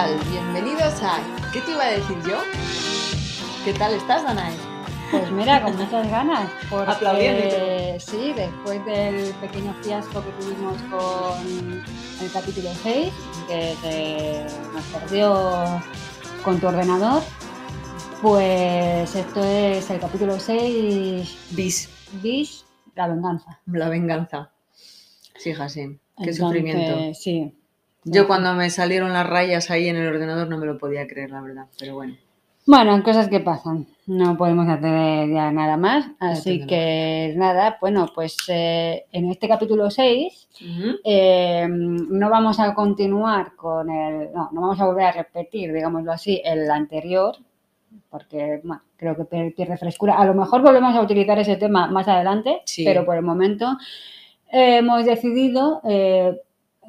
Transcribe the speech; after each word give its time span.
tal? 0.00 0.18
Bienvenidos 0.30 1.02
a... 1.02 1.18
¿Qué 1.52 1.60
te 1.60 1.72
iba 1.72 1.84
a 1.84 1.90
decir 1.90 2.16
yo? 2.26 2.38
¿Qué 3.64 3.74
tal 3.74 3.92
estás, 3.92 4.22
Danae? 4.22 4.54
Pues 5.10 5.30
mira, 5.30 5.62
con 5.62 5.76
muchas 5.76 6.10
ganas. 6.10 6.48
Porque, 6.70 6.90
Aplaudiendo. 6.90 8.00
Sí, 8.00 8.32
después 8.34 8.84
del 8.86 9.34
pequeño 9.34 9.74
fiasco 9.82 10.22
que 10.24 10.30
tuvimos 10.40 10.76
con 10.84 11.84
el 12.22 12.32
capítulo 12.32 12.70
6, 12.82 13.12
que 13.48 13.76
se 13.82 14.46
nos 14.72 14.84
perdió 14.84 15.82
con 16.44 16.58
tu 16.60 16.68
ordenador, 16.68 17.22
pues 18.22 19.14
esto 19.14 19.44
es 19.44 19.90
el 19.90 20.00
capítulo 20.00 20.38
6, 20.40 21.36
Bis, 21.50 21.90
bis, 22.22 22.64
la 22.94 23.08
venganza. 23.08 23.60
la 23.66 23.88
venganza. 23.90 24.50
Sí, 25.36 25.50
hija, 25.50 25.68
sí. 25.68 25.80
Qué 26.16 26.30
Entonces, 26.30 26.36
sufrimiento. 26.38 27.14
Sí. 27.14 27.59
Yo 28.04 28.26
cuando 28.26 28.54
me 28.54 28.70
salieron 28.70 29.12
las 29.12 29.28
rayas 29.28 29.70
ahí 29.70 29.88
en 29.88 29.96
el 29.96 30.08
ordenador 30.08 30.48
no 30.48 30.58
me 30.58 30.66
lo 30.66 30.78
podía 30.78 31.06
creer, 31.06 31.30
la 31.30 31.40
verdad. 31.40 31.66
Pero 31.78 31.94
bueno. 31.94 32.16
Bueno, 32.66 33.02
cosas 33.02 33.28
que 33.28 33.40
pasan. 33.40 33.86
No 34.06 34.36
podemos 34.36 34.68
hacer 34.68 35.28
ya 35.30 35.50
nada 35.50 35.76
más. 35.76 36.06
Así 36.20 36.66
que 36.66 37.32
nada, 37.36 37.78
bueno, 37.80 38.06
pues 38.14 38.36
eh, 38.48 39.06
en 39.12 39.30
este 39.30 39.48
capítulo 39.48 39.90
6 39.90 40.48
Ujú. 40.60 40.96
Eh, 41.04 41.66
no 41.68 42.30
vamos 42.30 42.60
a 42.60 42.74
continuar 42.74 43.54
con 43.56 43.90
el, 43.90 44.32
no, 44.32 44.50
no 44.52 44.60
vamos 44.60 44.80
a 44.80 44.86
volver 44.86 45.06
a 45.06 45.12
repetir, 45.12 45.72
digámoslo 45.72 46.12
así, 46.12 46.40
el 46.44 46.70
anterior, 46.70 47.34
porque 48.10 48.60
bueno, 48.62 48.82
creo 48.96 49.16
que 49.16 49.52
pierde 49.52 49.76
frescura. 49.78 50.14
A 50.18 50.24
lo 50.26 50.34
mejor 50.34 50.62
volvemos 50.62 50.94
a 50.94 51.00
utilizar 51.00 51.38
ese 51.38 51.56
tema 51.56 51.86
más 51.88 52.06
adelante, 52.08 52.60
Sí. 52.66 52.84
pero 52.84 53.04
por 53.04 53.16
el 53.16 53.22
momento 53.22 53.76
eh, 54.52 54.76
hemos 54.78 55.04
decidido 55.04 55.80
eh, 55.88 56.38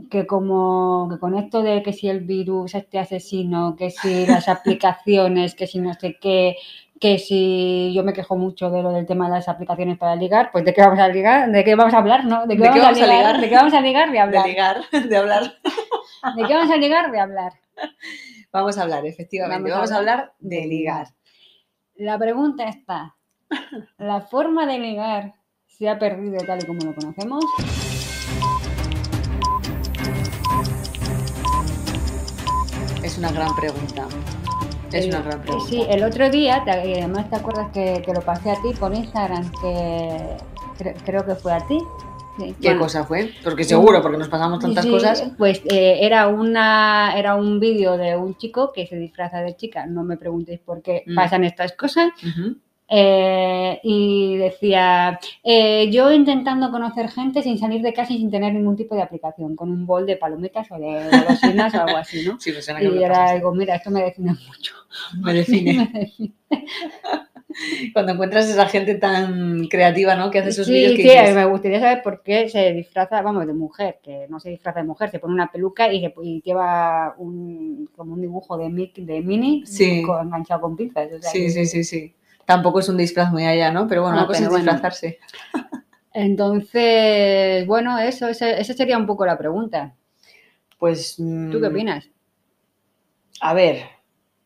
que 0.10 0.26
como 0.26 1.08
que 1.10 1.20
con 1.20 1.36
esto 1.36 1.62
de 1.62 1.84
que 1.84 1.94
si 1.94 2.10
el 2.10 2.22
virus, 2.22 2.76
este 2.76 3.00
asesino, 3.00 3.76
que 3.76 3.90
si 3.92 4.26
las 4.26 4.48
aplicaciones, 4.50 5.56
que 5.56 5.68
si 5.68 5.80
no 5.80 5.94
sé 5.94 6.18
qué, 6.20 6.56
que 7.00 7.18
si 7.18 7.92
yo 7.96 8.04
me 8.04 8.14
quejo 8.14 8.38
mucho 8.38 8.70
de 8.70 8.84
lo 8.84 8.92
del 8.92 9.08
tema 9.08 9.26
de 9.26 9.36
las 9.36 9.50
aplicaciones 9.50 9.98
para 9.98 10.16
ligar, 10.16 10.52
pues 10.52 10.64
de 10.64 10.74
qué 10.74 10.82
vamos 10.82 11.00
a 11.00 11.08
ligar, 11.08 11.52
de 11.52 11.64
qué 11.64 11.76
vamos 11.76 11.94
a 11.94 11.98
hablar, 11.98 12.26
¿no? 12.26 12.46
¿De 12.46 12.56
qué 12.56 12.70
vamos 12.70 12.86
a 12.86 12.92
ligar? 12.92 13.42
¿De 13.42 13.50
qué 13.50 13.56
vamos 13.56 13.74
a 13.74 13.82
ligar? 13.82 14.08
De 14.08 14.12
De 14.12 14.20
hablar. 14.20 14.48
ligar, 14.48 14.78
de 15.10 15.18
hablar. 15.18 15.44
¿De 16.36 16.44
qué 16.46 16.54
vamos 16.54 16.72
a 16.72 16.78
ligar? 16.78 17.12
De 17.12 17.20
hablar. 17.20 17.54
Vamos 18.52 18.78
a 18.78 18.84
hablar, 18.84 19.06
efectivamente. 19.06 19.72
Vamos 19.72 19.92
a 19.92 19.98
hablar 19.98 20.20
hablar 20.20 20.34
de 20.40 20.58
de 20.58 20.68
ligar. 20.68 21.08
La 21.96 22.20
pregunta 22.20 22.66
está, 22.66 23.16
¿la 23.98 24.22
forma 24.22 24.66
de 24.66 24.78
ligar 24.78 25.34
se 25.66 25.90
ha 25.90 25.98
perdido 25.98 26.38
tal 26.46 26.62
y 26.62 26.68
como 26.68 26.82
lo 26.84 26.94
conocemos? 26.94 27.44
Una 33.22 33.32
gran 33.32 33.56
pregunta. 33.56 34.08
Es 34.92 35.06
una 35.06 35.22
gran 35.22 35.42
pregunta. 35.42 35.70
Sí, 35.70 35.86
el 35.88 36.04
otro 36.04 36.30
día, 36.32 36.64
y 36.84 36.94
además 37.00 37.30
te 37.30 37.36
acuerdas 37.36 37.68
que, 37.72 38.02
que 38.04 38.12
lo 38.14 38.22
pasé 38.22 38.50
a 38.50 38.56
ti 38.56 38.74
por 38.80 38.92
Instagram, 38.94 39.50
que 39.62 40.38
cre- 40.80 40.96
creo 41.06 41.24
que 41.26 41.36
fue 41.36 41.54
a 41.54 41.60
ti. 41.68 41.78
Sí, 42.40 42.56
¿Qué 42.60 42.70
bueno, 42.70 42.82
cosa 42.82 43.04
fue? 43.06 43.30
Porque 43.44 43.64
seguro, 43.64 44.02
porque 44.02 44.18
nos 44.18 44.28
pasamos 44.28 44.60
tantas 44.60 44.86
sí, 44.86 44.90
cosas. 44.90 45.24
Pues 45.38 45.62
eh, 45.70 46.00
era 46.02 46.28
una 46.30 47.14
era 47.16 47.36
un 47.36 47.60
vídeo 47.60 47.96
de 47.98 48.16
un 48.18 48.36
chico 48.38 48.72
que 48.74 48.88
se 48.88 48.96
disfraza 48.96 49.42
de 49.42 49.56
chica. 49.56 49.86
No 49.86 50.04
me 50.04 50.18
preguntéis 50.18 50.60
por 50.60 50.82
qué 50.82 51.04
Mm. 51.06 51.14
pasan 51.16 51.44
estas 51.44 51.74
cosas. 51.74 52.10
Eh, 52.94 53.80
y 53.84 54.36
decía, 54.36 55.18
eh, 55.44 55.90
yo 55.92 56.12
intentando 56.12 56.70
conocer 56.72 57.08
gente 57.10 57.42
sin 57.42 57.58
salir 57.58 57.82
de 57.82 57.94
casa 57.94 58.12
y 58.12 58.18
sin 58.18 58.30
tener 58.30 58.54
ningún 58.54 58.76
tipo 58.76 58.96
de 58.96 59.02
aplicación, 59.02 59.56
con 59.56 59.72
un 59.72 59.86
bol 59.86 60.06
de 60.06 60.18
palomitas 60.18 60.70
o 60.72 60.76
de 60.78 61.10
golosinas 61.10 61.74
o 61.74 61.82
algo 61.84 61.96
así, 61.96 62.22
¿no? 62.28 62.38
Sí, 62.42 62.52
pues 62.52 62.68
Y 62.68 62.84
lo 62.84 62.96
era 63.00 63.30
algo, 63.30 63.54
mira, 63.54 63.76
esto 63.76 63.92
me 63.92 64.04
define 64.04 64.34
mucho. 64.34 64.74
Me 65.24 65.34
define. 65.34 65.90
Me 65.94 66.00
define. 66.02 66.34
Cuando 67.94 68.14
encuentras 68.14 68.50
esa 68.50 68.66
gente 68.68 68.96
tan 68.96 69.68
creativa, 69.68 70.16
¿no? 70.16 70.32
Que 70.32 70.40
hace 70.40 70.50
esos 70.50 70.68
Sí, 70.68 70.74
vídeos 70.74 70.92
que 70.94 71.04
sí, 71.04 71.10
dices, 71.10 71.36
me 71.36 71.46
gustaría 71.46 71.80
saber 71.80 72.02
por 72.02 72.24
qué 72.24 72.50
se 72.50 72.72
disfraza, 72.74 73.22
vamos, 73.22 73.46
de 73.46 73.54
mujer, 73.54 74.00
que 74.04 74.26
no 74.30 74.40
se 74.40 74.50
disfraza 74.50 74.80
de 74.80 74.86
mujer, 74.88 75.10
se 75.12 75.20
pone 75.20 75.34
una 75.34 75.52
peluca 75.52 75.92
y, 75.92 76.02
se- 76.02 76.14
y 76.24 76.42
lleva 76.42 77.14
un, 77.18 77.90
como 77.96 78.14
un 78.14 78.22
dibujo 78.22 78.58
de, 78.58 78.70
de 78.96 79.22
Minnie 79.22 79.66
Sí. 79.66 80.02
enganchado 80.22 80.62
con 80.62 80.76
pinzas. 80.78 81.08
o 81.12 81.22
sea 81.22 81.32
Sí, 81.32 81.50
sí, 81.50 81.66
sí, 81.66 81.84
sí. 81.84 82.14
Tampoco 82.54 82.80
es 82.80 82.90
un 82.90 82.98
disfraz 82.98 83.32
muy 83.32 83.46
allá, 83.46 83.72
¿no? 83.72 83.88
Pero 83.88 84.02
bueno, 84.02 84.16
No, 84.18 84.22
una 84.24 84.28
cosa 84.28 84.44
es 84.44 84.50
bueno. 84.50 84.66
disfrazarse. 84.72 85.20
Entonces, 86.14 87.66
bueno, 87.68 87.98
eso, 88.00 88.28
ese- 88.28 88.60
esa 88.60 88.74
sería 88.74 88.98
un 88.98 89.06
poco 89.08 89.26
la 89.26 89.38
pregunta. 89.38 89.94
Pues. 90.78 91.16
¿Tú 91.16 91.24
mm, 91.24 91.52
qué 91.62 91.68
opinas? 91.68 92.10
A 93.40 93.54
ver, 93.54 93.84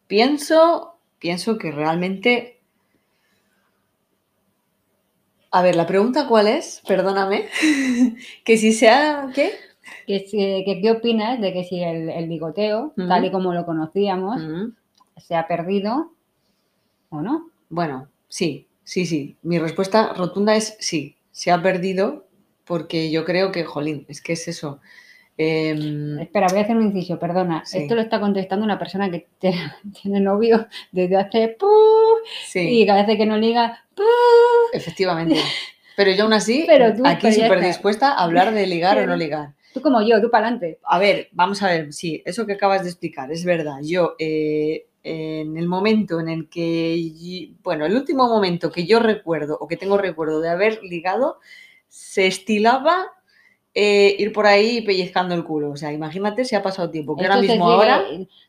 pienso, 0.07 0.97
pienso 1.19 1.57
que 1.57 1.71
realmente. 1.71 2.59
A 5.51 5.61
ver, 5.61 5.75
la 5.75 5.87
pregunta 5.87 6.27
cuál 6.27 6.47
es, 6.47 6.81
perdóname, 6.87 7.47
que 8.43 8.57
si 8.57 8.73
sea, 8.73 9.29
¿qué? 9.33 9.53
Que, 10.05 10.25
que 10.25 10.79
¿Qué 10.81 10.91
opinas 10.91 11.39
de 11.39 11.53
que 11.53 11.63
si 11.63 11.81
el, 11.81 12.09
el 12.09 12.27
bigoteo, 12.27 12.93
tal 13.07 13.25
y 13.25 13.31
como 13.31 13.53
lo 13.53 13.65
conocíamos, 13.65 14.41
Mm, 14.41 14.73
se 15.17 15.35
ha 15.35 15.47
perdido 15.47 16.11
o 17.09 17.21
no? 17.21 17.49
Bueno, 17.69 18.09
sí, 18.27 18.67
sí, 18.83 19.05
sí. 19.05 19.37
Mi 19.41 19.59
respuesta 19.59 20.13
rotunda 20.13 20.55
es 20.55 20.77
sí, 20.79 21.17
se 21.31 21.51
ha 21.51 21.61
perdido 21.61 22.27
porque 22.65 23.11
yo 23.11 23.25
creo 23.25 23.51
que, 23.51 23.63
jolín, 23.63 24.05
es 24.07 24.21
que 24.21 24.33
es 24.33 24.47
eso. 24.47 24.79
Em, 25.37 26.17
Espera, 26.19 26.47
voy 26.49 26.59
a 26.59 26.61
hacer 26.61 26.77
un 26.77 26.83
inciso, 26.83 27.19
perdona. 27.19 27.63
Sí. 27.65 27.79
Esto 27.79 27.95
lo 27.95 28.01
está 28.01 28.19
contestando 28.19 28.65
una 28.65 28.79
persona 28.79 29.11
que 29.11 29.27
tiene, 29.39 30.19
novio 30.19 30.67
desde 30.91 31.17
hace... 31.17 31.57
sí. 32.47 32.81
Y 32.81 32.85
cada 32.85 33.05
vez 33.05 33.17
que 33.17 33.25
no 33.25 33.37
liga... 33.37 33.85
Efectivamente. 34.73 35.39
Pero 35.95 36.11
yo 36.11 36.23
aún 36.23 36.33
así, 36.33 36.63
Pero 36.67 36.93
tú, 36.95 37.03
aquí 37.05 37.31
súper 37.31 37.61
dispuesta 37.61 38.11
a 38.11 38.23
hablar 38.23 38.53
de 38.53 38.67
ligar 38.67 38.97
o 38.97 39.05
no 39.05 39.15
ligar. 39.15 39.53
Tú 39.73 39.81
como 39.81 40.01
yo, 40.01 40.21
tú 40.21 40.29
para 40.29 40.47
adelante. 40.47 40.79
A 40.83 40.99
ver, 40.99 41.27
vamos 41.33 41.61
a 41.61 41.67
ver, 41.67 41.91
sí, 41.91 42.21
eso 42.25 42.45
que 42.45 42.53
acabas 42.53 42.83
de 42.83 42.89
explicar, 42.89 43.31
es 43.31 43.43
verdad. 43.43 43.79
Yo, 43.83 44.15
eh, 44.19 44.85
en 45.07 45.55
el 45.57 45.67
momento 45.67 46.19
en 46.19 46.29
el 46.29 46.49
que, 46.49 47.51
bueno, 47.63 47.85
el 47.85 47.95
último 47.95 48.27
momento 48.27 48.71
que 48.71 48.85
yo 48.87 48.99
recuerdo 48.99 49.55
o 49.59 49.67
que 49.67 49.77
tengo 49.77 49.97
recuerdo 49.97 50.41
de 50.41 50.49
haber 50.49 50.81
ligado, 50.83 51.39
se 51.87 52.25
estilaba 52.27 53.05
eh, 53.75 54.15
ir 54.17 54.31
por 54.33 54.47
ahí 54.47 54.81
pellizcando 54.81 55.35
el 55.35 55.43
culo. 55.43 55.71
O 55.71 55.75
sea, 55.77 55.91
imagínate 55.93 56.43
si 56.45 56.55
ha 56.55 56.63
pasado 56.63 56.89
tiempo, 56.89 57.15
que 57.15 57.23
ahora 57.23 57.35
Esto 57.41 57.51
mismo 57.53 57.65
sigue- 57.65 57.75
ahora 57.91 58.03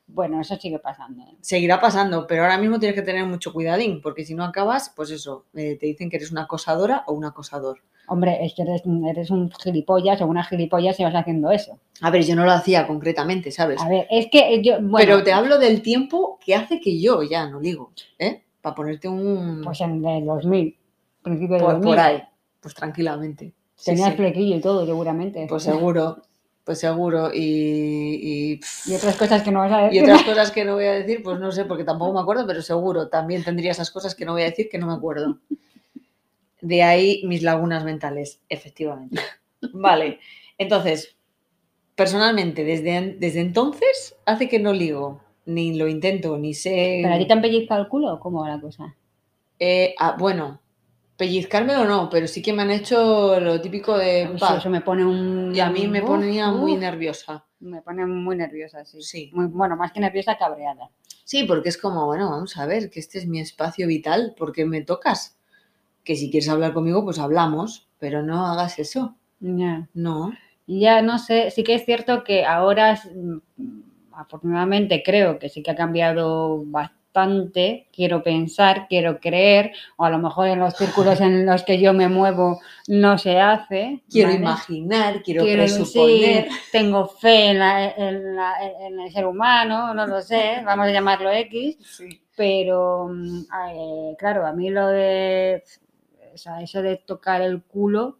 Bueno, 0.06 0.40
eso 0.40 0.56
sigue 0.56 0.78
pasando. 0.78 1.22
¿eh? 1.24 1.36
seguirá 1.40 1.80
pasando, 1.80 2.26
pero 2.26 2.42
ahora 2.42 2.58
mismo 2.58 2.78
tienes 2.78 2.94
que 2.94 3.02
tener 3.04 3.24
mucho 3.26 3.52
cuidadín, 3.52 4.00
porque 4.00 4.24
si 4.24 4.34
no 4.34 4.44
acabas, 4.44 4.92
pues 4.96 5.10
eso, 5.10 5.44
eh, 5.54 5.76
te 5.78 5.86
dicen 5.86 6.08
que 6.08 6.16
eres 6.16 6.30
una 6.30 6.42
acosadora 6.44 7.04
o 7.06 7.12
un 7.12 7.24
acosador. 7.24 7.82
Hombre, 8.08 8.44
es 8.44 8.54
que 8.54 8.62
eres, 8.62 8.82
eres 9.08 9.30
un 9.30 9.50
gilipollas 9.50 10.20
o 10.20 10.26
una 10.26 10.44
gilipollas 10.44 10.96
si 10.96 11.04
vas 11.04 11.14
haciendo 11.14 11.50
eso. 11.50 11.78
A 12.00 12.10
ver, 12.10 12.22
yo 12.24 12.36
no 12.36 12.44
lo 12.44 12.52
hacía 12.52 12.86
concretamente, 12.86 13.50
¿sabes? 13.50 13.82
A 13.82 13.88
ver, 13.88 14.06
es 14.10 14.28
que 14.30 14.62
yo, 14.62 14.74
bueno, 14.80 14.98
Pero 14.98 15.22
te 15.24 15.32
hablo 15.32 15.58
del 15.58 15.82
tiempo 15.82 16.38
que 16.44 16.54
hace 16.54 16.80
que 16.80 17.00
yo 17.00 17.22
ya 17.22 17.48
no 17.48 17.60
ligo, 17.60 17.92
¿eh? 18.18 18.42
Para 18.60 18.74
ponerte 18.74 19.08
un... 19.08 19.62
pues 19.64 19.80
en 19.80 20.04
el 20.04 20.24
2000, 20.24 20.76
principio 21.22 21.56
del 21.56 21.64
por, 21.64 21.74
2000, 21.74 21.88
por 21.88 21.98
ahí, 22.00 22.22
pues 22.60 22.74
tranquilamente. 22.74 23.52
Tenías 23.84 24.10
sí. 24.10 24.16
flequillo 24.16 24.56
y 24.56 24.60
todo, 24.60 24.86
seguramente. 24.86 25.46
Pues 25.48 25.62
seguro, 25.64 26.22
pues 26.64 26.78
seguro. 26.78 27.30
Y, 27.32 27.40
y, 27.40 28.60
Y 28.86 28.94
otras 28.94 29.16
cosas 29.16 29.42
que 29.42 29.50
no 29.50 29.60
vas 29.60 29.72
a 29.72 29.82
y 29.92 29.98
decir. 29.98 30.02
otras 30.04 30.22
cosas 30.24 30.50
que 30.50 30.64
no 30.64 30.74
voy 30.74 30.84
a 30.84 30.92
decir, 30.92 31.22
pues 31.22 31.38
no 31.38 31.52
sé, 31.52 31.64
porque 31.64 31.84
tampoco 31.84 32.12
me 32.14 32.20
acuerdo, 32.20 32.46
pero 32.46 32.62
seguro 32.62 33.08
también 33.08 33.44
tendría 33.44 33.72
esas 33.72 33.90
cosas 33.90 34.14
que 34.14 34.24
no 34.24 34.32
voy 34.32 34.42
a 34.42 34.46
decir 34.46 34.68
que 34.70 34.78
no 34.78 34.86
me 34.86 34.94
acuerdo. 34.94 35.38
De 36.60 36.82
ahí 36.82 37.22
mis 37.24 37.42
lagunas 37.42 37.84
mentales, 37.84 38.40
efectivamente. 38.48 39.20
Vale, 39.72 40.20
entonces, 40.58 41.16
personalmente, 41.94 42.64
desde, 42.64 43.16
desde 43.18 43.40
entonces 43.40 44.16
hace 44.24 44.48
que 44.48 44.58
no 44.58 44.72
ligo, 44.72 45.20
ni 45.46 45.76
lo 45.76 45.88
intento, 45.88 46.38
ni 46.38 46.54
sé... 46.54 47.00
¿Pero 47.02 47.14
a 47.14 47.18
ti 47.18 47.26
te 47.26 47.32
han 47.32 47.42
pellizcado 47.42 47.82
el 47.82 47.88
culo 47.88 48.14
o 48.14 48.20
cómo 48.20 48.42
va 48.42 48.48
la 48.48 48.60
cosa? 48.60 48.96
Eh, 49.58 49.94
ah, 49.98 50.16
bueno, 50.18 50.60
pellizcármelo 51.16 51.84
no, 51.84 52.10
pero 52.10 52.26
sí 52.26 52.42
que 52.42 52.52
me 52.52 52.62
han 52.62 52.70
hecho 52.70 53.40
lo 53.40 53.60
típico 53.60 53.96
de... 53.96 54.30
Eso 54.34 54.70
me 54.70 54.80
pone 54.80 55.04
un... 55.04 55.54
y 55.54 55.60
a 55.60 55.70
mí 55.70 55.86
me 55.86 56.02
ponía 56.02 56.50
muy 56.50 56.76
nerviosa. 56.76 57.46
Me 57.60 57.80
pone 57.80 58.04
muy 58.06 58.36
nerviosa, 58.36 58.84
sí. 58.84 59.00
Sí. 59.00 59.30
Muy, 59.32 59.46
bueno, 59.46 59.76
más 59.76 59.92
que 59.92 60.00
nerviosa, 60.00 60.36
cabreada. 60.36 60.90
Sí, 61.24 61.44
porque 61.44 61.70
es 61.70 61.78
como, 61.78 62.06
bueno, 62.06 62.30
vamos 62.30 62.56
a 62.56 62.66
ver, 62.66 62.90
que 62.90 63.00
este 63.00 63.18
es 63.18 63.26
mi 63.26 63.40
espacio 63.40 63.86
vital, 63.86 64.34
porque 64.36 64.64
me 64.66 64.82
tocas? 64.82 65.35
Que 66.06 66.16
si 66.16 66.30
quieres 66.30 66.48
hablar 66.48 66.72
conmigo, 66.72 67.04
pues 67.04 67.18
hablamos, 67.18 67.88
pero 67.98 68.22
no 68.22 68.46
hagas 68.46 68.78
eso. 68.78 69.16
Ya. 69.40 69.88
No. 69.92 70.32
Ya 70.66 71.02
no 71.02 71.18
sé, 71.18 71.50
sí 71.50 71.62
que 71.64 71.74
es 71.74 71.84
cierto 71.84 72.24
que 72.24 72.44
ahora, 72.46 72.98
mm, 73.14 73.36
afortunadamente, 74.12 75.02
creo 75.04 75.38
que 75.38 75.48
sí 75.48 75.62
que 75.62 75.72
ha 75.72 75.76
cambiado 75.76 76.62
bastante 76.64 77.88
quiero 77.94 78.22
pensar, 78.22 78.86
quiero 78.90 79.20
creer, 79.20 79.72
o 79.96 80.04
a 80.04 80.10
lo 80.10 80.18
mejor 80.18 80.48
en 80.48 80.58
los 80.60 80.74
círculos 80.76 81.18
en 81.22 81.46
los 81.46 81.62
que 81.62 81.80
yo 81.80 81.94
me 81.94 82.08
muevo 82.08 82.60
no 82.88 83.16
se 83.16 83.40
hace. 83.40 84.02
Quiero 84.10 84.28
¿vale? 84.28 84.40
imaginar, 84.40 85.22
quiero, 85.22 85.42
Quiero 85.44 85.62
presuponer. 85.62 86.44
sí, 86.50 86.56
tengo 86.72 87.06
fe 87.08 87.50
en, 87.52 87.58
la- 87.58 87.90
en 87.90 88.36
la- 88.36 88.56
en 88.80 89.00
el 89.00 89.10
ser 89.10 89.24
humano, 89.26 89.94
no 89.94 90.06
lo 90.06 90.20
sé, 90.20 90.60
vamos 90.64 90.86
a 90.88 90.92
llamarlo 90.92 91.30
X, 91.32 91.78
Sí. 91.80 92.20
pero 92.36 93.08
mm, 93.10 93.40
eh, 93.70 94.14
claro, 94.18 94.46
a 94.46 94.52
mí 94.52 94.68
lo 94.68 94.86
de, 94.88 95.62
o 96.36 96.38
sea, 96.38 96.60
eso 96.62 96.82
de 96.82 96.96
tocar 96.98 97.40
el 97.42 97.62
culo, 97.62 98.18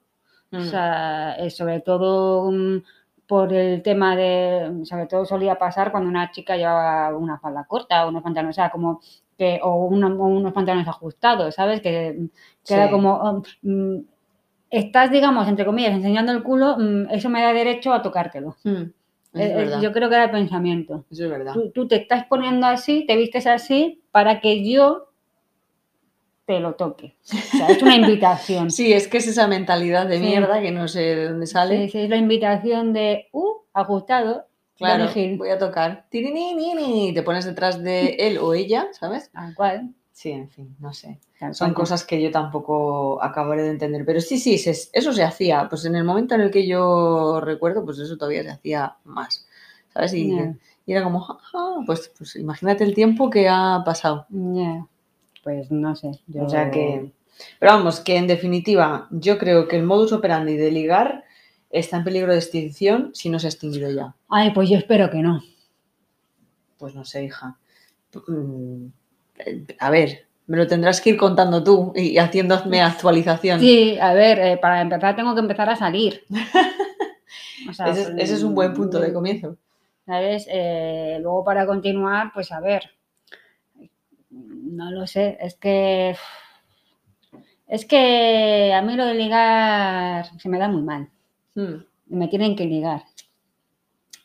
o 0.53 0.57
Mm. 0.59 0.63
sea, 0.63 1.37
eh, 1.39 1.51
sobre 1.51 1.81
todo 1.81 2.51
mm, 2.51 2.83
por 3.27 3.53
el 3.53 3.83
tema 3.83 4.17
de, 4.17 4.81
sobre 4.85 5.07
todo 5.07 5.25
solía 5.27 5.57
pasar 5.59 5.91
cuando 5.93 6.09
una 6.09 6.31
chica 6.31 6.57
llevaba 6.57 7.17
una 7.17 7.39
falda 7.39 7.65
corta 7.67 8.07
o 8.07 8.09
unos 8.09 8.23
pantalones, 8.23 8.55
o 8.57 8.59
sea, 8.61 8.71
como 8.71 9.01
que, 9.37 9.61
o, 9.63 9.85
una- 9.87 10.09
o 10.09 10.27
unos 10.27 10.53
pantalones 10.55 10.89
ajustados, 10.89 11.55
¿sabes? 11.55 11.81
Que, 11.83 12.29
que 12.65 12.75
era 12.75 12.87
Sí. 12.87 12.91
como, 12.93 13.43
mm, 13.63 13.97
estás, 14.71 15.11
digamos, 15.11 15.47
entre 15.49 15.65
comillas, 15.67 15.93
enseñando 15.93 16.33
el 16.33 16.43
culo, 16.43 16.77
mm, 16.79 17.09
eso 17.11 17.29
me 17.29 17.43
da 17.43 17.53
derecho 17.53 17.93
a 17.93 18.03
tocártelo. 18.03 18.57
Mm. 18.65 18.71
Es 18.73 18.93
Eh, 19.35 19.53
eh, 19.53 19.55
verdad. 19.57 19.81
Yo 19.83 19.93
creo 19.93 20.09
que 20.09 20.15
era 20.15 20.25
el 20.25 20.31
pensamiento. 20.31 21.05
Eso 21.11 21.25
es 21.25 21.31
verdad. 21.31 21.53
Tú, 21.53 21.71
tú 21.71 21.89
te 21.89 21.97
estás 21.97 22.25
poniendo 22.27 22.67
así, 22.67 23.05
te 23.07 23.17
vistes 23.17 23.47
así 23.47 24.03
para 24.11 24.41
que 24.41 24.67
yo 24.69 25.09
te 26.47 26.61
lo 26.61 26.75
toque. 26.75 27.17
O 27.25 27.57
sea, 27.57 27.69
es 27.69 27.83
una 27.83 27.97
invitación. 27.97 28.71
Sí, 28.71 28.93
es 28.93 29.09
que 29.09 29.19
es 29.19 29.27
esa 29.27 29.47
mentalidad 29.49 30.07
de 30.07 30.19
Sí. 30.19 30.25
mierda 30.25 30.61
que 30.61 30.71
no 30.71 30.89
sé 30.89 31.01
de 31.01 31.29
dónde 31.29 31.47
sale. 31.47 31.89
Sí, 31.89 31.99
es 31.99 32.09
la 32.11 32.17
invitación 32.17 32.93
de, 32.93 33.27
uh, 33.33 33.49
ajustado, 33.73 34.47
Claro, 34.79 35.07
voy 35.39 35.49
a 35.49 35.59
tocar. 35.59 36.07
Y 36.13 37.13
te 37.15 37.23
pones 37.23 37.47
detrás 37.47 37.83
de 37.83 38.09
él 38.19 38.37
o 38.39 38.53
ella, 38.53 38.89
¿sabes? 38.93 39.31
Tal 39.31 39.55
cual. 39.55 39.95
Sí, 40.13 40.31
en 40.31 40.51
fin, 40.51 40.77
no 40.81 40.93
sé. 40.93 41.19
tal 41.41 41.55
Son 41.55 41.69
cual. 41.69 41.75
cosas 41.83 42.05
que 42.05 42.21
yo 42.23 42.31
tampoco 42.31 43.23
acabaré 43.23 43.63
de 43.63 43.71
entender. 43.71 44.05
Pero 44.05 44.21
sí, 44.21 44.37
sí, 44.39 44.55
eso 44.55 45.13
se 45.15 45.23
hacía. 45.23 45.67
Pues 45.71 45.87
en 45.87 45.97
el 45.97 46.05
momento 46.05 46.35
en 46.35 46.43
el 46.43 46.51
que 46.51 46.67
yo 46.67 47.41
recuerdo, 47.41 47.85
pues 47.87 47.99
eso 47.99 48.17
todavía 48.19 48.43
se 48.43 48.51
hacía 48.51 48.97
más. 49.05 49.47
¿Sabes? 49.95 50.13
Y, 50.13 50.39
era 50.87 51.03
como, 51.03 51.21
"Ja, 51.21 51.39
ja", 51.41 51.59
pues, 51.87 52.13
pues 52.17 52.37
imagínate 52.37 52.85
el 52.85 52.95
tiempo 52.95 53.31
que 53.31 53.49
ha 53.49 53.83
pasado. 53.85 54.27
Ya. 54.29 54.87
Pues 55.47 55.71
no 55.71 55.95
sé. 55.95 56.11
Yo... 56.27 56.43
O 56.43 56.49
sea 56.49 56.73
que. 56.73 57.13
Pero 57.61 57.73
vamos, 57.73 58.01
que 58.01 58.17
en 58.17 58.27
definitiva, 58.27 59.07
yo 59.13 59.39
creo 59.39 59.69
que 59.69 59.77
el 59.77 59.85
modus 59.85 60.11
operandi 60.13 60.57
de 60.57 60.73
ligar 60.73 61.23
está 61.71 61.99
en 61.99 62.03
peligro 62.03 62.33
de 62.33 62.39
extinción 62.39 63.11
si 63.15 63.31
no 63.31 63.39
se 63.39 63.47
ha 63.47 63.51
extinguido 63.51 63.89
ya. 63.93 64.17
Ay, 64.29 64.51
pues 64.51 64.69
yo 64.69 64.77
espero 64.77 65.09
que 65.09 65.19
no. 65.19 65.41
Pues 66.79 66.97
no 66.97 67.05
sé, 67.05 67.23
hija. 67.27 67.57
Mm, 68.27 68.87
A 69.79 69.91
ver, 69.91 70.27
me 70.49 70.57
lo 70.57 70.67
tendrás 70.67 71.01
que 71.01 71.11
ir 71.11 71.17
contando 71.17 71.63
tú 71.63 71.93
y 71.95 72.19
haciéndome 72.19 72.83
actualización. 72.83 73.61
Sí, 73.61 73.97
a 74.01 74.15
ver, 74.15 74.41
eh, 74.41 74.57
para 74.57 74.81
empezar 74.81 75.15
tengo 75.15 75.33
que 75.33 75.43
empezar 75.43 75.71
a 75.71 75.77
salir. 75.77 76.25
O 77.69 77.73
sea, 77.73 77.89
ese, 77.89 78.03
es, 78.03 78.09
ese 78.19 78.35
es 78.35 78.43
un 78.45 78.55
buen 78.55 78.75
punto 78.75 79.01
de 79.01 79.13
comienzo. 79.13 79.57
¿Sabes? 80.05 80.47
Eh, 80.49 81.19
luego 81.21 81.43
para 81.43 81.67
continuar, 81.67 82.31
pues 82.33 82.53
a 82.53 82.61
ver. 82.61 82.96
No 84.37 84.91
lo 84.91 85.07
sé, 85.07 85.39
es 85.41 85.55
que. 85.57 86.17
Es 87.67 87.85
que 87.85 88.73
a 88.75 88.83
mí 88.83 88.95
lo 88.95 89.07
de 89.07 89.15
ligar 89.15 90.27
se 90.39 90.49
me 90.49 90.59
da 90.59 90.69
muy 90.69 90.83
mal. 90.83 91.09
Mm, 91.55 91.83
Me 92.09 92.29
tienen 92.29 92.55
que 92.55 92.65
ligar. 92.67 93.03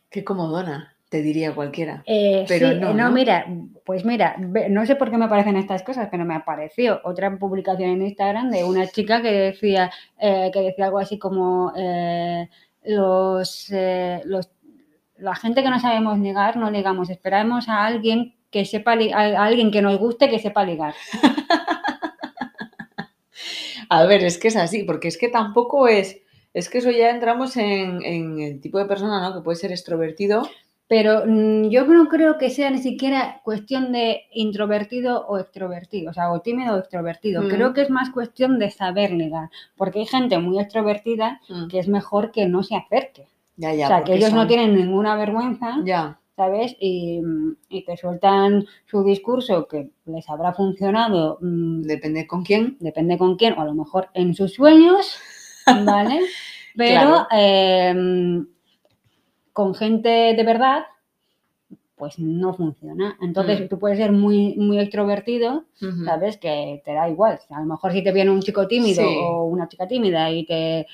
Qué 0.10 0.24
comodona, 0.24 0.96
te 1.10 1.22
diría 1.22 1.56
cualquiera. 1.56 2.04
Eh, 2.06 2.46
Pero 2.48 2.70
sí, 2.70 2.76
no, 2.76 2.90
eh, 2.92 2.94
no, 2.94 3.06
¿no? 3.08 3.12
mira, 3.12 3.46
pues 3.86 4.06
mira, 4.06 4.36
no 4.38 4.86
sé 4.86 4.96
por 4.96 5.10
qué 5.10 5.18
me 5.18 5.26
aparecen 5.26 5.56
estas 5.56 5.82
cosas, 5.84 6.10
pero 6.12 6.26
me 6.26 6.36
apareció 6.36 7.00
otra 7.04 7.36
publicación 7.40 7.90
en 7.92 8.02
Instagram 8.04 8.52
de 8.52 8.64
una 8.64 8.86
chica 8.88 9.22
que 9.22 9.32
decía, 9.32 9.90
eh, 10.20 10.52
que 10.54 10.60
decía 10.62 10.86
algo 10.86 11.00
así 11.00 11.18
como 11.18 11.74
eh, 11.76 12.48
los, 12.84 13.72
los 14.26 14.50
la 15.18 15.36
gente 15.36 15.64
que 15.64 15.70
no 15.70 15.80
sabemos 15.80 16.20
ligar, 16.20 16.58
no 16.58 16.70
ligamos, 16.70 17.10
esperamos 17.10 17.70
a 17.70 17.86
alguien 17.86 18.36
que 18.52 18.66
sepa 18.66 18.94
a, 18.94 19.44
alguien 19.46 19.72
que 19.72 19.82
nos 19.82 19.98
guste 19.98 20.30
que 20.30 20.40
sepa 20.40 20.64
ligar. 20.66 20.94
A 23.90 24.06
ver, 24.06 24.24
es 24.24 24.38
que 24.38 24.48
es 24.48 24.56
así, 24.56 24.84
porque 24.84 25.10
es 25.10 25.18
que 25.18 25.28
tampoco 25.28 25.88
es. 25.88 26.22
Es 26.54 26.70
que 26.70 26.78
eso 26.78 26.92
ya 26.92 27.10
entramos 27.10 27.58
en, 27.58 28.04
en 28.04 28.40
el 28.40 28.62
tipo 28.62 28.78
de 28.78 28.86
persona, 28.86 29.22
¿no? 29.22 29.34
Que 29.34 29.42
puede 29.42 29.58
ser 29.58 29.72
extrovertido. 29.72 30.44
Pero 30.92 31.24
mm, 31.26 31.70
yo 31.70 31.86
no 31.86 32.10
creo 32.10 32.38
que 32.38 32.50
sea 32.50 32.70
ni 32.70 32.80
siquiera 32.80 33.40
cuestión 33.46 33.94
de 33.94 34.24
introvertido 34.34 35.26
o 35.26 35.38
extrovertido, 35.38 36.12
o 36.12 36.14
sea, 36.14 36.34
o 36.34 36.42
tímido 36.42 36.76
o 36.76 36.80
extrovertido. 36.80 37.44
Mm. 37.44 37.48
Creo 37.48 37.74
que 37.74 37.82
es 37.84 37.90
más 37.90 38.10
cuestión 38.10 38.60
de 38.60 38.72
saber 38.72 39.12
ligar, 39.12 39.50
porque 39.78 40.00
hay 40.00 40.06
gente 40.06 40.38
muy 40.40 40.60
extrovertida 40.60 41.40
Mm, 41.48 41.68
que 41.68 41.80
es 41.80 41.88
mejor 41.88 42.32
que 42.32 42.46
no 42.46 42.64
se 42.64 42.76
acerque. 42.76 43.28
Ya, 43.56 43.74
ya. 43.74 43.86
o 43.86 43.88
sea, 43.88 44.04
que 44.04 44.16
ellos 44.16 44.34
no 44.34 44.48
tienen 44.48 44.76
ninguna 44.76 45.16
vergüenza, 45.16 45.78
Ya. 45.86 46.20
¿Sabes? 46.36 46.76
Y, 46.80 47.22
y 47.70 47.84
te 47.86 47.98
sueltan 47.98 48.66
su 48.86 49.04
discurso 49.04 49.68
que 49.68 49.90
les 50.06 50.30
habrá 50.30 50.54
funcionado, 50.54 51.38
mm, 51.42 51.82
Depende 51.84 52.26
con 52.28 52.44
quién. 52.44 52.78
depende 52.80 53.18
con 53.18 53.36
quién, 53.38 53.54
o 53.58 53.62
a 53.62 53.66
lo 53.66 53.74
mejor 53.76 54.10
en 54.14 54.34
sus 54.34 54.54
sueños, 54.54 55.20
¿vale? 55.86 56.22
Pero 56.76 57.00
Claro. 57.02 57.28
eh, 57.34 58.44
con 59.54 59.76
gente 59.76 60.10
de 60.10 60.44
verdad, 60.44 60.84
pues 61.98 62.18
no 62.18 62.54
funciona. 62.56 63.16
Entonces 63.22 63.62
Mm. 63.62 63.68
tú 63.68 63.78
puedes 63.78 63.98
ser 64.00 64.12
muy, 64.12 64.56
muy 64.56 64.80
extrovertido. 64.80 65.66
¿sabes? 66.06 66.38
Que 66.38 66.82
te 66.86 66.94
da 66.94 67.10
igual. 67.10 67.40
A 67.50 67.60
lo 67.60 67.66
mejor 67.66 67.92
si 67.92 68.04
te 68.04 68.12
viene 68.12 68.32
un 68.32 68.42
chico 68.42 68.68
tímido 68.68 69.02
Sí. 69.04 69.16
o 69.20 69.46
una 69.46 69.68
chica 69.68 69.88
tímida 69.88 70.32
y 70.32 70.46
te... 70.46 70.88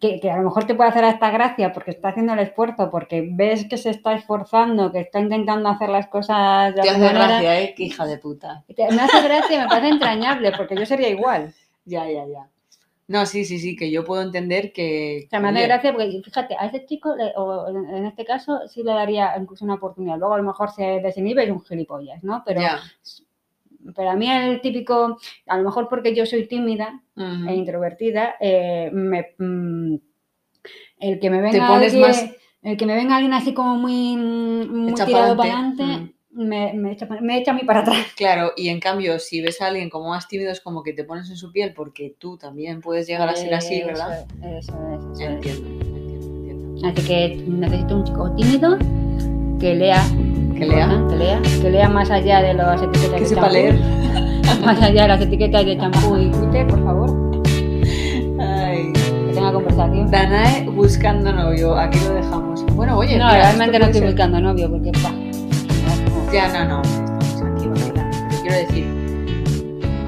Que, 0.00 0.20
que 0.20 0.30
a 0.30 0.36
lo 0.36 0.44
mejor 0.44 0.64
te 0.64 0.76
puede 0.76 0.90
hacer 0.90 1.04
hasta 1.04 1.30
gracia 1.32 1.72
porque 1.72 1.90
está 1.90 2.10
haciendo 2.10 2.34
el 2.34 2.38
esfuerzo, 2.38 2.88
porque 2.88 3.28
ves 3.32 3.66
que 3.68 3.76
se 3.76 3.90
está 3.90 4.14
esforzando, 4.14 4.92
que 4.92 5.00
está 5.00 5.18
intentando 5.18 5.68
hacer 5.68 5.88
las 5.88 6.06
cosas 6.06 6.72
de 6.76 6.82
Te 6.82 6.90
hace 6.90 7.00
manera. 7.00 7.26
gracia, 7.26 7.60
¿eh? 7.60 7.74
Qué 7.76 7.82
hija 7.84 8.06
de 8.06 8.18
puta. 8.18 8.64
Me 8.68 9.00
hace 9.00 9.22
gracia 9.22 9.56
y 9.56 9.60
me 9.60 9.66
parece 9.66 9.88
entrañable, 9.88 10.52
porque 10.56 10.76
yo 10.76 10.86
sería 10.86 11.08
igual. 11.08 11.52
Ya, 11.84 12.08
ya, 12.08 12.24
ya. 12.28 12.48
No, 13.08 13.26
sí, 13.26 13.44
sí, 13.44 13.58
sí, 13.58 13.74
que 13.74 13.90
yo 13.90 14.04
puedo 14.04 14.22
entender 14.22 14.72
que. 14.72 15.24
O 15.26 15.28
sea, 15.30 15.40
me 15.40 15.48
hace 15.48 15.64
gracia 15.64 15.92
porque, 15.92 16.22
fíjate, 16.24 16.56
a 16.56 16.66
ese 16.66 16.86
chico, 16.86 17.16
o 17.34 17.68
en 17.68 17.92
en 17.92 18.06
este 18.06 18.24
caso, 18.24 18.68
sí 18.68 18.84
le 18.84 18.92
daría 18.92 19.36
incluso 19.36 19.64
una 19.64 19.74
oportunidad. 19.74 20.16
Luego 20.16 20.34
a 20.34 20.38
lo 20.38 20.44
mejor 20.44 20.70
se 20.70 21.00
desinhibe 21.00 21.42
y 21.42 21.46
es 21.46 21.52
un 21.52 21.60
gilipollas, 21.64 22.22
¿no? 22.22 22.44
Pero, 22.46 22.60
ya. 22.60 22.80
Pero 23.94 24.10
a 24.10 24.14
mí 24.16 24.30
el 24.30 24.60
típico, 24.60 25.18
a 25.46 25.56
lo 25.58 25.64
mejor 25.64 25.88
porque 25.88 26.14
yo 26.14 26.24
soy 26.26 26.46
tímida 26.46 27.02
e 27.48 27.54
introvertida, 27.54 28.34
eh, 28.40 28.90
me, 28.92 29.34
mm, 29.38 29.96
el 31.00 31.18
que 31.20 31.30
me 31.30 31.40
venga 31.40 31.66
alguien, 31.74 32.00
más- 32.00 32.30
el 32.62 32.76
que 32.76 32.86
me 32.86 32.94
venga 32.94 33.16
alguien 33.16 33.32
así 33.34 33.52
como 33.54 33.76
muy, 33.76 34.16
muy 34.16 34.92
tirado 35.06 35.36
para 35.36 35.58
adelante, 35.58 36.12
me, 36.30 36.72
me, 36.72 36.92
echa, 36.92 37.06
me 37.20 37.38
echa 37.38 37.50
a 37.50 37.54
mí 37.54 37.62
para 37.64 37.80
atrás. 37.80 38.06
Claro, 38.16 38.52
y 38.56 38.68
en 38.68 38.80
cambio, 38.80 39.18
si 39.18 39.40
ves 39.40 39.60
a 39.60 39.66
alguien 39.66 39.90
como 39.90 40.08
más 40.10 40.28
tímido, 40.28 40.50
es 40.52 40.60
como 40.60 40.82
que 40.82 40.92
te 40.92 41.04
pones 41.04 41.28
en 41.28 41.36
su 41.36 41.50
piel 41.52 41.74
porque 41.74 42.14
tú 42.18 42.38
también 42.38 42.80
puedes 42.80 43.06
llegar 43.06 43.28
a 43.28 43.34
ser 43.36 43.52
así, 43.52 43.82
¿verdad? 43.82 44.24
Eso 44.40 44.46
es, 44.46 44.68
eso 44.68 44.72
es, 44.94 45.20
eso 45.20 45.30
es. 45.38 45.46
Entiendo, 45.46 45.68
entiendo, 45.68 46.26
entiendo. 46.26 46.88
Así 46.88 47.06
que 47.06 47.36
necesito 47.46 47.96
un 47.96 48.04
chico 48.04 48.34
tímido 48.36 48.78
que 49.60 49.74
lea, 49.74 50.02
Que 50.54 50.66
lea. 50.66 51.04
que 51.08 51.16
lea, 51.16 51.40
que 51.60 51.70
lea 51.70 51.88
más 51.88 52.10
allá 52.10 52.40
de 52.42 52.54
las 52.54 52.80
etiquetas 52.82 53.14
Que 53.14 53.20
de 53.20 53.26
sepa 53.26 53.40
champú, 53.42 53.54
leer. 53.54 53.78
más 54.64 54.82
allá 54.82 55.02
de 55.02 55.08
las 55.08 55.20
etiquetas 55.20 55.64
de 55.66 55.76
champú 55.78 56.16
y 56.16 56.30
Twitter, 56.30 56.66
por 56.66 56.84
favor, 56.84 57.32
Ay. 58.40 58.92
que 58.92 59.32
tenga 59.34 59.52
conversación. 59.52 60.10
Danae 60.10 60.68
buscando 60.68 61.32
novio, 61.32 61.76
aquí 61.76 61.98
lo 62.06 62.14
dejamos. 62.14 62.64
Bueno, 62.74 62.96
oye, 62.98 63.18
no, 63.18 63.26
mira, 63.26 63.38
realmente 63.38 63.78
no 63.78 63.84
estoy 63.86 64.00
ser- 64.00 64.08
buscando 64.10 64.40
novio 64.40 64.70
porque 64.70 64.92
pa, 64.92 65.12
Ya, 66.32 66.64
no, 66.64 66.76
no, 66.76 66.82
estamos 66.82 67.42
aquí. 67.42 67.68
Pero 67.74 68.42
quiero 68.42 68.56
decir 68.56 68.86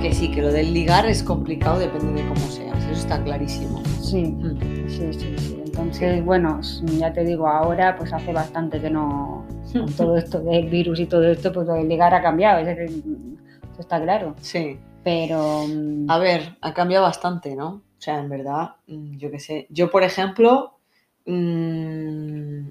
que 0.00 0.12
sí, 0.14 0.30
que 0.30 0.42
lo 0.42 0.52
del 0.52 0.72
ligar 0.72 1.06
es 1.06 1.22
complicado, 1.22 1.78
depende 1.78 2.22
de 2.22 2.28
cómo 2.28 2.46
seas, 2.48 2.76
eso 2.84 2.92
está 2.92 3.22
clarísimo. 3.22 3.82
sí, 4.00 4.24
Mm. 4.24 4.88
sí, 4.88 5.08
sí, 5.12 5.34
sí. 5.38 5.60
Entonces, 5.64 6.24
bueno, 6.24 6.60
ya 6.98 7.12
te 7.12 7.24
digo, 7.24 7.48
ahora 7.48 7.96
pues 7.96 8.12
hace 8.12 8.32
bastante 8.32 8.80
que 8.80 8.88
no, 8.90 9.43
con 9.72 9.92
todo 9.92 10.16
esto 10.16 10.40
del 10.40 10.68
virus 10.68 11.00
y 11.00 11.06
todo 11.06 11.24
esto, 11.24 11.52
pues 11.52 11.66
lo 11.66 11.74
de 11.74 11.84
ligar 11.84 12.14
ha 12.14 12.22
cambiado, 12.22 12.60
eso 12.60 13.80
está 13.80 14.00
claro. 14.02 14.36
Sí. 14.40 14.78
Pero 15.02 15.64
mm, 15.68 16.10
A 16.10 16.18
ver, 16.18 16.56
ha 16.60 16.72
cambiado 16.72 17.04
bastante, 17.04 17.54
¿no? 17.54 17.68
O 17.68 18.00
sea, 18.00 18.18
en 18.18 18.28
verdad, 18.28 18.76
mm, 18.86 19.16
yo 19.18 19.30
qué 19.30 19.38
sé. 19.38 19.66
Yo, 19.70 19.90
por 19.90 20.02
ejemplo, 20.02 20.78
mm, 21.26 22.68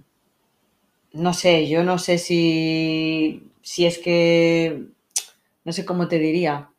no 1.13 1.33
sé, 1.33 1.67
yo 1.67 1.83
no 1.83 1.99
sé 1.99 2.17
si, 2.17 3.51
si 3.61 3.85
es 3.85 3.99
que, 3.99 4.87
no 5.63 5.71
sé 5.71 5.85
cómo 5.85 6.07
te 6.07 6.19
diría. 6.19 6.69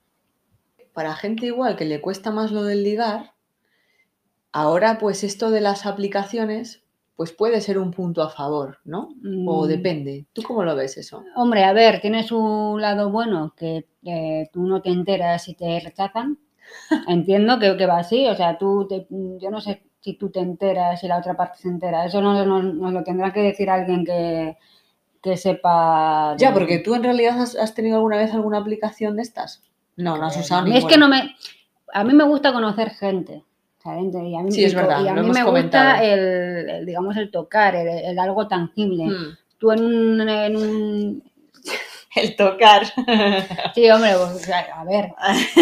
Para 0.93 1.15
gente 1.15 1.47
igual 1.47 1.77
que 1.77 1.85
le 1.85 2.01
cuesta 2.01 2.31
más 2.31 2.53
lo 2.53 2.65
del 2.65 2.83
ligar, 2.85 3.33
ahora 4.53 4.99
pues 4.99 5.25
esto 5.25 5.51
de 5.51 5.61
las 5.61 5.87
aplicaciones 5.87 6.84
pues 7.17 7.33
puede 7.33 7.61
ser 7.61 7.79
un 7.79 7.91
punto 7.93 8.23
a 8.23 8.29
favor, 8.31 8.79
¿no? 8.85 9.09
O 9.47 9.65
Mm. 9.65 9.69
depende. 9.69 10.27
¿Tú 10.33 10.43
cómo 10.43 10.65
lo 10.65 10.75
ves 10.75 10.97
eso? 10.97 11.23
Hombre, 11.37 11.65
a 11.65 11.73
ver, 11.73 12.01
tiene 12.01 12.23
su 12.25 12.77
lado 12.81 13.11
bueno 13.11 13.55
que 13.57 13.87
eh, 14.05 14.49
tú 14.53 14.63
no 14.65 14.83
te 14.83 14.91
enteras 14.91 15.45
si 15.45 15.55
te 15.55 15.79
rechazan. 15.81 16.39
Entiendo 17.09 17.59
que, 17.59 17.77
que 17.77 17.87
va 17.87 17.99
así, 17.99 18.27
o 18.27 18.35
sea, 18.35 18.59
tú, 18.59 18.87
te- 18.89 19.07
yo 19.11 19.51
no 19.51 19.61
sé 19.61 19.85
si 20.01 20.15
tú 20.15 20.31
te 20.31 20.41
enteras, 20.41 21.01
si 21.01 21.07
la 21.09 21.19
otra 21.19 21.37
parte 21.37 21.59
se 21.59 21.69
entera. 21.69 22.05
Eso 22.05 22.21
nos, 22.21 22.47
nos- 22.47 22.75
nos 22.75 22.93
lo 22.93 23.03
tendrá 23.05 23.33
que 23.33 23.41
decir 23.43 23.71
alguien 23.71 24.05
que, 24.05 24.57
que 25.23 25.37
sepa. 25.37 26.35
Ya, 26.39 26.53
porque 26.53 26.79
tú 26.81 26.95
en 26.95 27.03
realidad 27.05 27.41
has, 27.41 27.55
has 27.57 27.75
tenido 27.75 27.97
alguna 27.97 28.17
vez 28.17 28.33
alguna 28.35 28.59
aplicación 28.59 29.17
de 29.17 29.23
estas. 29.23 29.63
No, 29.97 30.17
no 30.19 30.27
has 30.27 30.37
usado 30.37 30.63
A 30.63 30.65
mí 30.65 30.71
es 30.71 30.77
ninguna. 30.85 30.93
que 30.93 30.99
no 30.99 31.09
me. 31.09 31.35
A 31.93 32.03
mí 32.03 32.13
me 32.13 32.25
gusta 32.25 32.53
conocer 32.53 32.91
gente. 32.91 33.45
¿Sabes? 33.85 34.13
Y 34.15 34.35
a 34.37 34.41
mí, 34.43 34.51
Sí, 34.51 34.65
es 34.65 34.75
verdad, 34.75 35.05
Y 35.05 35.09
a 35.09 35.13
mí 35.15 35.29
me 35.31 35.45
comentado. 35.45 35.91
gusta 35.93 36.03
el, 36.05 36.71
el, 36.71 36.87
digamos, 36.87 37.17
el 37.19 37.31
tocar, 37.31 37.77
el, 37.77 37.87
el 37.89 38.19
algo 38.19 38.49
tangible. 38.49 39.05
Mm, 39.05 39.37
Tú 39.59 39.71
en 39.73 39.85
un, 39.85 40.29
en 40.29 40.57
un- 40.57 41.23
El 42.17 42.37
tocar. 42.37 42.85
Sí, 43.75 43.91
hombre, 43.91 44.13
pues, 44.17 44.49
a 44.51 44.85
ver, 44.85 45.13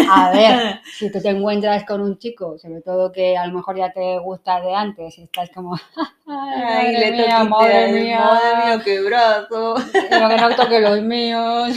a 0.09 0.31
ver, 0.31 0.79
si 0.99 1.11
tú 1.11 1.19
te 1.19 1.29
encuentras 1.29 1.83
con 1.83 1.99
un 1.99 2.19
chico, 2.19 2.59
sobre 2.59 2.81
todo 2.81 3.11
que 3.11 3.35
a 3.35 3.47
lo 3.47 3.53
mejor 3.55 3.75
ya 3.75 3.91
te 3.91 4.19
gusta 4.19 4.61
de 4.61 4.73
antes, 4.75 5.17
y 5.17 5.23
estás 5.23 5.49
como, 5.49 5.75
Ay, 6.27 6.93
madre 6.93 6.99
le 6.99 7.11
mía, 7.11 7.43
madre 7.43 7.73
ay, 7.85 7.91
mía, 7.93 8.19
madre 8.19 8.65
mía, 8.75 8.81
qué 8.85 9.01
brazo. 9.01 9.75
pero 10.09 10.29
que 10.29 10.35
no 10.37 10.55
toque 10.55 10.79
los 10.79 11.01
míos. 11.01 11.69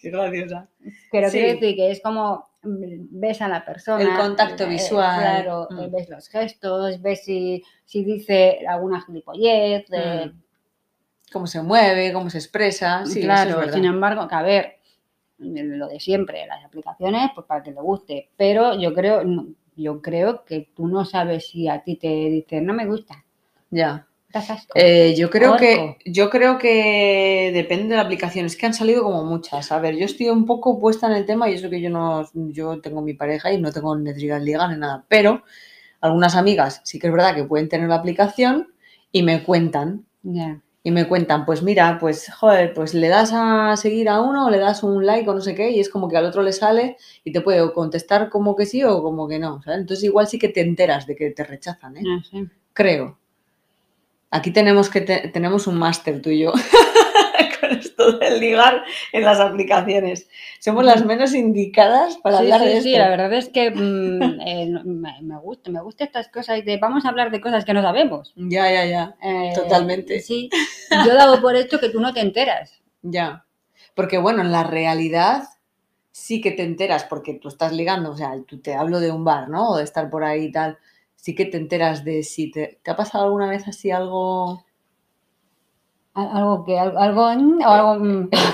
Qué 0.00 0.10
graciosa. 0.10 0.68
Pero 1.12 1.28
Sí. 1.28 1.38
quiero 1.38 1.52
decir 1.60 1.76
que 1.76 1.90
es 1.90 2.00
como 2.02 2.48
ves 2.62 3.40
a 3.42 3.48
la 3.48 3.64
persona. 3.64 4.02
El 4.02 4.16
contacto 4.16 4.64
eh, 4.64 4.68
visual. 4.68 5.18
Claro, 5.20 5.68
Mm. 5.70 5.78
eh, 5.80 5.88
ves 5.92 6.08
los 6.08 6.28
gestos, 6.28 7.00
ves 7.00 7.24
si, 7.24 7.62
si 7.84 8.04
dice 8.04 8.60
alguna 8.68 9.00
gilipollez. 9.00 9.86
Mm. 9.90 10.38
Cómo 11.32 11.46
se 11.46 11.62
mueve, 11.62 12.12
cómo 12.12 12.28
se 12.28 12.38
expresa. 12.38 13.04
Sí, 13.06 13.10
eso 13.10 13.18
es 13.20 13.24
claro, 13.24 13.72
sin 13.72 13.84
embargo, 13.84 14.26
que 14.26 14.34
a 14.34 14.42
ver, 14.42 14.76
lo 15.38 15.88
de 15.88 16.00
siempre, 16.00 16.46
las 16.46 16.64
aplicaciones, 16.64 17.30
pues 17.34 17.46
para 17.46 17.62
que 17.62 17.70
le 17.70 17.80
guste. 17.80 18.30
Pero 18.36 18.74
yo 18.78 18.92
creo, 18.92 19.22
yo 19.76 20.02
creo 20.02 20.44
que 20.44 20.70
tú 20.74 20.88
no 20.88 21.04
sabes 21.04 21.48
si 21.48 21.68
a 21.68 21.82
ti 21.82 21.96
te 21.96 22.08
dicen, 22.08 22.66
no 22.66 22.74
me 22.74 22.84
gusta. 22.86 23.24
Ya. 23.70 24.06
Das 24.32 24.50
asco". 24.50 24.72
Eh, 24.74 25.14
yo 25.16 25.30
creo 25.30 25.52
Orco. 25.52 25.60
que 25.60 25.98
yo 26.06 26.30
creo 26.30 26.58
que 26.58 27.50
depende 27.54 27.88
de 27.90 27.96
la 27.96 28.02
aplicación. 28.02 28.46
Es 28.46 28.56
que 28.56 28.66
han 28.66 28.74
salido 28.74 29.02
como 29.02 29.24
muchas. 29.24 29.72
A 29.72 29.78
ver, 29.78 29.96
yo 29.96 30.04
estoy 30.04 30.28
un 30.28 30.46
poco 30.46 30.78
puesta 30.78 31.06
en 31.06 31.14
el 31.14 31.26
tema 31.26 31.48
y 31.50 31.54
eso 31.54 31.70
que 31.70 31.80
yo 31.80 31.90
no, 31.90 32.28
yo 32.32 32.80
tengo 32.80 33.02
mi 33.02 33.14
pareja 33.14 33.52
y 33.52 33.60
no 33.60 33.72
tengo 33.72 33.96
necesidad 33.96 34.38
de 34.38 34.44
ligar 34.44 34.70
ni 34.70 34.78
nada. 34.78 35.04
Pero 35.08 35.42
algunas 36.00 36.36
amigas 36.36 36.80
sí 36.84 36.98
que 36.98 37.08
es 37.08 37.12
verdad 37.12 37.34
que 37.34 37.44
pueden 37.44 37.68
tener 37.68 37.88
la 37.88 37.96
aplicación 37.96 38.72
y 39.12 39.22
me 39.22 39.42
cuentan. 39.42 40.06
Y 40.82 40.92
me 40.92 41.06
cuentan, 41.06 41.44
pues 41.44 41.62
mira, 41.62 41.98
pues 42.00 42.32
joder, 42.32 42.72
pues 42.72 42.94
le 42.94 43.08
das 43.08 43.32
a 43.34 43.76
seguir 43.76 44.08
a 44.08 44.22
uno 44.22 44.46
o 44.46 44.50
le 44.50 44.56
das 44.56 44.82
un 44.82 45.04
like 45.04 45.28
o 45.28 45.34
no 45.34 45.42
sé 45.42 45.54
qué, 45.54 45.70
y 45.72 45.78
es 45.78 45.90
como 45.90 46.08
que 46.08 46.16
al 46.16 46.24
otro 46.24 46.42
le 46.42 46.52
sale 46.52 46.96
y 47.22 47.32
te 47.32 47.42
puede 47.42 47.70
contestar 47.74 48.30
como 48.30 48.56
que 48.56 48.64
sí 48.64 48.82
o 48.82 49.02
como 49.02 49.28
que 49.28 49.38
no, 49.38 49.60
¿sabes? 49.62 49.80
Entonces 49.80 50.04
igual 50.04 50.26
sí 50.26 50.38
que 50.38 50.48
te 50.48 50.62
enteras 50.62 51.06
de 51.06 51.16
que 51.16 51.30
te 51.32 51.44
rechazan, 51.44 51.98
¿eh? 51.98 52.02
Creo. 52.72 53.18
Aquí 54.30 54.50
tenemos 54.52 54.88
que 54.90 55.00
te- 55.00 55.28
tenemos 55.28 55.66
un 55.66 55.76
máster 55.78 56.22
tú 56.22 56.30
y 56.30 56.40
yo 56.40 56.52
con 57.60 57.70
esto 57.72 58.12
del 58.18 58.38
ligar 58.40 58.82
en 59.12 59.24
las 59.24 59.40
aplicaciones. 59.40 60.28
Somos 60.60 60.84
las 60.84 61.04
menos 61.04 61.34
indicadas 61.34 62.16
para 62.18 62.38
Sí, 62.38 62.44
hablar 62.44 62.60
sí, 62.60 62.66
de 62.66 62.72
esto. 62.72 62.82
sí, 62.84 62.96
la 62.96 63.08
verdad 63.08 63.32
es 63.32 63.48
que 63.48 63.70
mm, 63.70 64.40
eh, 64.46 64.70
me, 64.84 65.20
me 65.22 65.38
gusta, 65.38 65.70
me 65.70 65.80
gusta 65.82 66.04
estas 66.04 66.28
cosas 66.28 66.64
de 66.64 66.76
vamos 66.78 67.04
a 67.04 67.08
hablar 67.08 67.30
de 67.30 67.40
cosas 67.40 67.64
que 67.64 67.74
no 67.74 67.82
sabemos. 67.82 68.32
Ya, 68.36 68.70
ya, 68.72 68.84
ya, 68.86 69.16
Eh, 69.22 69.52
Totalmente. 69.54 70.20
Sí, 70.20 70.48
yo 71.04 71.14
dado 71.14 71.40
por 71.40 71.56
hecho 71.56 71.80
que 71.80 71.88
tú 71.90 72.00
no 72.00 72.12
te 72.14 72.20
enteras. 72.20 72.80
ya. 73.02 73.44
Porque 73.94 74.18
bueno, 74.18 74.42
en 74.42 74.52
la 74.52 74.62
realidad 74.62 75.42
sí 76.12 76.40
que 76.40 76.52
te 76.52 76.62
enteras 76.62 77.04
porque 77.04 77.34
tú 77.34 77.48
estás 77.48 77.72
ligando, 77.72 78.10
o 78.12 78.16
sea, 78.16 78.32
tú 78.46 78.60
te 78.60 78.74
hablo 78.74 79.00
de 79.00 79.10
un 79.10 79.24
bar, 79.24 79.48
¿no? 79.48 79.70
O 79.70 79.76
de 79.76 79.84
estar 79.84 80.08
por 80.08 80.22
ahí 80.22 80.44
y 80.44 80.52
tal. 80.52 80.78
Sí 81.22 81.34
que 81.36 81.46
te 81.46 81.56
enteras 81.58 82.04
de 82.04 82.22
si 82.24 82.50
te, 82.50 82.80
¿te 82.82 82.90
ha 82.90 82.96
pasado 82.96 83.24
alguna 83.24 83.48
vez 83.48 83.68
así 83.68 83.90
algo, 83.90 84.64
Al- 86.14 86.30
Algo 86.38 86.64
que, 86.64 86.78
algo, 86.78 86.98
algo, 86.98 87.24
mm, 87.36 87.58
o 87.62 87.68
algo, 87.68 87.90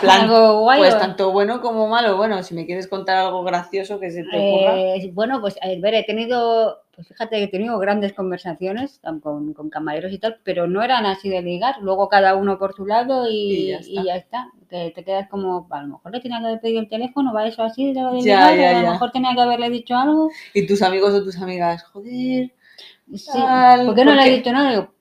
plan, 0.00 0.20
algo 0.30 0.61
guay. 0.61 0.80
pues 0.80 0.94
o- 0.94 0.99
tanto 0.99 1.32
bueno 1.32 1.61
como 1.62 1.88
malo? 1.88 2.16
Bueno, 2.16 2.42
si 2.42 2.54
me 2.54 2.66
quieres 2.66 2.87
contar 2.87 3.16
algo 3.16 3.42
gracioso 3.44 3.99
que 3.99 4.11
se 4.11 4.25
te 4.25 4.38
ocurra. 4.38 4.75
Eh, 4.75 5.11
bueno, 5.14 5.40
pues 5.40 5.56
a 5.62 5.68
ver, 5.68 5.94
he 5.94 6.04
tenido, 6.04 6.82
pues 6.94 7.08
fíjate 7.08 7.37
que 7.37 7.44
he 7.44 7.49
tenido 7.49 7.78
grandes 7.78 8.12
conversaciones 8.12 9.00
con, 9.23 9.54
con 9.54 9.70
camareros 9.70 10.12
y 10.12 10.18
tal, 10.18 10.38
pero 10.44 10.66
no 10.66 10.82
eran 10.82 11.06
así 11.06 11.28
de 11.30 11.40
ligar, 11.42 11.76
luego 11.80 12.08
cada 12.08 12.35
uno 12.37 12.58
por 12.58 12.75
su 12.75 12.85
lado 12.87 13.26
y, 13.28 13.32
Y 13.32 13.66
ya 13.68 13.76
y 13.78 13.80
está. 13.80 14.02
ya 14.04 14.16
está. 14.16 14.50
Te, 14.68 14.90
te 14.90 15.04
quedas 15.04 15.28
como, 15.28 15.66
a 15.70 15.82
lo 15.82 15.88
mejor 15.94 16.12
le 16.12 16.20
tenía 16.20 16.40
que 16.40 16.46
haber 16.46 16.61
pedido 16.61 16.80
el 16.80 16.88
teléfono, 16.88 17.32
va 17.32 17.46
eso 17.46 17.62
así, 17.62 17.92
de 17.94 18.00
de 18.02 18.23
Ya, 18.23 18.50
ligar, 18.50 18.58
ya, 18.58 18.78
a 18.80 18.82
lo 18.82 18.92
mejor 18.92 19.12
tenía 19.12 19.35
que 19.35 19.40
haberle 19.40 19.70
dicho 19.70 19.94
algo. 19.96 20.28
Y 20.54 20.66
tus 20.66 20.82
amigos 20.82 21.14
o 21.14 21.23
tus 21.23 21.37
amigas, 21.40 21.85
joder, 21.85 22.52
Sí. 23.14 23.30
Tal, 23.32 23.86
¿Por 23.86 23.94
qué 23.94 24.04
no 24.04 24.10
le 24.12 24.16
porque- 24.18 24.32
he 24.32 24.36
dicho 24.38 24.52
nada? 24.52 24.72
Lo 24.72 24.92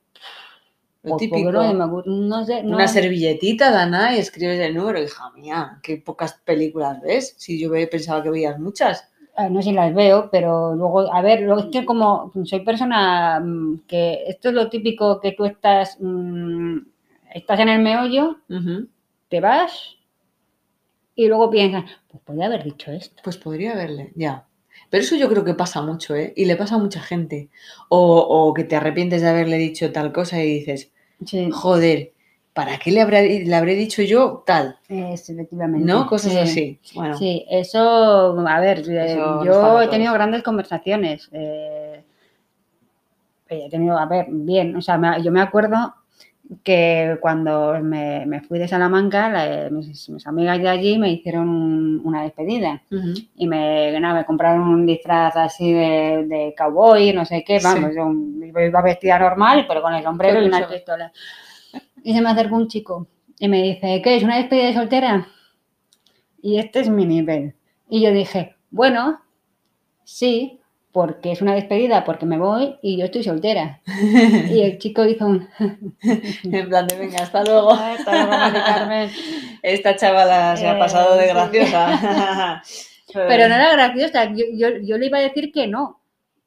"Pues, 1.02 1.18
típico. 1.18 1.52
porque 1.52 1.68
no, 1.68 1.74
me 1.74 1.86
gu- 1.86 2.04
no 2.06 2.46
sé, 2.46 2.64
no, 2.64 2.76
Una 2.76 2.88
servilletita, 2.88 3.70
Dana, 3.72 4.16
y 4.16 4.20
escribes 4.20 4.60
el 4.60 4.74
número. 4.76 5.02
Hija 5.02 5.30
mía, 5.32 5.80
qué 5.84 5.98
pocas 5.98 6.34
películas 6.44 7.00
ves. 7.02 7.36
Si 7.38 7.60
yo 7.60 7.70
pensaba 7.92 8.24
que 8.24 8.30
veías 8.32 8.60
muchas. 8.60 9.08
No 9.50 9.62
sé 9.62 9.70
si 9.70 9.76
las 9.76 9.94
veo, 9.94 10.30
pero 10.32 10.74
luego, 10.76 11.14
a 11.14 11.22
ver, 11.22 11.42
luego 11.42 11.60
es 11.62 11.66
que 11.68 11.84
como 11.86 12.32
soy 12.46 12.62
persona 12.62 13.40
mm, 13.42 13.80
que 13.86 14.24
esto 14.28 14.48
es 14.50 14.56
lo 14.56 14.70
típico 14.70 15.20
que 15.20 15.34
tú 15.34 15.44
estás, 15.46 15.98
mm, 16.00 16.78
estás 17.34 17.60
en 17.60 17.68
el 17.70 17.82
meollo, 17.82 18.38
te 19.28 19.42
vas 19.42 19.98
y 21.16 21.28
luego 21.28 21.50
piensas, 21.52 21.84
pues 22.10 22.24
podría 22.24 22.46
haber 22.46 22.64
dicho 22.64 22.92
esto. 22.92 23.22
Pues 23.24 23.38
podría 23.38 23.74
haberle, 23.74 24.14
ya. 24.16 24.46
Pero 24.90 25.04
eso 25.04 25.16
yo 25.16 25.28
creo 25.30 25.44
que 25.44 25.54
pasa 25.54 25.82
mucho, 25.82 26.16
¿eh? 26.16 26.34
Y 26.36 26.46
le 26.46 26.56
pasa 26.56 26.76
a 26.76 26.80
mucha 26.80 27.02
gente. 27.02 27.50
O, 27.90 28.18
o 28.20 28.54
que 28.54 28.64
te 28.64 28.76
arrepientes 28.76 29.22
de 29.22 29.30
haberle 29.30 29.58
dicho 29.58 29.92
tal 29.92 30.12
cosa 30.14 30.42
y 30.44 30.60
dices, 30.60 30.92
Sí, 31.26 31.50
joder, 31.52 32.12
¿para 32.54 32.78
qué 32.78 32.92
le 32.92 33.02
habré, 33.02 33.44
le 33.46 33.56
habré 33.56 33.76
dicho 33.76 34.02
yo 34.04 34.44
tal? 34.46 34.78
es, 34.88 35.30
efectivamente. 35.30 35.86
¿No? 35.86 36.06
Cosas 36.08 36.34
Sí. 36.34 36.38
así. 36.40 36.80
Bueno, 36.94 37.18
Sí, 37.18 37.46
eso, 37.50 38.38
a 38.48 38.60
ver, 38.60 38.80
eh, 38.90 39.14
Eso 39.14 39.44
yo 39.44 39.82
he 39.82 39.88
tenido 39.88 40.14
grandes 40.14 40.44
conversaciones. 40.44 41.30
eh, 41.32 42.04
he 43.48 43.70
tenido, 43.70 43.98
a 43.98 44.06
ver, 44.06 44.28
bien, 44.30 44.76
o 44.76 44.82
sea, 44.82 44.98
me- 44.98 45.22
yo 45.24 45.32
me 45.32 45.42
acuerdo 45.42 45.94
que 46.64 47.18
cuando 47.22 47.80
me, 47.82 48.26
me 48.28 48.42
fui 48.42 48.60
de 48.60 48.68
Salamanca, 48.68 49.30
la- 49.30 49.70
mis, 49.72 50.10
mis 50.10 50.28
amigas 50.28 50.60
de 50.60 50.70
allí 50.70 50.98
me 50.98 51.12
hicieron 51.12 51.50
un- 51.50 52.02
una 52.04 52.22
despedida 52.24 52.82
y 53.36 53.48
me, 53.48 54.00
nada, 54.00 54.20
me 54.20 54.26
compraron 54.26 54.62
un 54.68 54.86
disfraz 54.86 55.36
así 55.38 55.74
de, 55.74 56.26
de 56.28 56.54
cowboy, 56.58 57.14
no 57.14 57.26
sé 57.26 57.44
qué, 57.44 57.60
vamos, 57.64 57.92
Sí. 57.92 57.96
yo 57.98 58.60
iba 58.62 58.82
vestida 58.82 59.18
normal, 59.20 59.66
pero 59.68 59.82
con 59.82 59.94
el 59.94 60.04
sombrero 60.04 60.42
y 60.42 60.46
una 60.48 60.60
pistola. 60.76 61.12
Y 62.04 62.14
se 62.14 62.22
me 62.22 62.30
acercó 62.30 62.56
un 62.56 62.68
chico 62.68 63.08
y 63.40 63.48
me 63.48 63.64
dice, 63.64 64.02
¿qué 64.04 64.16
es 64.16 64.24
una 64.24 64.38
despedida 64.38 64.68
de 64.68 64.74
soltera? 64.76 65.28
Y 66.42 66.60
este 66.60 66.82
es 66.82 66.90
mi 66.90 67.06
nivel. 67.06 67.56
Y 67.90 68.02
yo 68.04 68.12
dije, 68.12 68.56
bueno, 68.70 69.20
sí, 70.04 70.60
porque 70.96 71.34
es 71.34 71.42
una 71.42 71.54
despedida, 71.56 72.06
porque 72.06 72.26
me 72.26 72.38
voy 72.38 72.78
y 72.82 72.96
yo 72.98 73.04
estoy 73.04 73.22
soltera. 73.22 73.82
Y 74.50 74.62
el 74.62 74.78
chico 74.78 75.04
hizo 75.04 75.26
un... 75.26 75.50
en 76.44 76.70
plan 76.70 76.88
de, 76.88 76.96
venga, 76.96 77.18
hasta 77.22 77.44
luego. 77.44 77.72
Hasta 77.74 78.12
luego, 78.14 78.30
Mari 78.32 78.60
Carmen. 78.62 79.10
Esta 79.62 79.98
chavala 79.98 80.56
se 80.56 80.66
ha 80.66 80.78
Eh, 80.78 80.80
pasado 80.80 81.18
de 81.18 81.28
graciosa. 81.28 82.64
Pero 83.14 83.50
no 83.50 83.56
era 83.56 83.74
graciosa, 83.74 84.32
yo, 84.34 84.46
yo, 84.54 84.70
yo 84.82 84.98
le 84.98 85.08
iba 85.08 85.18
a 85.18 85.22
decir 85.22 85.52
que 85.52 85.68
no. 85.68 86.00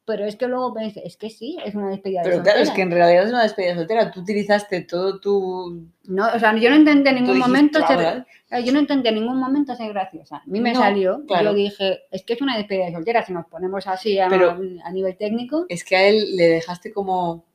Pero 0.09 0.25
es 0.25 0.35
que 0.37 0.47
luego 0.47 0.73
pensé, 0.73 1.03
es 1.05 1.17
que 1.17 1.29
sí, 1.29 1.55
es 1.63 1.75
una 1.75 1.89
despedida 1.89 2.23
de 2.23 2.29
Pero 2.31 2.41
claro, 2.41 2.59
es 2.61 2.69
soltera. 2.69 2.75
que 2.75 2.81
en 2.81 2.91
realidad 2.99 3.23
es 3.25 3.29
una 3.31 3.43
despedida 3.43 3.75
soltera. 3.75 4.11
Tú 4.11 4.21
utilizaste 4.21 4.81
todo 4.81 5.19
tu. 5.19 5.85
No, 6.05 6.25
o 6.33 6.39
sea, 6.39 6.55
yo 6.57 6.69
no 6.71 6.75
intenté 6.77 7.09
en 7.09 7.15
ningún 7.17 7.35
dijiste, 7.35 7.47
momento 7.47 7.79
ser, 7.85 7.97
"Ahora". 7.97 8.25
Claro, 8.47 8.65
Yo 8.65 8.73
no 8.73 8.79
intenté 8.79 9.09
en 9.09 9.15
ningún 9.15 9.37
momento 9.37 9.75
ser 9.75 9.93
graciosa. 9.93 10.37
A 10.37 10.43
mí 10.47 10.59
me 10.61 10.73
No, 10.73 10.79
salió, 10.79 11.23
claro. 11.27 11.51
yo 11.51 11.53
dije, 11.53 11.99
es 12.09 12.23
que 12.23 12.33
es 12.33 12.41
una 12.41 12.57
despedida 12.57 12.85
de 12.87 12.93
soltera, 12.93 13.23
si 13.23 13.33
nos 13.33 13.45
ponemos 13.45 13.85
así 13.85 14.17
a, 14.17 14.27
Pero- 14.29 14.57
a 14.83 14.91
nivel 14.91 15.15
técnico. 15.15 15.65
Es 15.69 15.83
que 15.83 15.95
a 15.95 16.07
él 16.07 16.35
le 16.35 16.47
dejaste 16.47 16.91
como. 16.91 17.45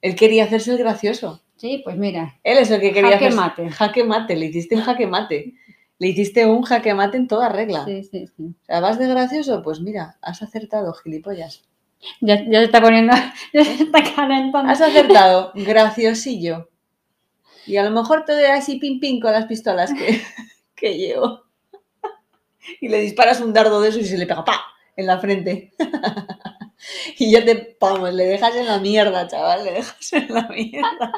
Él 0.00 0.14
quería 0.14 0.44
hacerse 0.44 0.70
el 0.70 0.78
gracioso. 0.78 1.42
Sí, 1.56 1.80
pues 1.84 1.96
mira, 1.96 2.38
Él 2.44 2.58
es 2.58 2.70
el 2.70 2.80
que 2.80 2.92
quería 2.92 3.12
Jaque 3.12 3.26
hacerse- 3.26 3.36
mate. 3.36 3.70
Jaque 3.70 4.04
mate, 4.04 4.36
le 4.36 4.46
hiciste 4.46 4.76
un 4.76 4.82
jaque 4.82 5.06
mate. 5.08 5.54
Le 5.98 6.08
hiciste 6.08 6.46
un 6.46 6.62
jaque 6.62 6.94
mate 6.94 7.16
en 7.16 7.28
toda 7.28 7.48
regla. 7.48 7.84
sí, 7.84 8.02
sí, 8.02 8.26
sí. 8.36 8.42
O 8.62 8.64
sea, 8.64 8.80
¿vas 8.80 8.98
de 8.98 9.06
gracioso? 9.06 9.62
Pues 9.62 9.80
mira, 9.80 10.16
has 10.20 10.42
acertado, 10.42 10.92
gilipollas. 10.94 11.62
Ya, 12.20 12.44
ya 12.48 12.58
se 12.58 12.64
está 12.64 12.80
poniendo, 12.80 13.14
ya 13.52 13.64
se 13.64 13.84
está 13.84 14.02
calentando. 14.14 14.70
Has 14.70 14.80
acertado, 14.80 15.52
graciosillo. 15.54 16.68
Y 17.66 17.76
a 17.76 17.84
lo 17.84 17.90
mejor 17.90 18.24
te 18.24 18.32
doy 18.32 18.44
así 18.44 18.78
pim 18.78 18.98
pim 18.98 19.20
con 19.20 19.32
las 19.32 19.46
pistolas 19.46 19.92
que, 19.94 20.20
que 20.74 20.96
llevo. 20.96 21.44
Y 22.80 22.88
le 22.88 23.00
disparas 23.00 23.40
un 23.40 23.52
dardo 23.52 23.80
de 23.80 23.88
eso 23.90 23.98
y 23.98 24.04
se 24.04 24.18
le 24.18 24.26
pega 24.26 24.44
¡pa! 24.44 24.60
en 24.96 25.06
la 25.06 25.18
frente. 25.18 25.72
y 27.18 27.30
ya 27.30 27.44
te, 27.44 27.76
vamos, 27.80 28.12
le 28.12 28.24
dejas 28.24 28.54
en 28.56 28.66
la 28.66 28.78
mierda, 28.78 29.26
chaval, 29.28 29.64
le 29.64 29.72
dejas 29.72 30.12
en 30.12 30.34
la 30.34 30.48
mierda. 30.48 31.12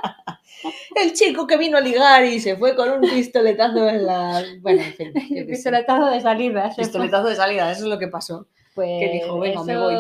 El 0.95 1.12
chico 1.12 1.47
que 1.47 1.59
vino 1.59 1.76
a 1.76 1.81
ligar 1.81 2.25
y 2.25 2.41
se 2.41 2.57
fue 2.57 2.75
con 2.75 2.91
un 2.91 3.00
pistoletazo 3.00 3.88
en 3.88 4.07
la... 4.07 4.43
Bueno, 4.61 4.83
en 4.83 4.95
fin. 4.95 5.47
Pistoletazo 5.47 6.07
de 6.07 6.21
salida. 6.21 6.71
fue. 6.71 6.85
Pistoletazo 6.85 7.29
de 7.29 7.37
salida, 7.37 7.71
eso 7.71 7.83
es 7.83 7.88
lo 7.88 7.99
que 7.99 8.09
pasó. 8.09 8.47
Pues 8.75 8.88
que 8.99 9.11
dijo, 9.12 9.38
"Venga, 9.38 9.55
eso, 9.61 9.64
me 9.64 9.79
voy". 9.79 9.97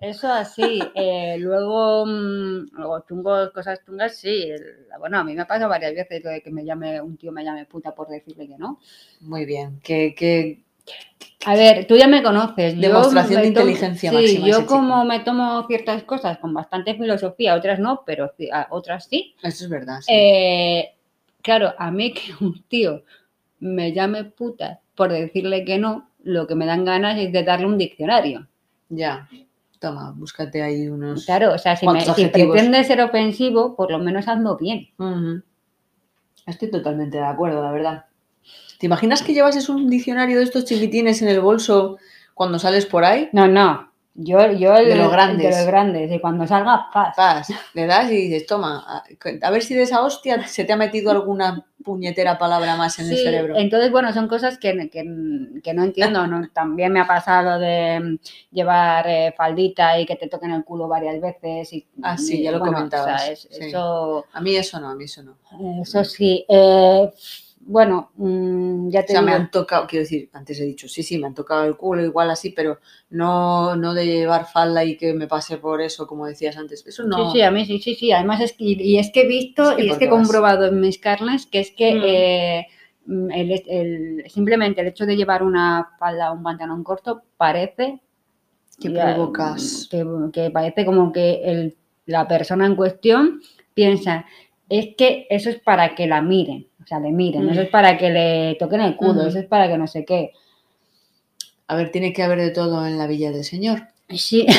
Eso 0.00 0.30
así. 0.30 0.80
eh, 0.94 1.36
luego, 1.38 2.04
mm, 2.06 2.70
luego 2.72 3.04
chungos, 3.08 3.50
cosas 3.52 3.80
chungas, 3.86 4.16
sí. 4.16 4.50
bueno, 4.98 5.18
a 5.18 5.24
mí 5.24 5.34
me 5.34 5.42
ha 5.42 5.46
pasado 5.46 5.70
varias 5.70 5.94
veces 5.94 6.22
lo 6.22 6.30
de 6.30 6.42
que 6.42 6.50
me 6.50 6.64
llame, 6.64 7.00
un 7.00 7.16
tío 7.16 7.32
me 7.32 7.44
llame 7.44 7.64
puta 7.64 7.94
por 7.94 8.08
decirle 8.08 8.46
que 8.48 8.58
no. 8.58 8.80
Muy 9.20 9.44
bien, 9.46 9.80
que, 9.82 10.14
que 10.14 10.62
A 11.46 11.54
ver, 11.54 11.86
tú 11.86 11.96
ya 11.96 12.06
me 12.08 12.22
conoces. 12.22 12.74
yo 12.74 12.80
Demostración 12.80 13.40
me 13.40 13.46
de 13.46 13.52
tomo- 13.52 13.66
inteligencia 13.68 14.10
Sí, 14.10 14.16
máxima 14.16 14.46
yo 14.48 14.56
ese 14.58 14.66
como 14.66 14.94
chico. 15.02 15.04
me 15.04 15.20
tomo 15.20 15.66
ciertas 15.68 16.02
cosas 16.02 16.38
con 16.38 16.52
bastante 16.52 16.94
filosofía, 16.94 17.54
otras 17.54 17.78
no, 17.78 18.02
pero 18.04 18.30
sí- 18.36 18.50
otras 18.70 19.06
sí. 19.06 19.34
eso 19.42 19.64
es 19.64 19.70
verdad. 19.70 20.00
sí. 20.00 20.12
Eh, 20.12 20.94
claro, 21.40 21.72
a 21.78 21.90
mí 21.90 22.12
que 22.12 22.32
un 22.44 22.62
tío 22.64 23.02
me 23.60 23.92
llame 23.92 24.24
puta 24.24 24.80
por 24.94 25.10
decirle 25.12 25.64
que 25.64 25.78
no, 25.78 26.10
lo 26.22 26.46
que 26.46 26.54
me 26.56 26.66
dan 26.66 26.84
ganas 26.84 27.18
es 27.18 27.32
de 27.32 27.42
darle 27.44 27.66
un 27.66 27.78
diccionario. 27.78 28.46
Ya, 28.90 29.28
toma, 29.84 30.12
búscate 30.16 30.62
ahí 30.62 30.88
unos... 30.88 31.26
Claro, 31.26 31.52
o 31.52 31.58
sea, 31.58 31.76
si, 31.76 31.86
me, 31.86 31.92
¿Cuántos 31.92 32.16
si 32.16 32.24
adjetivos? 32.24 32.54
pretende 32.54 32.84
ser 32.84 33.00
ofensivo, 33.02 33.76
por 33.76 33.90
lo 33.90 33.98
menos 33.98 34.26
hazlo 34.28 34.56
bien. 34.56 34.88
Estoy 36.46 36.70
totalmente 36.70 37.18
de 37.18 37.24
acuerdo, 37.24 37.62
la 37.62 37.70
verdad. 37.70 38.06
¿Te 38.78 38.86
imaginas 38.86 39.22
que 39.22 39.34
llevases 39.34 39.68
un 39.68 39.90
diccionario 39.90 40.38
de 40.38 40.44
estos 40.44 40.64
chiquitines 40.64 41.20
en 41.22 41.28
el 41.28 41.40
bolso 41.40 41.98
cuando 42.34 42.58
sales 42.58 42.86
por 42.86 43.04
ahí? 43.04 43.28
No, 43.32 43.46
no. 43.46 43.92
Yo, 44.16 44.52
yo 44.52 44.76
el, 44.76 44.88
De 44.90 44.94
los 44.94 45.10
grandes. 45.10 45.50
De 45.50 45.58
los 45.62 45.66
grandes. 45.66 46.12
Y 46.12 46.20
cuando 46.20 46.46
salga, 46.46 46.86
paz. 46.92 47.48
Le 47.74 47.86
das 47.86 48.10
y 48.12 48.28
dices, 48.28 48.46
toma, 48.46 48.84
a, 48.86 49.02
a 49.42 49.50
ver 49.50 49.62
si 49.62 49.74
de 49.74 49.82
esa 49.82 50.02
hostia 50.02 50.46
se 50.46 50.64
te 50.64 50.72
ha 50.72 50.76
metido 50.76 51.10
alguna 51.10 51.66
puñetera 51.84 52.38
palabra 52.38 52.76
más 52.76 52.98
en 53.00 53.10
el 53.10 53.16
cerebro. 53.18 53.56
Entonces, 53.58 53.90
bueno, 53.90 54.12
son 54.12 54.28
cosas 54.28 54.56
que, 54.56 54.88
que, 54.88 55.04
que 55.62 55.74
no 55.74 55.82
entiendo. 55.82 56.26
¿no? 56.28 56.48
También 56.54 56.92
me 56.92 57.00
ha 57.00 57.06
pasado 57.08 57.58
de 57.58 57.98
mm, 58.00 58.18
llevar 58.54 59.04
eh, 59.08 59.34
faldita 59.36 59.98
y 59.98 60.06
que 60.06 60.14
te 60.16 60.28
toquen 60.28 60.52
el 60.52 60.64
culo 60.64 60.86
varias 60.86 61.20
veces. 61.20 61.72
Y, 61.72 61.84
Ah, 62.02 62.16
sí, 62.16 62.40
ya 62.40 62.52
lo 62.52 62.60
bueno, 62.60 62.72
comentabas, 62.74 63.14
o 63.20 63.24
sea, 63.24 63.32
es- 63.32 63.48
sí. 63.50 63.64
Eso, 63.66 64.26
A 64.32 64.40
mí 64.40 64.54
eso 64.54 64.78
no, 64.78 64.90
a 64.90 64.94
mí 64.94 65.04
eso 65.04 65.22
no. 65.24 65.36
eso 65.82 66.04
sí. 66.04 66.44
Eh, 66.48 67.10
bueno, 67.66 68.10
mm, 68.16 68.88
ya 68.90 69.00
O 69.00 69.06
te 69.06 69.12
sea, 69.12 69.22
me 69.22 69.32
han 69.32 69.50
tocado, 69.50 69.86
quiero 69.86 70.02
decir, 70.02 70.28
antes 70.32 70.60
he 70.60 70.64
dicho, 70.64 70.88
sí, 70.88 71.02
sí, 71.02 71.18
me 71.18 71.26
han 71.26 71.34
tocado 71.34 71.64
el 71.64 71.76
culo 71.76 72.04
igual 72.04 72.30
así, 72.30 72.50
pero 72.50 72.78
no, 73.10 73.74
no 73.76 73.94
de 73.94 74.06
llevar 74.06 74.46
falda 74.46 74.84
y 74.84 74.96
que 74.96 75.14
me 75.14 75.26
pase 75.26 75.58
por 75.58 75.80
eso, 75.80 76.06
como 76.06 76.26
decías 76.26 76.56
antes. 76.56 76.86
Eso 76.86 77.04
no. 77.04 77.16
Sí, 77.16 77.38
sí, 77.38 77.42
a 77.42 77.50
mí 77.50 77.64
sí, 77.64 77.78
sí, 77.80 77.94
sí. 77.94 78.12
Además 78.12 78.40
es 78.40 78.52
que, 78.52 78.64
y 78.64 78.98
es 78.98 79.10
que 79.12 79.22
he 79.22 79.26
visto 79.28 79.70
Es 79.70 79.76
que 79.76 79.82
y 79.82 79.86
es 79.86 79.90
¿por 79.90 79.98
que 79.98 80.04
he 80.06 80.08
vas? 80.08 80.18
comprobado 80.18 80.66
en 80.66 80.80
mis 80.80 80.98
carnes 80.98 81.46
que 81.46 81.60
es 81.60 81.70
que 81.70 81.94
Mm. 81.94 82.02
eh, 82.04 82.66
mm, 83.06 83.30
el, 83.32 83.62
el- 83.68 84.24
simplemente 84.30 84.80
el 84.80 84.88
hecho 84.88 85.06
de 85.06 85.16
llevar 85.16 85.42
una 85.42 85.90
falda 85.98 86.30
o 86.32 86.34
un 86.34 86.42
pantalón 86.42 86.82
corto 86.84 87.22
parece 87.36 88.00
Que 88.80 88.90
provocas. 88.90 89.88
que, 89.90 90.04
que 90.32 90.50
parece 90.50 90.84
como 90.84 91.12
que 91.12 91.40
el- 91.44 91.76
la 92.06 92.26
persona 92.28 92.66
en 92.66 92.76
cuestión 92.76 93.40
piensa 93.74 94.26
es 94.68 94.94
que 94.96 95.26
eso 95.30 95.50
es 95.50 95.58
para 95.60 95.94
que 95.94 96.06
la 96.06 96.20
miren, 96.22 96.68
o 96.84 96.86
sea, 96.86 97.00
le 97.00 97.10
miren, 97.10 97.46
Mm. 97.46 97.50
eso 97.50 97.62
es 97.62 97.68
para 97.70 97.96
que 97.96 98.10
le 98.10 98.54
toquen 98.58 98.80
el 98.82 98.96
culo, 98.96 99.20
Ujú. 99.20 99.28
eso 99.28 99.38
es 99.38 99.46
para 99.46 99.68
que 99.68 99.78
no 99.78 99.86
sé 99.86 100.04
qué. 100.04 100.32
A 101.66 101.76
ver, 101.76 101.90
tiene 101.90 102.12
que 102.12 102.22
haber 102.22 102.38
de 102.40 102.50
todo 102.50 102.86
en 102.86 102.98
la 102.98 103.06
Villa 103.06 103.30
del 103.32 103.44
Señor. 103.44 103.88
Sí, 104.10 104.46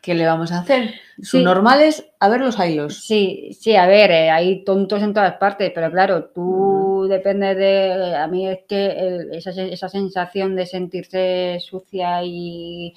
¿Qué 0.00 0.14
le 0.14 0.26
vamos 0.26 0.52
a 0.52 0.58
hacer? 0.58 0.92
Sus 1.16 1.30
Sí. 1.30 1.42
normales, 1.42 2.04
a 2.20 2.28
ver 2.28 2.40
los 2.40 2.58
hilos. 2.58 3.06
Sí, 3.06 3.56
sí, 3.58 3.74
a 3.74 3.86
ver, 3.86 4.10
eh, 4.10 4.30
hay 4.30 4.62
tontos 4.62 5.02
en 5.02 5.14
todas 5.14 5.36
partes, 5.38 5.72
pero 5.74 5.90
claro, 5.90 6.24
tú 6.26 7.06
depende 7.08 7.54
de, 7.54 8.14
a 8.14 8.26
mí 8.28 8.46
es 8.46 8.58
que 8.68 8.84
el- 8.86 9.32
esa, 9.34 9.50
esa 9.50 9.88
sensación 9.88 10.56
de 10.56 10.66
sentirse 10.66 11.56
sucia 11.60 12.22
y, 12.22 12.92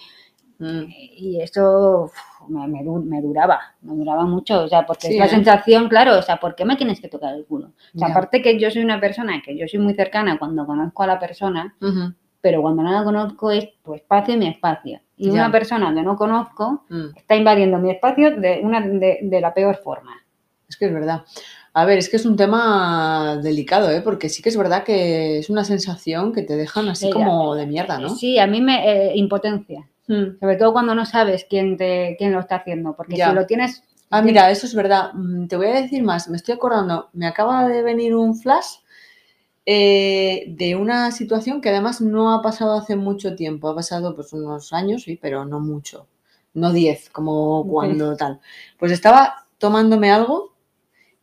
Mm. 0.59 0.83
y 0.89 1.41
eso 1.41 2.11
me, 2.49 2.67
me 2.67 2.81
me 2.83 3.21
duraba, 3.21 3.59
me 3.81 3.93
duraba 3.95 4.25
mucho, 4.25 4.63
o 4.63 4.67
sea, 4.67 4.85
porque 4.85 5.07
Sí, 5.07 5.13
es 5.13 5.19
la 5.19 5.25
¿eh? 5.25 5.29
sensación, 5.29 5.87
claro, 5.87 6.17
o 6.17 6.21
sea, 6.21 6.37
¿por 6.37 6.55
qué 6.55 6.65
me 6.65 6.75
tienes 6.75 6.99
que 6.99 7.07
tocar 7.09 7.35
el 7.35 7.45
culo? 7.45 7.71
O 7.95 7.99
sea, 7.99 8.07
aparte 8.07 8.41
que 8.41 8.59
yo 8.59 8.71
soy 8.71 8.83
una 8.83 8.99
persona 8.99 9.41
que 9.45 9.55
yo 9.57 9.67
soy 9.67 9.79
muy 9.79 9.93
cercana 9.93 10.39
cuando 10.39 10.65
conozco 10.65 11.03
a 11.03 11.07
la 11.07 11.19
persona, 11.19 11.75
pero 12.41 12.61
cuando 12.61 12.81
no 12.83 12.91
la 12.91 13.03
conozco 13.03 13.51
es 13.51 13.67
tu 13.83 13.93
espacio 13.93 14.33
y 14.33 14.37
mi 14.37 14.47
espacio. 14.47 14.99
Y 15.17 15.29
una 15.29 15.51
persona 15.51 15.93
que 15.93 16.01
no 16.03 16.15
conozco 16.15 16.83
Mm. 16.89 17.15
está 17.17 17.35
invadiendo 17.35 17.77
mi 17.79 17.91
espacio 17.91 18.35
de, 18.39 18.61
una, 18.63 18.81
de, 18.81 19.19
de 19.21 19.41
la 19.41 19.53
peor 19.53 19.75
forma. 19.77 20.11
Es 20.69 20.75
que 20.77 20.85
es 20.85 20.93
verdad. 20.93 21.23
A 21.73 21.85
ver, 21.85 21.97
es 21.99 22.09
que 22.09 22.17
es 22.17 22.25
un 22.25 22.35
tema 22.35 23.37
delicado, 23.41 23.89
¿eh? 23.91 24.01
Porque 24.01 24.29
sí 24.29 24.41
que 24.41 24.49
es 24.49 24.57
verdad 24.57 24.83
que 24.83 25.37
es 25.39 25.49
una 25.49 25.63
sensación 25.63 26.33
que 26.33 26.41
te 26.41 26.55
dejan 26.57 26.89
así 26.89 27.05
Sí, 27.07 27.11
como 27.11 27.53
de 27.55 27.67
mierda, 27.67 27.99
¿no? 27.99 28.09
Sí, 28.09 28.37
a 28.39 28.47
mí 28.47 28.61
me 28.61 29.09
eh, 29.09 29.11
impotencia, 29.15 29.87
Mm. 30.07 30.39
sobre 30.39 30.55
todo 30.55 30.71
cuando 30.73 30.95
no 30.95 31.05
sabes 31.05 31.45
quién 31.49 31.75
te 31.77 32.15
quién 32.17 32.31
lo 32.33 32.39
está 32.39 32.57
haciendo, 32.57 32.95
porque 32.95 33.17
Ya. 33.17 33.29
si 33.29 33.35
lo 33.35 33.45
tienes 33.45 33.83
Ah, 34.09 34.21
mira, 34.21 34.49
eso 34.51 34.65
es 34.65 34.73
verdad. 34.73 35.11
Mm, 35.13 35.47
Te 35.47 35.57
voy 35.57 35.67
a 35.67 35.81
decir 35.81 36.01
más. 36.01 36.29
Me 36.29 36.37
estoy 36.37 36.55
acordando, 36.55 37.09
me 37.11 37.27
acaba 37.27 37.67
de 37.67 37.83
venir 37.83 38.15
un 38.15 38.35
flash 38.39 38.77
eh, 39.65 40.45
de 40.47 40.75
una 40.75 41.11
situación 41.11 41.59
que 41.59 41.69
además 41.69 41.99
no 41.99 42.33
ha 42.33 42.41
pasado 42.41 42.73
hace 42.77 42.95
mucho 42.95 43.35
tiempo. 43.35 43.67
Ha 43.69 43.75
pasado 43.75 44.15
pues 44.15 44.31
unos 44.33 44.71
años, 44.73 45.03
sí, 45.03 45.17
pero 45.21 45.43
no 45.45 45.59
mucho. 45.59 46.07
No 46.53 46.71
10, 46.71 47.09
como 47.09 47.67
cuando 47.67 48.15
tal. 48.15 48.39
Pues 48.79 48.91
estaba 48.93 49.45
tomándome 49.57 50.09
algo 50.11 50.53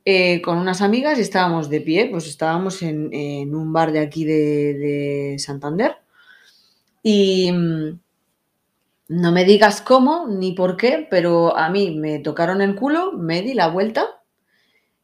eh, 0.04 0.42
con 0.42 0.58
unas 0.58 0.82
amigas 0.82 1.18
y 1.18 1.22
estábamos 1.22 1.70
de 1.70 1.80
pie, 1.80 2.08
pues 2.10 2.26
estábamos 2.28 2.82
en, 2.82 3.08
en 3.14 3.54
un 3.54 3.72
bar 3.72 3.92
de 3.92 4.00
aquí 4.00 4.24
de, 4.26 4.74
de 4.74 5.36
Santander. 5.38 5.96
Y 7.02 7.50
mm, 7.52 8.00
no 9.08 9.32
me 9.32 9.44
digas 9.44 9.80
cómo 9.82 10.26
ni 10.28 10.52
por 10.52 10.76
qué, 10.76 11.06
pero 11.10 11.56
a 11.56 11.68
mí 11.68 11.90
me 11.96 12.18
tocaron 12.20 12.60
el 12.62 12.74
culo, 12.74 13.12
me 13.12 13.42
di 13.42 13.54
la 13.54 13.68
vuelta 13.68 14.22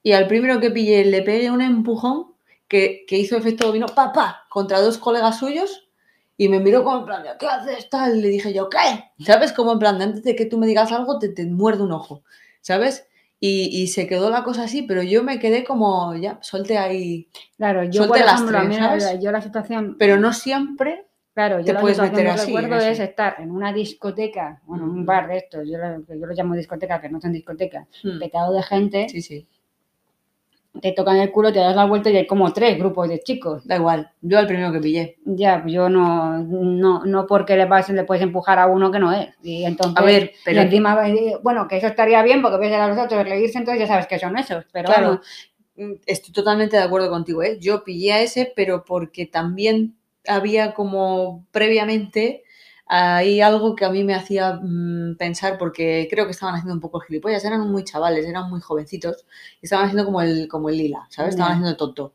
y 0.02 0.12
al 0.12 0.26
primero 0.26 0.60
que 0.60 0.70
pillé 0.70 1.04
le 1.04 1.22
pegué 1.22 1.50
un 1.50 1.60
empujón 1.60 2.32
que, 2.68 3.04
que 3.06 3.18
hizo 3.18 3.36
efecto 3.36 3.66
dominó, 3.66 3.86
pa, 3.86 4.12
pa, 4.12 4.46
contra 4.48 4.80
dos 4.80 4.98
colegas 4.98 5.38
suyos 5.38 5.88
y 6.36 6.48
me 6.48 6.60
miró 6.60 6.82
como 6.84 7.00
en 7.00 7.04
plan, 7.04 7.24
¿qué 7.38 7.46
haces 7.46 7.90
tal? 7.90 8.16
Y 8.16 8.22
le 8.22 8.28
dije 8.28 8.52
yo, 8.54 8.70
¿qué? 8.70 8.78
¿Sabes? 9.24 9.52
Como 9.52 9.72
en 9.72 9.78
plan, 9.78 10.00
antes 10.00 10.22
de 10.22 10.34
que 10.34 10.46
tú 10.46 10.56
me 10.56 10.66
digas 10.66 10.90
algo, 10.92 11.18
te, 11.18 11.28
te 11.28 11.44
muerde 11.44 11.82
un 11.82 11.92
ojo, 11.92 12.22
¿sabes? 12.62 13.06
Y, 13.40 13.68
y 13.82 13.88
se 13.88 14.06
quedó 14.06 14.30
la 14.30 14.42
cosa 14.44 14.64
así, 14.64 14.82
pero 14.82 15.02
yo 15.02 15.22
me 15.22 15.38
quedé 15.38 15.64
como, 15.64 16.14
ya, 16.14 16.38
solté 16.42 16.78
ahí. 16.78 17.28
Claro, 17.56 17.84
yo 17.84 18.04
Suelte 18.04 18.20
por 18.20 18.26
las 18.26 18.40
a 18.40 18.46
tres, 18.46 18.68
mí 18.68 18.76
la- 18.78 18.98
¿sabes? 18.98 19.20
yo 19.22 19.32
la 19.32 19.42
situación, 19.42 19.96
Pero 19.98 20.18
no 20.18 20.32
siempre. 20.32 21.06
Claro, 21.34 21.60
yo 21.60 21.78
puedes 21.80 21.98
meter 21.98 22.24
que 22.24 22.30
así 22.30 22.46
recuerdo 22.56 22.76
es 22.84 22.98
estar 23.00 23.36
en 23.38 23.50
una 23.50 23.72
discoteca, 23.72 24.60
bueno, 24.66 24.84
en 24.84 24.90
un 24.90 25.06
bar 25.06 25.28
de 25.28 25.38
estos, 25.38 25.68
yo, 25.68 25.78
lo- 25.78 26.00
yo 26.06 26.26
lo 26.26 26.34
llamo 26.34 26.54
discoteca, 26.54 27.00
que 27.00 27.08
no 27.08 27.20
son 27.20 27.32
discotecas, 27.32 27.86
Mm, 28.04 28.18
petado 28.18 28.52
de 28.54 28.62
gente, 28.62 29.08
Sí, 29.08 29.22
sí. 29.22 29.46
te 30.80 30.92
tocan 30.92 31.16
el 31.16 31.32
culo, 31.32 31.52
te 31.52 31.58
das 31.58 31.74
la 31.74 31.84
vuelta 31.84 32.10
y 32.10 32.16
hay 32.16 32.26
como 32.28 32.52
tres 32.52 32.78
grupos 32.78 33.08
de 33.08 33.18
chicos. 33.20 33.66
Da 33.66 33.74
igual. 33.76 34.08
Yo 34.20 34.38
al 34.38 34.46
primero 34.46 34.70
que 34.70 34.78
pillé. 34.78 35.18
Ya, 35.24 35.64
yo 35.66 35.88
no, 35.88 36.38
no, 36.38 37.04
no 37.04 37.26
porque 37.26 37.56
le 37.56 37.66
pasen 37.66 37.96
le 37.96 38.04
puedes 38.04 38.22
empujar 38.22 38.58
a 38.60 38.66
uno 38.68 38.90
que 38.90 39.00
no 39.00 39.12
es. 39.12 39.28
Y 39.42 39.64
entonces, 39.64 39.96
A 40.00 40.04
ver, 40.04 40.32
pero 40.44 40.60
encima, 40.60 40.96
bueno, 41.42 41.66
que 41.66 41.76
eso 41.78 41.88
estaría 41.88 42.22
bien 42.22 42.40
porque 42.40 42.58
ves 42.58 42.72
a 42.72 42.86
los 42.86 42.98
otros 42.98 43.24
reírse, 43.28 43.58
entonces 43.58 43.80
ya 43.80 43.88
sabes 43.88 44.06
que 44.06 44.20
son 44.20 44.38
esos. 44.38 44.64
Pero 44.72 44.86
Claro, 44.90 45.20
mm, 45.76 45.92
estoy 46.06 46.32
totalmente 46.32 46.76
de 46.76 46.82
acuerdo 46.84 47.10
contigo, 47.10 47.42
¿eh? 47.42 47.58
Yo 47.60 47.82
pillé 47.82 48.12
a 48.12 48.22
ese, 48.22 48.52
pero 48.54 48.84
porque 48.84 49.26
también 49.26 49.96
había 50.26 50.74
como 50.74 51.46
previamente 51.50 52.44
hay 52.92 53.40
algo 53.40 53.76
que 53.76 53.84
a 53.84 53.90
mí 53.90 54.02
me 54.02 54.14
hacía 54.14 54.58
mm, 54.60 55.16
pensar, 55.16 55.58
porque 55.58 56.08
creo 56.10 56.24
que 56.24 56.32
estaban 56.32 56.56
haciendo 56.56 56.74
un 56.74 56.80
poco 56.80 57.00
el 57.00 57.06
gilipollas, 57.06 57.44
eran 57.44 57.70
muy 57.70 57.84
chavales, 57.84 58.26
eran 58.26 58.50
muy 58.50 58.60
jovencitos, 58.60 59.26
y 59.62 59.66
estaban 59.66 59.86
haciendo 59.86 60.04
como 60.04 60.20
el, 60.22 60.48
como 60.48 60.70
el 60.70 60.76
lila, 60.78 61.06
¿sabes? 61.08 61.30
Estaban 61.34 61.52
haciendo 61.52 61.76
tonto. 61.76 62.14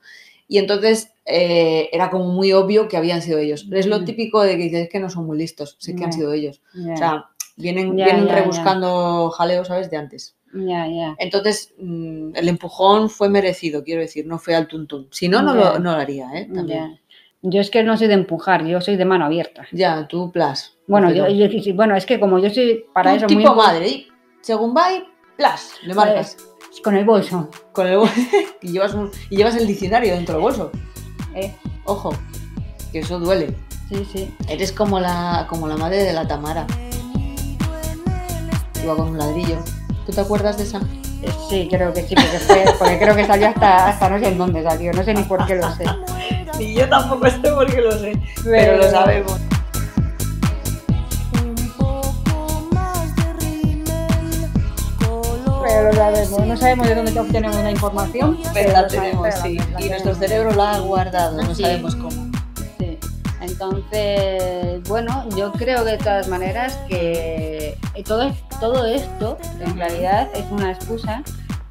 Y 0.50 0.58
entonces 0.58 1.12
eh, 1.26 1.90
era 1.94 2.10
como 2.10 2.26
muy 2.26 2.52
obvio 2.52 2.88
que 2.90 2.98
habían 2.98 3.22
sido 3.22 3.40
ellos. 3.40 3.66
Es 3.72 3.86
lo 3.88 4.00
Mm. 4.02 4.06
típico 4.06 4.42
de 4.44 4.58
que 4.58 4.64
dices 4.64 4.82
"Es 4.84 4.90
que 4.90 5.00
no 5.00 5.10
son 5.10 5.26
muy 5.26 5.38
listos, 5.38 5.78
sé 5.80 5.96
que 5.96 6.04
han 6.04 6.12
sido 6.14 6.34
ellos. 6.34 6.62
O 6.94 6.98
sea, 6.98 7.30
vienen, 7.56 7.96
vienen 7.96 8.28
rebuscando 8.36 9.30
jaleo, 9.32 9.64
¿sabes? 9.66 9.90
De 9.90 9.96
antes. 9.98 10.36
ya, 10.54 10.88
ya. 10.88 11.16
Entonces, 11.20 11.74
mm, 11.80 12.36
el 12.36 12.48
empujón 12.50 13.10
fue 13.10 13.28
merecido, 13.30 13.84
quiero 13.84 14.02
decir, 14.02 14.26
no 14.28 14.40
fue 14.40 14.56
al 14.56 14.68
tuntún. 14.68 15.08
Si 15.12 15.28
no, 15.30 15.42
no, 15.42 15.54
lo, 15.54 15.80
no 15.80 15.92
lo 15.94 15.98
haría, 15.98 16.30
¿eh? 16.34 16.50
También. 16.54 17.00
Yo 17.48 17.62
es 17.62 17.70
que 17.70 17.84
no 17.84 17.96
soy 17.96 18.08
de 18.08 18.16
empujar, 18.16 18.66
yo 18.66 18.82
soy 18.82 18.96
de 18.96 19.06
mano 19.06 19.26
abierta. 19.26 19.68
Ya, 19.72 20.08
tú, 20.08 20.32
plas. 20.32 20.78
Bueno, 20.88 21.12
yo, 21.12 21.26
bueno, 21.76 21.96
es 21.96 22.06
que 22.08 22.20
como 22.20 22.40
yo 22.40 22.50
soy 22.50 22.86
para 22.94 23.12
Tú 23.12 23.18
eso 23.18 23.28
tipo 23.28 23.54
muy 23.54 23.56
madre, 23.64 23.88
y 23.88 24.08
según 24.42 24.76
va 24.76 24.92
y 24.94 25.04
plas, 25.38 25.72
le 25.84 25.94
marcas. 25.94 26.38
con 26.84 26.96
el 26.96 27.06
bolso. 27.06 27.50
Con 27.72 27.86
el 27.88 27.98
bol- 28.00 28.10
y, 28.64 28.72
llevas 28.72 28.94
un- 28.96 29.12
y 29.30 29.38
llevas 29.38 29.56
el 29.58 29.68
diccionario 29.68 30.16
dentro 30.16 30.36
del 30.36 30.42
bolso. 30.42 30.72
¿eh? 31.36 31.54
Ojo, 31.84 32.16
que 32.92 33.00
eso 33.00 33.20
duele. 33.20 33.54
Sí, 33.90 34.04
sí. 34.12 34.36
Eres 34.50 34.72
como 34.72 35.00
la, 35.00 35.46
como 35.48 35.68
la 35.68 35.78
madre 35.78 36.04
de 36.04 36.14
la 36.14 36.28
Tamara. 36.28 36.66
Iba 38.84 38.96
con 38.96 39.10
un 39.10 39.18
ladrillo. 39.20 39.58
¿Tú 40.08 40.12
te 40.12 40.22
acuerdas 40.22 40.58
de 40.58 40.64
esa? 40.64 40.80
Eh, 41.22 41.30
Sí, 41.50 41.68
creo 41.70 41.94
que 41.94 42.02
sí, 42.04 42.16
porque, 42.16 42.38
fue- 42.40 42.66
porque 42.80 42.98
creo 43.00 43.16
que 43.16 43.26
salió 43.26 43.48
hasta, 43.50 43.88
hasta 43.90 44.10
no 44.10 44.20
sé 44.20 44.28
en 44.30 44.38
dónde 44.40 44.64
salió, 44.64 44.92
no 44.94 45.04
sé 45.04 45.14
ni 45.14 45.24
por 45.24 45.46
qué 45.46 45.56
lo 45.56 45.70
sé. 45.76 45.84
Y 46.60 46.74
yo 46.74 46.88
tampoco 46.90 47.30
sé 47.30 47.40
por 47.40 47.66
qué 47.74 47.82
lo 47.82 47.92
sé, 47.92 48.14
Pero- 48.44 48.50
pero 48.52 48.78
lo 48.78 48.90
sabemos. 48.90 49.40
Un 51.44 51.56
poco 51.78 52.68
más 52.74 53.16
de 53.16 53.34
rímel, 53.34 54.50
color 55.06 55.64
Pero 55.68 55.84
lo 55.92 55.94
sabemos, 55.94 56.40
no 56.48 56.58
sabemos 56.58 56.88
de 56.88 56.96
dónde 56.96 57.20
obtenemos 57.20 57.56
la 57.58 57.72
información, 57.72 58.40
Pero 58.54 58.72
la 58.72 58.88
tenemos, 58.88 59.34
sabemos, 59.36 59.64
sí. 59.66 59.72
la- 59.74 59.82
Y 59.82 59.90
nuestro 59.90 60.16
cerebro 60.16 60.52
la 60.54 60.74
ha 60.76 60.80
guardado, 60.80 61.42
no 61.42 61.54
Sí. 61.56 61.64
sabemos 61.64 61.96
cómo. 61.96 62.12
Sí. 62.80 62.98
Entonces, 63.42 64.82
bueno, 64.88 65.28
yo 65.36 65.52
creo 65.54 65.84
de 65.84 65.98
todas 65.98 66.28
maneras 66.28 66.78
que 66.88 67.78
todo, 68.06 68.32
todo 68.60 68.86
esto 68.86 69.38
en 69.60 69.78
realidad 69.78 70.30
es 70.34 70.46
una 70.52 70.72
excusa 70.72 71.22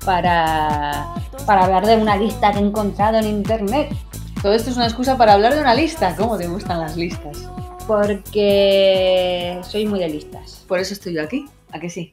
para, 0.05 1.07
para 1.47 1.65
hablar 1.65 1.87
de 1.87 1.97
una 1.97 2.17
lista 2.17 2.53
que 2.53 2.59
he 2.59 2.63
encontrado 2.63 3.19
en 3.19 3.25
internet. 3.27 3.89
Todo 4.45 4.53
esto 4.53 4.69
es 4.69 4.77
una 4.77 4.85
excusa 4.85 5.17
para 5.17 5.33
hablar 5.33 5.55
de 5.55 5.63
una 5.63 5.75
lista. 5.75 6.15
¿Cómo 6.15 6.37
te 6.37 6.47
gustan 6.47 6.79
las 6.79 6.99
listas? 6.99 7.51
Porque 7.87 9.59
soy 9.63 9.87
muy 9.87 10.01
de 10.01 10.11
listas. 10.11 10.63
Por 10.69 10.79
eso 10.79 10.93
estoy 10.93 11.15
yo 11.15 11.23
aquí. 11.23 11.47
¿A 11.73 11.81
que 11.81 11.89
sí? 11.89 12.13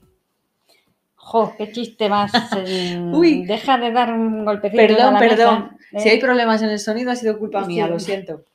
Jo, 1.15 1.53
qué 1.57 1.73
chiste 1.73 2.07
más. 2.07 2.31
eh, 2.65 2.97
Uy. 3.13 3.43
Deja 3.45 3.77
de 3.77 3.91
dar 3.91 4.13
un 4.13 4.45
golpecito. 4.45 4.81
Perdón, 4.81 5.17
a 5.17 5.19
la 5.19 5.19
perdón. 5.19 5.71
mesa, 5.91 6.03
Si 6.03 6.07
¿eh? 6.07 6.11
hay 6.13 6.19
problemas 6.21 6.61
en 6.61 6.69
el 6.69 6.79
sonido 6.79 7.11
ha 7.11 7.17
sido 7.17 7.37
culpa 7.37 7.65
mía, 7.65 7.87
Sí. 7.87 7.91
lo 7.91 7.99
siento. 7.99 8.45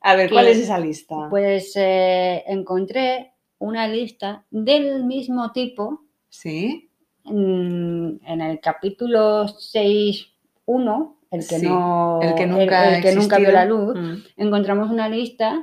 A 0.00 0.16
ver, 0.16 0.30
¿cuál 0.30 0.48
es 0.48 0.58
esa 0.58 0.80
lista? 0.80 1.28
Pues 1.30 1.74
eh, 1.76 2.42
encontré 2.48 3.34
una 3.60 3.86
lista 3.86 4.44
del 4.50 5.04
mismo 5.04 5.52
tipo 5.52 6.00
Sí, 6.28 6.90
en, 7.24 8.20
en 8.26 8.40
el 8.40 8.58
capítulo 8.58 9.44
6.1, 9.46 11.14
el 11.34 11.46
que 11.46 11.58
Sí, 11.58 11.66
no 11.66 12.20
el 12.22 12.34
que 12.34 12.46
nunca, 12.46 12.88
el- 12.88 12.94
el 12.96 13.02
que 13.02 13.14
nunca 13.14 13.38
vio 13.38 13.52
la 13.52 13.64
luz, 13.64 13.94
Mm. 13.98 14.14
encontramos 14.36 14.90
una 14.90 15.08
lista 15.08 15.62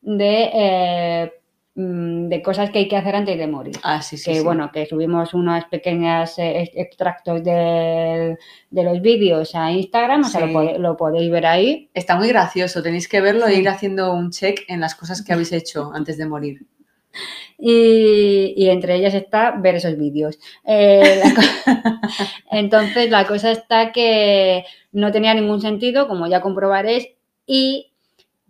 de, 0.00 0.50
eh, 0.54 1.32
mm, 1.76 2.28
de 2.28 2.42
cosas 2.42 2.70
que 2.70 2.78
hay 2.80 2.88
que 2.88 2.96
hacer 2.96 3.16
antes 3.16 3.36
de 3.38 3.46
morir. 3.46 3.76
Ah, 3.82 4.00
sí, 4.02 4.16
sí. 4.16 4.32
que 4.32 4.40
bueno, 4.42 4.70
que 4.72 4.86
subimos 4.86 5.34
unos 5.34 5.64
pequeños 5.66 6.38
eh, 6.38 6.62
ex- 6.62 6.76
extractos 6.76 7.42
del- 7.42 8.36
de 8.70 8.82
los 8.84 9.00
vídeos 9.00 9.54
a 9.54 9.72
Instagram, 9.72 10.20
o 10.22 10.24
sea, 10.24 10.46
lo, 10.46 10.96
podéis 10.96 11.30
ver 11.30 11.46
ahí. 11.46 11.90
Está 11.94 12.16
muy 12.16 12.28
gracioso, 12.28 12.82
tenéis 12.82 13.08
que 13.08 13.20
verlo 13.20 13.46
e 13.46 13.54
ir 13.56 13.68
haciendo 13.68 14.12
un 14.12 14.30
check 14.30 14.60
en 14.68 14.80
las 14.80 14.94
cosas 14.94 15.22
que 15.24 15.32
habéis 15.32 15.52
hecho 15.52 15.90
antes 15.94 16.16
de 16.18 16.26
morir. 16.26 16.66
Y, 17.58 18.54
y 18.56 18.68
entre 18.70 18.96
ellas 18.96 19.14
está 19.14 19.52
ver 19.52 19.76
esos 19.76 19.96
vídeos. 19.96 20.38
Eh, 20.64 21.20
la 21.22 22.00
Entonces, 22.50 23.10
la 23.10 23.26
cosa 23.26 23.50
está 23.50 23.92
que 23.92 24.64
no 24.92 25.12
tenía 25.12 25.34
ningún 25.34 25.60
sentido, 25.60 26.08
como 26.08 26.26
ya 26.26 26.40
comprobaréis, 26.40 27.08
y 27.46 27.92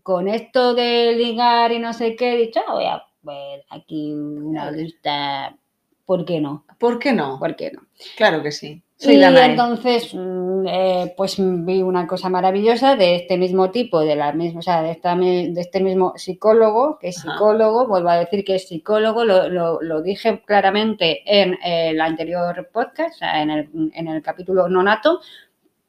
con 0.03 0.29
esto 0.29 0.74
de 0.74 1.14
ligar 1.16 1.72
y 1.72 1.79
no 1.79 1.92
sé 1.92 2.16
qué, 2.16 2.35
he 2.35 2.37
dicho, 2.37 2.61
"Ah, 2.66 2.72
voy 2.72 2.85
a 2.85 3.03
ver 3.22 3.64
aquí 3.70 4.12
una 4.12 4.70
lista, 4.70 5.57
¿por 6.05 6.24
qué 6.24 6.40
no? 6.40 6.64
¿Por 6.79 6.98
qué 6.98 7.12
no? 7.12 7.38
¿Por 7.38 7.57
qué 7.57 7.72
no? 7.72 7.87
Claro 8.16 8.42
que 8.42 8.53
sí. 8.53 8.83
Soy 8.96 9.16
Y 9.16 9.24
entonces, 9.24 10.14
mm, 10.14 10.66
eh, 10.68 11.14
pues 11.16 11.37
vi 11.38 11.83
una 11.83 12.07
cosa 12.07 12.28
maravillosa 12.28 12.94
de 12.96 13.16
este 13.16 13.37
mismo 13.37 13.70
tipo, 13.70 14.00
de 14.00 14.14
la 14.16 14.33
misma, 14.33 14.61
o 14.61 14.62
sea, 14.62 14.83
de, 14.83 14.92
esta 14.92 15.16
de 15.16 15.52
este 15.57 15.80
mismo 15.83 16.12
psicólogo, 16.16 16.98
que 17.00 17.09
es 17.09 17.18
Ajá. 17.18 17.33
psicólogo, 17.33 17.87
vuelvo 17.88 18.09
a 18.11 18.18
decir 18.18 18.44
que 18.44 18.54
es 18.54 18.68
psicólogo, 18.68 19.24
lo, 19.24 19.48
lo- 19.48 19.83
lo 19.83 20.00
dije 20.00 20.42
claramente 20.46 21.22
en 21.26 21.54
eh, 21.54 21.90
el 21.90 22.00
anterior 22.00 22.70
podcast, 22.72 23.16
o 23.16 23.18
sea, 23.18 23.42
en 23.42 23.50
el, 23.50 23.68
en 23.94 24.09
el 24.09 24.22
capítulo 24.22 24.68
nonato, 24.68 25.20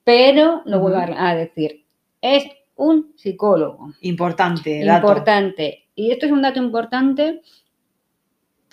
pero 0.03 0.63
lo 0.65 0.79
vuelvo 0.79 0.97
a, 0.97 1.29
a 1.29 1.35
decir, 1.35 1.85
es 2.21 2.43
un 2.75 3.13
psicólogo 3.15 3.93
Importante, 4.01 4.83
dato. 4.83 5.07
importante. 5.07 5.85
Y 5.95 6.11
esto 6.11 6.25
es 6.25 6.31
un 6.31 6.41
dato 6.41 6.59
importante 6.59 7.41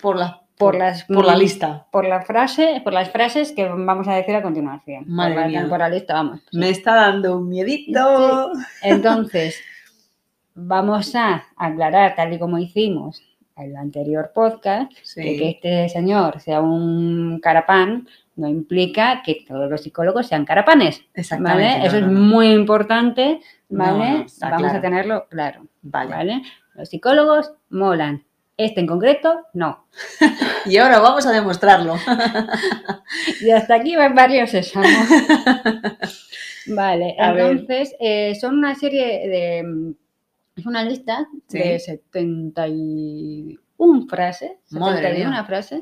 Por 0.01 0.17
la, 0.17 0.42
por 0.63 0.75
las 0.75 1.03
por 1.05 1.25
la 1.25 1.35
mm, 1.35 1.39
lista. 1.39 1.87
por 1.91 2.05
la 2.05 2.21
frase, 2.21 2.81
por 2.83 2.93
las 2.93 3.09
frases 3.09 3.51
que 3.51 3.67
vamos 3.67 4.07
a 4.07 4.15
decir 4.15 4.35
a 4.35 4.41
continuación. 4.41 5.05
Madre 5.07 5.33
por, 5.33 5.41
la, 5.41 5.47
mía. 5.47 5.65
por 5.69 5.79
la 5.79 5.89
lista, 5.89 6.13
vamos. 6.13 6.41
Me 6.51 6.69
está 6.69 6.95
dando 6.95 7.37
un 7.37 7.49
miedito. 7.49 8.51
Entonces, 8.81 9.59
vamos 10.55 11.15
a 11.15 11.43
aclarar, 11.55 12.15
tal 12.15 12.33
y 12.33 12.39
como 12.39 12.57
hicimos 12.57 13.21
en 13.55 13.69
el 13.71 13.75
anterior 13.75 14.31
podcast, 14.33 14.91
Sí. 15.03 15.21
que, 15.21 15.37
que 15.37 15.49
este 15.51 15.89
señor 15.89 16.39
sea 16.39 16.61
un 16.61 17.39
carapán 17.41 18.07
no 18.35 18.47
implica 18.47 19.21
que 19.23 19.45
todos 19.47 19.69
los 19.69 19.81
psicólogos 19.81 20.27
sean 20.27 20.45
carapanes. 20.45 21.01
Exactamente. 21.13 21.63
¿Vale? 21.63 21.79
no, 21.79 21.85
Eso 21.85 21.99
no, 21.99 22.05
es 22.07 22.11
no. 22.11 22.19
muy 22.19 22.47
importante, 22.51 23.41
¿vale? 23.69 23.99
Vamos 23.99 24.39
claro. 24.39 24.67
a 24.67 24.81
tenerlo 24.81 25.27
claro. 25.29 25.67
Vale. 25.83 26.09
¿vale? 26.11 26.41
Los 26.73 26.89
psicólogos 26.89 27.53
molan. 27.69 28.23
Este 28.55 28.81
en 28.81 28.87
concreto, 28.87 29.47
no. 29.53 29.87
Y 30.65 30.77
ahora 30.77 30.99
vamos 30.99 31.25
a 31.25 31.31
demostrarlo. 31.31 31.95
Y 33.41 33.51
hasta 33.51 33.75
aquí 33.75 33.95
va 33.95 34.09
Barrio 34.09 34.47
Sésamo. 34.47 34.85
vale, 36.67 37.15
A 37.19 37.31
entonces 37.31 37.95
eh, 37.99 38.35
son 38.39 38.57
una 38.57 38.75
serie 38.75 39.27
de. 39.27 39.93
Es 40.55 40.65
una 40.65 40.83
lista 40.83 41.27
Sí. 41.47 41.57
de 41.59 41.79
71 41.79 44.07
frases. 44.07 44.51
Madre 44.71 44.97
71 44.97 45.31
mía. 45.31 45.43
frases. 45.45 45.81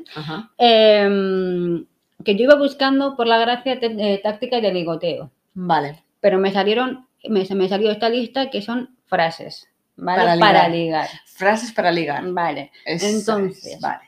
Em, 0.58 1.84
que 2.24 2.36
yo 2.36 2.44
iba 2.44 2.54
buscando 2.56 3.16
por 3.16 3.26
la 3.26 3.38
gracia 3.38 3.78
eh, 3.80 4.20
táctica 4.22 4.60
de 4.60 4.72
ligoteo. 4.72 5.30
Vale. 5.54 6.02
Pero 6.20 6.38
me 6.38 6.52
salieron. 6.52 7.06
Me, 7.28 7.44
me 7.54 7.68
salió 7.68 7.90
esta 7.90 8.08
lista 8.08 8.50
que 8.50 8.62
son 8.62 8.96
frases. 9.06 9.68
¿Vale? 10.04 10.22
Para 10.22 10.38
Para 10.38 10.68
ligar. 10.68 11.08
Frases 11.26 11.72
para 11.72 11.90
ligar. 11.90 12.24
Vale. 12.32 12.70
Es, 12.84 13.02
Entonces, 13.02 13.80
Vale. 13.80 14.04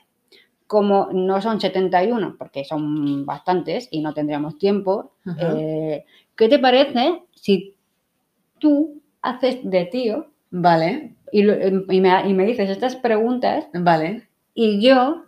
como 0.67 1.09
no 1.11 1.41
son 1.41 1.59
71, 1.61 2.35
porque 2.37 2.65
son 2.65 3.25
bastantes 3.25 3.87
y 3.91 4.01
no 4.01 4.13
tendríamos 4.13 4.57
tiempo, 4.57 5.13
eh, 5.39 6.05
¿qué 6.35 6.49
te 6.49 6.59
parece 6.59 7.23
si 7.33 7.75
tú 8.59 9.01
haces 9.21 9.59
de 9.63 9.85
tío 9.85 10.27
Vale. 10.51 11.15
y, 11.31 11.41
y 11.43 12.01
me, 12.01 12.29
y 12.29 12.33
me 12.33 12.45
dices 12.45 12.69
estas 12.69 12.95
preguntas 12.95 13.65
Vale. 13.73 14.27
y 14.53 14.81
yo 14.85 15.24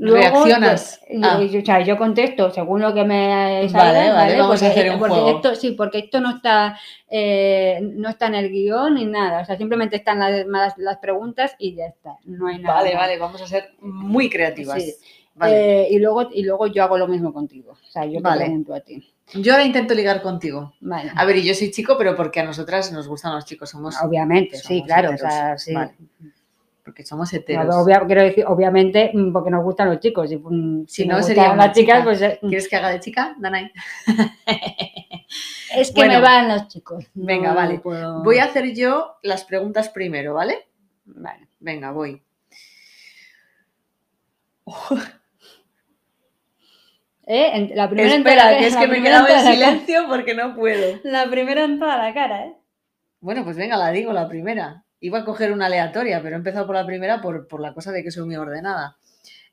luego 0.00 0.44
Reaccionas. 0.44 1.00
yo, 1.10 1.18
Ah. 1.22 1.38
o 1.40 1.64
sea, 1.64 1.80
yo 1.82 1.96
contesto 1.98 2.50
según 2.50 2.80
lo 2.80 2.92
que 2.94 3.04
me 3.04 3.28
Vale, 3.28 3.68
salga, 3.68 4.14
vale, 4.14 4.38
vamos 4.38 4.62
a 4.62 4.66
hacer 4.68 4.90
un 4.90 4.98
porque 4.98 5.14
juego. 5.14 5.36
esto 5.36 5.54
sí 5.54 5.72
porque 5.72 5.98
esto 5.98 6.20
no 6.20 6.30
está 6.36 6.78
eh, 7.08 7.80
no 7.82 8.08
está 8.08 8.26
en 8.28 8.34
el 8.36 8.50
guion 8.50 8.94
ni 8.94 9.04
nada 9.04 9.42
o 9.42 9.44
sea 9.44 9.56
simplemente 9.56 9.96
están 9.96 10.18
las, 10.18 10.46
las, 10.46 10.78
las 10.78 10.96
preguntas 10.98 11.54
y 11.58 11.74
ya 11.74 11.86
está 11.86 12.16
no 12.24 12.46
hay 12.48 12.58
nada 12.58 12.76
Vale, 12.76 12.90
más. 12.94 13.00
vale. 13.02 13.18
Vamos 13.18 13.42
a 13.42 13.46
ser 13.46 13.74
muy 13.80 14.28
creativas. 14.30 14.82
Sí. 14.82 14.94
Vale. 15.34 15.82
Eh, 15.84 15.88
y, 15.92 15.98
luego, 15.98 16.28
y 16.32 16.42
luego 16.42 16.66
yo 16.66 16.82
hago 16.82 16.98
lo 16.98 17.06
mismo 17.08 17.32
contigo. 17.32 17.72
O 17.72 17.90
sea, 17.90 18.04
yo 18.04 18.20
Vale. 18.20 18.40
te 18.40 18.44
pregunto 18.46 18.74
a 18.74 18.80
ti. 18.80 19.10
Yo 19.34 19.52
ahora 19.52 19.64
intento 19.64 19.94
ligar 19.94 20.20
contigo. 20.22 20.74
Vale. 20.80 21.12
A 21.16 21.24
ver, 21.24 21.36
y 21.36 21.44
yo 21.44 21.54
soy 21.54 21.70
chico, 21.70 21.96
pero 21.96 22.14
porque 22.16 22.40
a 22.40 22.42
nosotras 22.44 22.92
nos 22.92 23.06
gustan 23.08 23.32
los 23.34 23.44
chicos. 23.46 23.70
Somos. 23.70 23.96
Obviamente, 24.02 24.56
sí, 24.58 24.82
claro. 24.84 25.12
O 25.14 25.16
sea, 25.16 25.56
sí. 25.56 25.72
Porque 26.84 27.04
somos 27.04 27.32
heteros. 27.32 27.74
obvia- 27.74 28.04
quiero 28.06 28.22
decir, 28.22 28.44
obviamente, 28.46 29.10
mm, 29.12 29.32
porque 29.32 29.50
nos 29.50 29.62
gustan 29.62 29.88
los 29.88 30.00
chicos. 30.00 30.28
Si, 30.30 30.36
mm, 30.36 30.86
Si 30.88 31.06
no, 31.06 31.16
nos 31.16 31.26
sería 31.26 31.42
gustan 31.44 31.54
una 31.58 31.66
las 31.66 31.76
chicas, 31.76 31.94
chica. 31.98 32.04
pues 32.04 32.22
eh, 32.22 32.38
¿Quieres 32.40 32.68
que 32.68 32.76
haga 32.76 32.88
de 32.90 33.00
chica, 33.00 33.34
Danai? 33.38 33.72
es 35.76 35.88
que 35.92 36.00
Bueno. 36.00 36.14
me 36.14 36.20
van 36.20 36.48
los 36.48 36.68
chicos. 36.68 37.04
Venga, 37.14 37.50
No 37.50 37.54
vale. 37.56 37.78
puedo- 37.80 38.22
Voy 38.22 38.38
a 38.38 38.44
hacer 38.44 38.74
yo 38.74 39.16
las 39.22 39.44
preguntas 39.44 39.88
primero, 39.90 40.34
¿vale? 40.34 40.68
Vale. 41.04 41.48
Venga, 41.60 41.90
voy. 41.92 42.22
Eh, 47.32 47.70
la 47.76 47.88
primera 47.88 48.12
Espera, 48.16 48.58
que 48.58 48.66
es 48.66 48.76
que 48.76 48.88
me 48.88 48.98
he 48.98 49.02
quedado 49.02 49.28
en 49.28 49.40
silencio 49.52 50.06
porque 50.08 50.34
no 50.34 50.54
puedo. 50.56 50.98
La 51.04 51.30
primera 51.30 51.62
en 51.64 51.78
toda 51.78 51.96
la 51.96 52.12
cara, 52.12 52.46
¿eh? 52.46 52.56
Bueno, 53.20 53.44
pues 53.44 53.56
venga, 53.56 53.76
la 53.76 53.90
digo, 53.92 54.12
la 54.12 54.26
primera. 54.28 54.82
Iba 55.00 55.20
a 55.20 55.24
coger 55.24 55.52
una 55.52 55.66
aleatoria, 55.66 56.22
pero 56.22 56.34
he 56.36 56.38
empezado 56.38 56.66
por 56.66 56.76
la 56.76 56.86
primera 56.86 57.20
por, 57.20 57.48
por 57.48 57.60
la 57.60 57.72
cosa 57.74 57.90
de 57.92 58.02
que 58.04 58.10
soy 58.10 58.26
muy 58.26 58.36
ordenada. 58.36 58.96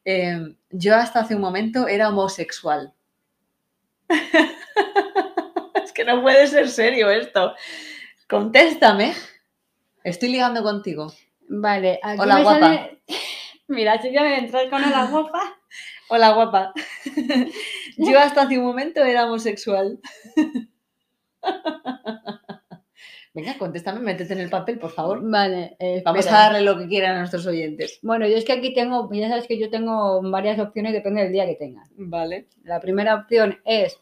Eh, 0.04 0.56
yo 0.70 0.96
hasta 0.96 1.22
hace 1.22 1.36
un 1.36 1.42
momento 1.42 1.88
era 1.88 2.10
homosexual. 2.10 2.94
es 5.84 5.92
que 5.94 6.04
no 6.06 6.22
puede 6.22 6.48
ser 6.48 6.70
serio 6.70 7.10
esto. 7.10 7.54
Contéstame. 8.30 9.14
Estoy 10.04 10.30
ligando 10.30 10.64
contigo. 10.64 11.14
Vale, 11.50 12.00
aquí 12.04 12.20
Hola, 12.22 12.36
me 12.36 12.44
guapa. 12.44 12.60
sale- 12.60 13.02
Mira, 13.70 14.02
si 14.02 14.12
ya 14.14 14.22
me 14.22 14.38
entras 14.40 14.70
con 14.70 14.82
la 14.82 15.06
guapa. 15.12 15.42
Hola, 16.10 16.32
guapa. 16.34 16.74
Yo 17.98 18.18
hasta 18.20 18.44
hace 18.44 18.58
un 18.58 18.64
momento 18.66 19.04
era 19.04 19.26
homosexual. 19.26 20.00
Venga, 23.38 23.56
contéstame, 23.60 24.00
métete 24.00 24.34
en 24.34 24.40
el 24.40 24.50
papel, 24.50 24.80
por 24.80 24.90
favor. 24.90 25.20
Vale. 25.22 25.76
eh, 25.80 26.02
Vamos 26.04 26.18
a 26.26 26.30
espera. 26.30 26.40
darle 26.44 26.62
lo 26.62 26.76
que 26.78 26.88
quieran 26.88 27.16
a 27.16 27.20
nuestros 27.20 27.46
oyentes. 27.46 28.00
Bueno, 28.02 28.28
yo 28.28 28.36
es 28.36 28.44
que 28.46 28.54
aquí 28.54 28.74
tengo, 28.74 29.08
ya 29.14 29.30
sabes 29.30 29.46
que 29.48 29.60
yo 29.60 29.70
tengo 29.70 30.22
varias 30.24 30.58
opciones, 30.60 30.92
depende 30.94 31.22
del 31.22 31.32
día 31.32 31.46
que 31.46 31.54
tengas. 31.56 31.88
Vale. 31.98 32.48
La 32.64 32.80
primera 32.80 33.14
opción 33.14 33.60
es 33.64 34.00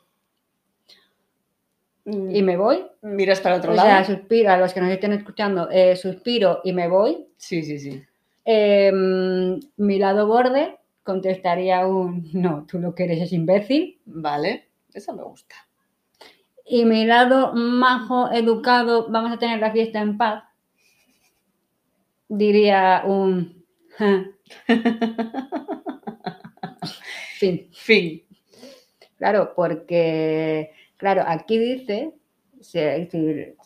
y 2.05 2.41
me 2.43 2.55
voy. 2.55 2.85
Miras 3.01 3.41
para 3.41 3.55
otro 3.57 3.71
O 3.71 3.75
lado. 3.75 3.87
sea, 3.89 4.05
suspiro, 4.05 4.51
a 4.51 4.57
los 4.57 4.73
que 4.73 4.79
nos 4.79 4.91
estén 4.91 5.11
escuchando, 5.11 5.69
eh, 5.71 5.95
suspiro 5.95 6.61
y 6.63 6.71
me 6.71 6.87
voy. 6.87 7.27
Sí, 7.35 7.61
sí, 7.63 7.77
sí. 7.79 8.01
Eh, 8.45 8.91
mi 8.93 9.99
lado 9.99 10.27
borde 10.27 10.77
contestaría 11.03 11.85
un 11.87 12.29
no, 12.33 12.65
tú 12.69 12.79
lo 12.79 12.93
que 12.95 13.03
eres 13.03 13.21
es 13.21 13.33
imbécil. 13.33 13.99
Vale. 14.05 14.69
Eso 14.93 15.13
me 15.13 15.23
gusta. 15.23 15.55
Y 16.65 16.85
mi 16.85 17.05
lado 17.05 17.53
majo, 17.53 18.31
educado, 18.31 19.07
vamos 19.09 19.31
a 19.31 19.37
tener 19.37 19.59
la 19.59 19.71
fiesta 19.71 19.99
en 19.99 20.17
paz, 20.17 20.43
diría 22.27 23.03
un... 23.05 23.63
Fin. 27.37 27.69
Fin. 27.71 28.23
Claro, 29.17 29.53
porque, 29.55 30.71
claro, 30.97 31.23
aquí 31.27 31.57
dice, 31.57 32.13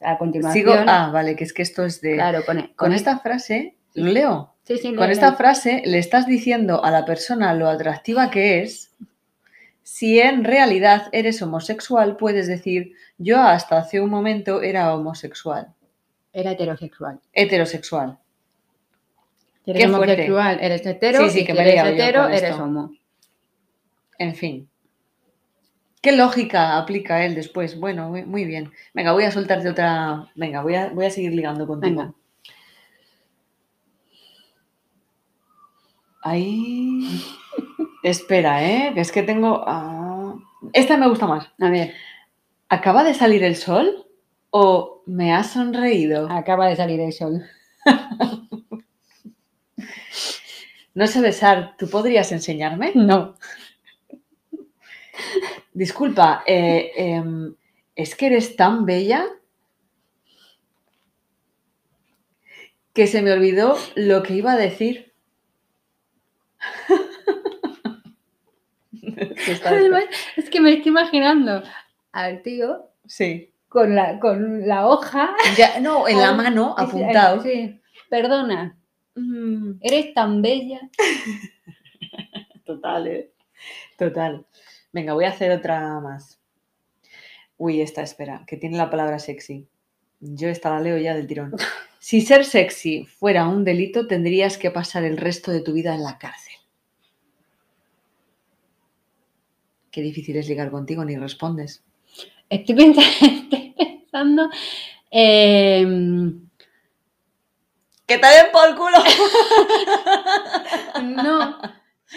a 0.02 0.18
continuación... 0.18 0.66
Sigo. 0.66 0.74
Ah, 0.86 1.10
vale, 1.12 1.36
que 1.36 1.46
es 1.46 1.54
que 1.54 1.62
esto 1.62 1.86
es 1.86 2.02
de. 2.02 2.16
claro, 2.16 2.44
con, 2.46 2.58
con 2.58 2.70
Con 2.76 2.94
esta 2.94 3.20
frase, 3.20 3.76
¿lo 3.94 4.12
leo? 4.12 4.56
sí, 4.64 4.78
sí, 4.78 4.94
Con 4.94 5.10
esta 5.10 5.34
frase 5.34 5.82
le 5.86 6.00
estás 6.00 6.28
diciendo 6.28 6.84
a 6.84 6.92
la 6.92 7.06
persona 7.06 7.54
lo 7.54 7.70
atractiva 7.70 8.30
que 8.30 8.62
es. 8.62 8.92
Si 9.92 10.20
en 10.20 10.44
realidad 10.44 11.08
eres 11.14 11.42
homosexual, 11.42 12.16
puedes 12.16 12.48
decir, 12.48 12.94
yo 13.18 13.40
hasta 13.42 13.80
hace 13.80 14.00
un 14.00 14.12
momento 14.12 14.62
era 14.62 14.94
homosexual, 14.94 15.74
Era 16.32 16.52
heterosexual. 16.52 17.20
heterosexual. 17.34 18.20
Si 19.66 19.72
eres 19.72 19.84
Qué 19.84 19.90
fuerte. 19.90 20.12
homosexual, 20.14 20.60
eres 20.62 20.86
hetero, 20.86 21.24
Sí, 21.24 21.30
sí, 21.32 21.40
y 21.40 21.46
que 21.46 21.54
si 21.54 21.60
eres 21.60 21.84
hetero, 21.86 22.28
eres 22.30 22.56
homo. 22.60 22.92
En 24.20 24.36
fin. 24.36 24.70
¿Qué 26.04 26.12
lógica 26.12 26.78
aplica 26.78 27.26
él 27.26 27.34
después? 27.34 27.78
Bueno, 27.80 28.10
muy- 28.10 28.24
muy 28.26 28.46
bien. 28.46 28.72
Venga, 28.94 29.12
voy 29.14 29.24
a 29.24 29.32
soltarte 29.32 29.70
otra. 29.70 30.32
Venga, 30.36 30.62
voy 30.62 30.76
a, 30.76 30.90
voy 30.92 31.08
a 31.08 31.10
seguir 31.10 31.34
ligando 31.34 31.66
contigo. 31.66 31.96
Venga. 32.00 32.14
Ahí. 36.22 37.22
Espera, 38.04 38.64
¿eh? 38.64 38.92
Que 38.94 39.02
es 39.02 39.12
que 39.12 39.24
tengo. 39.24 39.64
ah, 39.68 40.36
Esta 40.74 40.98
me 40.98 41.08
gusta 41.08 41.28
más. 41.28 41.48
A 41.60 41.70
ver, 41.70 41.94
¿Acaba 42.70 43.04
de 43.04 43.14
salir 43.16 43.44
el 43.44 43.56
sol? 43.56 44.06
¿O 44.52 45.02
me 45.08 45.34
ha 45.34 45.44
sonreído? 45.44 46.30
acaba 46.32 46.68
de 46.68 46.76
salir 46.76 47.00
el 47.00 47.14
sol. 47.14 47.44
No 50.94 51.08
sé 51.08 51.22
besar. 51.22 51.76
¿Tú 51.78 51.90
podrías 51.90 52.32
enseñarme? 52.32 52.92
No. 52.96 53.36
Disculpa, 55.74 56.44
eh, 56.46 56.92
em, 56.96 57.56
¿es 57.96 58.16
que 58.16 58.28
eres 58.28 58.56
tan 58.56 58.86
bella 58.86 59.26
que 62.94 63.08
se 63.08 63.22
me 63.22 63.32
olvidó 63.32 63.78
lo 63.96 64.22
que 64.24 64.34
iba 64.36 64.52
a 64.54 64.58
decir? 64.58 65.14
Que 68.92 69.08
está 69.08 69.09
Además, 69.66 70.04
es 70.36 70.50
que 70.50 70.62
me 70.62 70.74
estoy 70.74 70.90
imaginando 70.92 71.64
al 72.12 72.42
tío 72.42 72.90
Sí. 73.06 73.52
con 73.68 73.96
la, 73.96 74.20
con 74.20 74.68
la 74.68 74.88
hoja 74.88 75.36
Ya, 75.58 75.80
no, 75.80 76.08
en 76.08 76.20
la 76.20 76.34
mano, 76.34 76.76
apuntado. 76.78 77.42
Sí, 77.44 77.80
perdona, 78.10 78.76
Mm, 79.16 79.80
eres 79.82 80.14
tan 80.14 80.42
bella. 80.42 80.80
Total, 82.66 83.08
¿eh? 83.08 83.32
Total. 83.98 84.46
Venga, 84.94 85.14
voy 85.14 85.26
a 85.26 85.30
hacer 85.30 85.52
otra 85.52 86.00
más. 86.00 86.40
Uy, 87.58 87.82
esta, 87.82 88.02
espera, 88.02 88.44
que 88.48 88.56
tiene 88.56 88.78
la 88.78 88.90
palabra 88.90 89.20
sexy. 89.20 89.68
Yo 90.22 90.48
esta 90.50 90.70
la 90.70 90.80
leo 90.80 90.98
ya 90.98 91.16
del 91.16 91.28
tirón. 91.28 91.54
Si 92.02 92.22
ser 92.22 92.46
sexy 92.46 93.06
fuera 93.08 93.50
un 93.50 93.66
delito, 93.66 94.08
tendrías 94.08 94.58
que 94.58 94.72
pasar 94.72 95.04
el 95.04 95.18
resto 95.18 95.52
de 95.52 95.60
tu 95.60 95.74
vida 95.74 95.94
en 95.94 96.02
la 96.04 96.18
cárcel. 96.18 96.49
Qué 99.92 100.02
difícil 100.02 100.38
es 100.38 100.48
ligar 100.48 100.72
contigo, 100.72 101.04
ni 101.04 101.18
respondes. 101.18 101.84
Estoy 102.50 102.76
pensando, 102.76 104.50
em, 105.12 106.50
¡Que 108.10 108.18
te 108.18 108.26
den 108.26 108.48
por 108.52 108.76
culo! 108.76 108.98
no, 111.24 111.62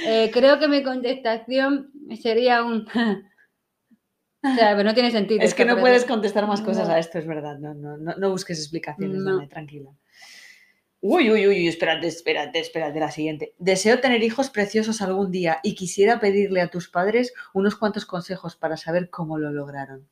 eh, 0.06 0.30
creo 0.32 0.58
que 0.58 0.66
mi 0.66 0.82
contestación 0.82 1.92
sería 2.18 2.64
un... 2.64 2.86
o 4.42 4.54
sea, 4.54 4.74
pero 4.74 4.84
no 4.84 4.94
tiene 4.94 5.10
sentido. 5.10 5.42
Es 5.42 5.52
que 5.52 5.66
no 5.66 5.78
puedes 5.78 6.06
contestar 6.06 6.46
más 6.46 6.62
cosas 6.62 6.88
No. 6.88 6.94
a 6.94 6.98
esto, 6.98 7.18
es 7.18 7.26
verdad. 7.26 7.58
No, 7.58 7.74
no, 7.74 7.98
no, 7.98 8.14
no 8.16 8.30
busques 8.30 8.58
explicaciones, 8.58 9.18
No. 9.18 9.34
Dane, 9.36 9.48
tranquila. 9.48 9.90
Uy, 11.04 11.32
uy, 11.32 11.48
uy, 11.48 11.56
uy, 11.58 11.66
espérate, 11.66 12.06
espérate, 12.06 12.60
espérate, 12.60 13.00
la 13.00 13.10
siguiente. 13.10 13.54
Deseo 13.58 13.98
tener 13.98 14.22
hijos 14.22 14.50
preciosos 14.50 15.02
algún 15.02 15.32
día 15.32 15.58
y 15.64 15.74
quisiera 15.74 16.20
pedirle 16.20 16.60
a 16.60 16.68
tus 16.68 16.88
padres 16.88 17.34
unos 17.52 17.74
cuantos 17.74 18.06
consejos 18.06 18.54
para 18.54 18.76
saber 18.76 19.10
cómo 19.10 19.36
lo 19.36 19.50
lograron. 19.50 20.06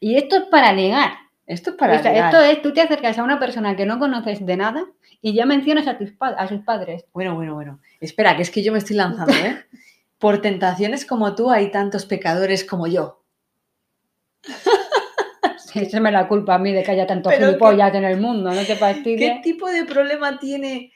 Y 0.00 0.16
esto 0.16 0.36
es 0.36 0.44
para 0.44 0.72
negar. 0.72 1.12
Esto 1.46 1.70
es 1.70 1.76
para 1.76 1.98
O 1.98 2.02
sea, 2.02 2.12
ligar. 2.12 2.32
esto 2.32 2.42
es, 2.42 2.62
tú 2.62 2.72
te 2.72 2.80
acercas 2.80 3.18
a 3.18 3.24
una 3.24 3.38
persona 3.38 3.76
que 3.76 3.84
no 3.84 3.98
conoces 3.98 4.46
de 4.46 4.56
nada 4.56 4.86
y 5.20 5.34
ya 5.34 5.44
mencionas 5.44 5.86
a, 5.86 5.98
tus 5.98 6.14
a 6.18 6.48
sus 6.48 6.62
padres. 6.62 7.04
Bueno, 7.12 7.34
bueno, 7.34 7.52
bueno. 7.52 7.80
Espera, 8.00 8.34
que 8.36 8.42
es 8.42 8.50
que 8.50 8.62
yo 8.62 8.72
me 8.72 8.78
estoy 8.78 8.96
lanzando, 8.96 9.34
¿eh? 9.34 9.66
Por 10.18 10.40
tentaciones 10.40 11.04
como 11.04 11.34
tú 11.34 11.50
hay 11.50 11.70
tantos 11.70 12.06
pecadores 12.06 12.64
como 12.64 12.86
yo. 12.86 13.22
Échame 15.88 16.10
la 16.12 16.28
culpa 16.28 16.54
a 16.54 16.58
mí 16.58 16.72
de 16.72 16.82
que 16.82 16.90
haya 16.92 17.06
tantos 17.06 17.32
gilipollas 17.34 17.94
en 17.94 18.04
el 18.04 18.20
mundo, 18.20 18.50
no 18.50 18.60
te 18.60 18.66
¿Qué 18.66 18.76
fastidies. 18.76 19.42
tipo 19.42 19.68
de 19.70 19.84
problema 19.84 20.38
tiene? 20.38 20.92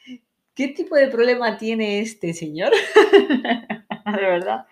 ¿Qué 0.55 0.69
tipo 0.69 0.97
de 0.97 1.09
problema 1.09 1.57
tiene 1.57 2.01
este 2.01 2.33
señor? 2.35 2.73
de 3.05 4.27
verdad. 4.27 4.67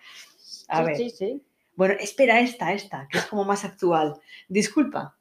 A 0.67 0.79
Sí, 0.79 0.85
ver. 0.85 0.97
sí, 0.97 1.09
sí. 1.09 1.41
Bueno, 1.75 1.93
espera 1.99 2.39
esta, 2.39 2.73
esta, 2.73 3.07
que 3.09 3.19
es 3.19 3.25
como 3.25 3.45
más 3.45 3.63
actual. 3.63 4.15
Disculpa. 4.49 5.15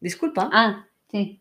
Disculpa. 0.00 0.48
Ah, 0.52 0.86
sí. 1.10 1.40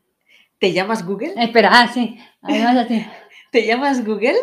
¿Te 0.59 0.73
llamas 0.73 1.05
Google? 1.05 1.33
Espera, 1.37 1.69
ah, 1.71 1.87
sí. 1.91 2.19
Además 2.41 2.77
así. 2.77 3.05
¿Te 3.51 3.65
llamas 3.65 4.05
Google? 4.05 4.35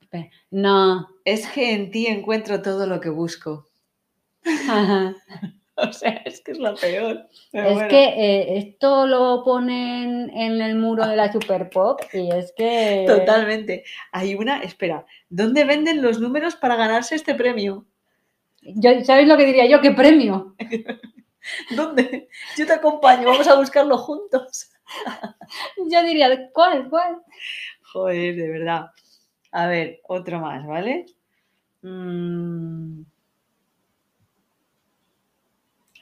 Espera. 0.00 0.30
No. 0.50 1.08
Es 1.24 1.46
que 1.48 1.72
en 1.74 1.90
ti 1.90 2.06
encuentro 2.06 2.62
todo 2.62 2.86
lo 2.86 3.00
que 3.00 3.08
busco. 3.10 3.66
Ajá. 4.44 5.14
O 5.88 5.92
sea, 5.92 6.22
es 6.24 6.40
que 6.40 6.52
es 6.52 6.58
lo 6.58 6.74
peor. 6.74 7.26
Pero 7.52 7.68
Es 7.68 7.74
bueno. 7.74 7.88
que 7.88 8.04
eh, 8.04 8.58
esto 8.58 9.06
lo 9.06 9.42
ponen 9.44 10.30
en 10.30 10.60
el 10.62 10.76
muro 10.76 11.06
de 11.06 11.16
la 11.16 11.30
Super 11.32 11.68
Pop 11.68 12.00
y 12.12 12.30
es 12.32 12.52
que. 12.56 13.04
Totalmente. 13.06 13.84
Hay 14.12 14.34
una, 14.34 14.62
espera, 14.62 15.04
¿dónde 15.28 15.64
venden 15.64 16.00
los 16.00 16.18
números 16.18 16.56
para 16.56 16.76
ganarse 16.76 17.14
este 17.14 17.34
premio? 17.34 17.84
Yo, 18.62 19.04
¿Sabes 19.04 19.28
lo 19.28 19.36
que 19.36 19.44
diría 19.44 19.66
yo? 19.66 19.80
¿Qué 19.80 19.90
premio? 19.92 20.56
¿Dónde? 21.76 22.28
Yo 22.56 22.66
te 22.66 22.72
acompaño, 22.72 23.28
vamos 23.28 23.46
a 23.46 23.54
buscarlo 23.54 23.98
juntos. 23.98 24.70
Yo 25.90 26.02
diría, 26.04 26.50
¿cuál? 26.52 26.88
¿Cuál? 26.88 27.22
Joder, 27.82 28.34
de 28.34 28.48
verdad. 28.48 28.86
A 29.52 29.66
ver, 29.66 30.00
otro 30.08 30.40
más, 30.40 30.66
¿vale? 30.66 31.06
Mm. 31.82 33.02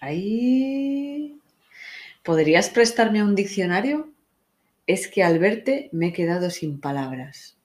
Ahí. 0.05 1.40
¿Podrías 2.23 2.69
prestarme 2.69 3.25
un 3.25 3.35
diccionario? 3.35 4.11
Es 4.87 5.09
que 5.09 5.23
al 5.23 5.38
verte 5.38 5.88
me 5.93 6.09
he 6.09 6.12
quedado 6.12 6.51
sin 6.51 6.79
palabras. 6.79 7.57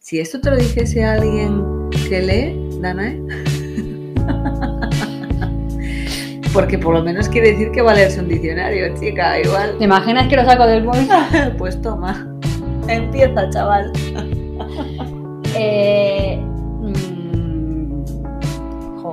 Si 0.00 0.18
esto 0.18 0.40
te 0.40 0.50
lo 0.50 0.56
dijese 0.56 1.04
alguien 1.04 1.62
que 2.08 2.22
lee, 2.22 2.80
Danae. 2.80 3.22
Porque 6.52 6.76
por 6.76 6.92
lo 6.92 7.04
menos 7.04 7.28
quiere 7.28 7.52
decir 7.52 7.70
que 7.70 7.82
va 7.82 7.92
a 7.92 7.94
leerse 7.94 8.18
un 8.18 8.28
diccionario, 8.28 8.92
chica, 8.98 9.40
igual. 9.40 9.78
¿Te 9.78 9.84
imaginas 9.84 10.26
que 10.26 10.34
lo 10.34 10.44
saco 10.44 10.66
del 10.66 10.82
bolso? 10.82 11.14
Pues 11.56 11.80
toma. 11.80 12.36
Empieza, 12.88 13.48
chaval. 13.50 13.92
Eh, 15.54 16.40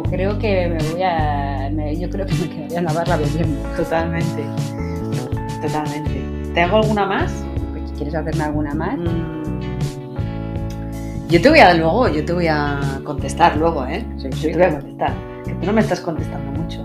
creo 0.10 0.38
que 0.40 0.68
me 0.68 0.78
voy 0.92 1.04
a. 1.04 1.70
me- 1.72 1.98
yo 1.98 2.10
creo 2.10 2.26
que 2.26 2.34
me 2.36 2.50
quedaría 2.50 2.80
en 2.80 2.86
la 2.86 2.94
barra 2.94 3.18
bebiendo. 3.18 3.60
Totalmente. 3.76 4.44
Totalmente. 5.62 6.24
¿Te 6.54 6.62
hago 6.62 6.78
alguna 6.78 7.06
más? 7.06 7.32
Pues, 7.72 7.92
¿Quieres 7.94 8.16
hacerme 8.16 8.44
alguna 8.44 8.74
más? 8.74 8.98
Mm. 8.98 9.40
Yo 11.30 11.40
te 11.42 11.50
voy 11.50 11.60
a 11.60 11.74
luego, 11.76 12.08
yo 12.10 12.26
te 12.26 12.34
voy 12.34 12.48
a 12.48 12.80
contestar 13.04 13.56
luego, 13.58 13.86
¿eh? 13.86 14.04
Sí, 14.18 14.30
Yo 14.32 14.52
te 14.52 14.58
voy 14.58 14.64
a 14.66 14.72
contestar. 14.80 15.14
Que 15.46 15.54
tú 15.54 15.66
no 15.68 15.74
me 15.74 15.82
estás 15.82 16.00
contestando 16.00 16.60
mucho. 16.60 16.84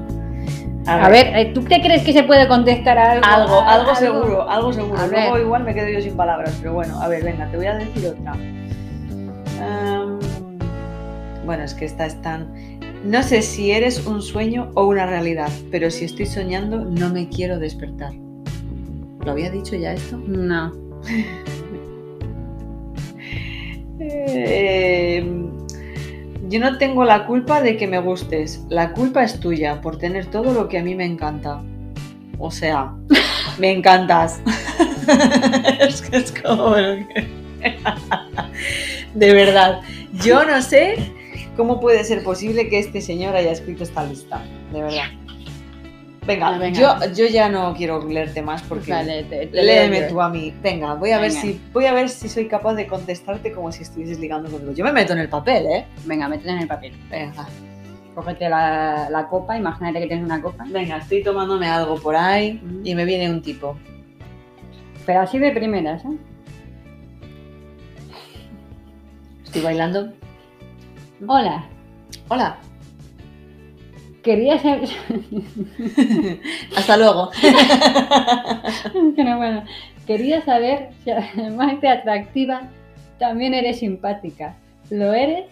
A 0.87 1.09
ver, 1.09 1.29
eh, 1.35 1.51
¿tú 1.55 1.65
qué 1.65 1.81
crees 1.81 2.03
que 2.03 2.13
se 2.13 2.25
puede 2.25 2.47
contestar 2.47 2.99
a 2.99 3.13
algo? 3.13 3.25
Algo, 3.27 3.61
a- 3.63 3.73
algo 3.73 3.95
seguro, 3.95 4.51
algo 4.51 4.71
seguro. 4.71 5.01
A 5.01 5.07
Luego 5.07 5.33
ver. 5.33 5.43
igual 5.45 5.65
me 5.65 5.73
quedo 5.73 5.89
yo 5.89 5.99
sin 6.03 6.15
palabras, 6.15 6.55
pero 6.61 6.75
bueno, 6.75 7.01
a 7.01 7.09
ver, 7.09 7.25
venga, 7.25 7.47
te 7.51 7.57
voy 7.57 7.67
a 7.67 7.75
decir 7.77 8.07
otra. 8.07 8.35
Bueno, 11.47 11.63
es 11.65 11.75
que 11.75 11.85
esta 11.85 12.05
es 12.07 12.21
tan... 12.23 12.49
No 13.05 13.23
sé 13.23 13.43
si 13.43 13.71
eres 13.71 14.07
un 14.07 14.23
sueño 14.23 14.71
o 14.75 14.87
una 14.87 15.05
realidad, 15.05 15.51
pero 15.71 15.91
si 15.91 16.07
estoy 16.07 16.25
soñando 16.25 16.87
no 16.87 17.11
me 17.11 17.29
quiero 17.29 17.59
despertar. 17.59 18.15
¿Lo 19.23 19.33
había 19.33 19.51
dicho 19.51 19.77
ya 19.77 19.93
esto? 19.93 20.17
No. 20.17 20.73
Eh, 24.07 25.25
yo 26.49 26.61
no 26.61 26.79
tengo 26.79 27.05
la 27.05 27.27
culpa 27.27 27.63
de 27.63 27.77
que 27.77 27.87
me 27.87 28.01
gustes. 28.01 28.65
La 28.69 28.93
culpa 28.93 29.23
es 29.23 29.39
tuya 29.39 29.81
por 29.81 29.99
tener 29.99 30.27
todo 30.27 30.53
lo 30.53 30.69
que 30.69 30.79
a 30.79 30.83
mí 30.83 30.97
me 30.97 31.07
encanta. 31.07 31.63
O 32.39 32.51
sea, 32.51 32.93
me 33.59 33.71
encantas. 33.71 34.43
es 35.79 36.03
que 36.03 36.17
es 36.17 36.33
como... 36.33 36.75
de 36.75 37.17
verdad, 39.33 39.81
yo 40.25 40.45
no 40.45 40.61
sé 40.61 40.97
cómo 41.57 41.81
puede 41.81 42.05
ser 42.05 42.23
posible 42.23 42.69
que 42.69 42.79
este 42.79 43.01
señor 43.01 43.35
haya 43.37 43.51
escrito 43.53 43.83
esta 43.85 44.05
lista. 44.05 44.43
De 44.73 44.83
verdad. 44.83 45.05
Venga, 46.27 46.49
Ah, 46.49 46.59
venga. 46.59 46.79
Yo, 46.81 47.13
yo 47.15 47.27
ya 47.27 47.51
no 47.51 47.75
quiero 47.75 48.03
leerte 48.09 48.41
más 48.41 48.63
porque... 48.63 48.91
Vale, 48.93 49.25
te, 49.25 49.47
te 49.47 49.63
Léeme 49.63 50.01
leo 50.01 50.09
tú 50.09 50.21
a 50.23 50.31
mí. 50.31 50.55
Venga, 50.63 50.95
voy 50.95 51.11
a 51.11 51.19
ver 51.19 51.31
si 51.31 51.61
voy 51.73 51.85
a 51.85 51.93
ver 51.93 52.09
si 52.09 52.31
soy 52.31 52.49
capaz 52.49 52.75
de 52.77 52.87
contestarte 52.87 53.53
como 53.53 53.71
si 53.73 53.83
estuvieses 53.83 54.19
ligando 54.19 54.51
conmigo. 54.51 54.73
Yo 54.73 54.85
me 54.85 54.93
meto 54.93 55.13
en 55.13 55.19
el 55.19 55.29
papel, 55.29 55.67
¿eh? 55.67 55.85
Venga, 56.07 56.27
métela 56.29 56.53
en 56.55 56.59
el 56.61 56.69
papel. 56.69 56.95
Venga, 57.11 57.47
Cógete 58.15 58.49
la, 58.49 59.09
la 59.11 59.29
copa, 59.29 59.59
imagínate 59.59 60.01
que 60.01 60.07
tienes 60.07 60.25
una 60.25 60.41
copa. 60.41 60.65
venga, 60.69 60.97
estoy 60.99 61.23
tomándome 61.23 61.67
algo 61.67 61.97
por 61.97 62.17
ahí 62.17 62.63
y 62.85 62.95
me 62.95 63.05
viene 63.05 63.29
un 63.29 63.43
tipo. 63.43 63.77
Pero 65.05 65.21
así 65.21 65.39
de 65.39 65.51
primeras, 65.51 66.05
¿eh? 66.05 66.17
Estoy 69.45 69.61
bailando. 69.63 70.13
Hola, 71.27 71.65
Hola. 72.29 72.59
quería 74.23 74.59
saber... 74.59 74.89
Hasta 76.77 76.97
luego. 76.97 77.31
que 79.17 79.25
no, 79.25 79.37
bueno. 79.39 79.65
Quería 80.07 80.45
saber 80.45 80.91
si 81.03 81.11
además 81.11 81.81
de 81.81 81.89
atractiva, 81.89 82.69
también 83.19 83.55
eres 83.55 83.79
simpática. 83.79 84.57
¿Lo 84.91 85.15
eres? 85.15 85.47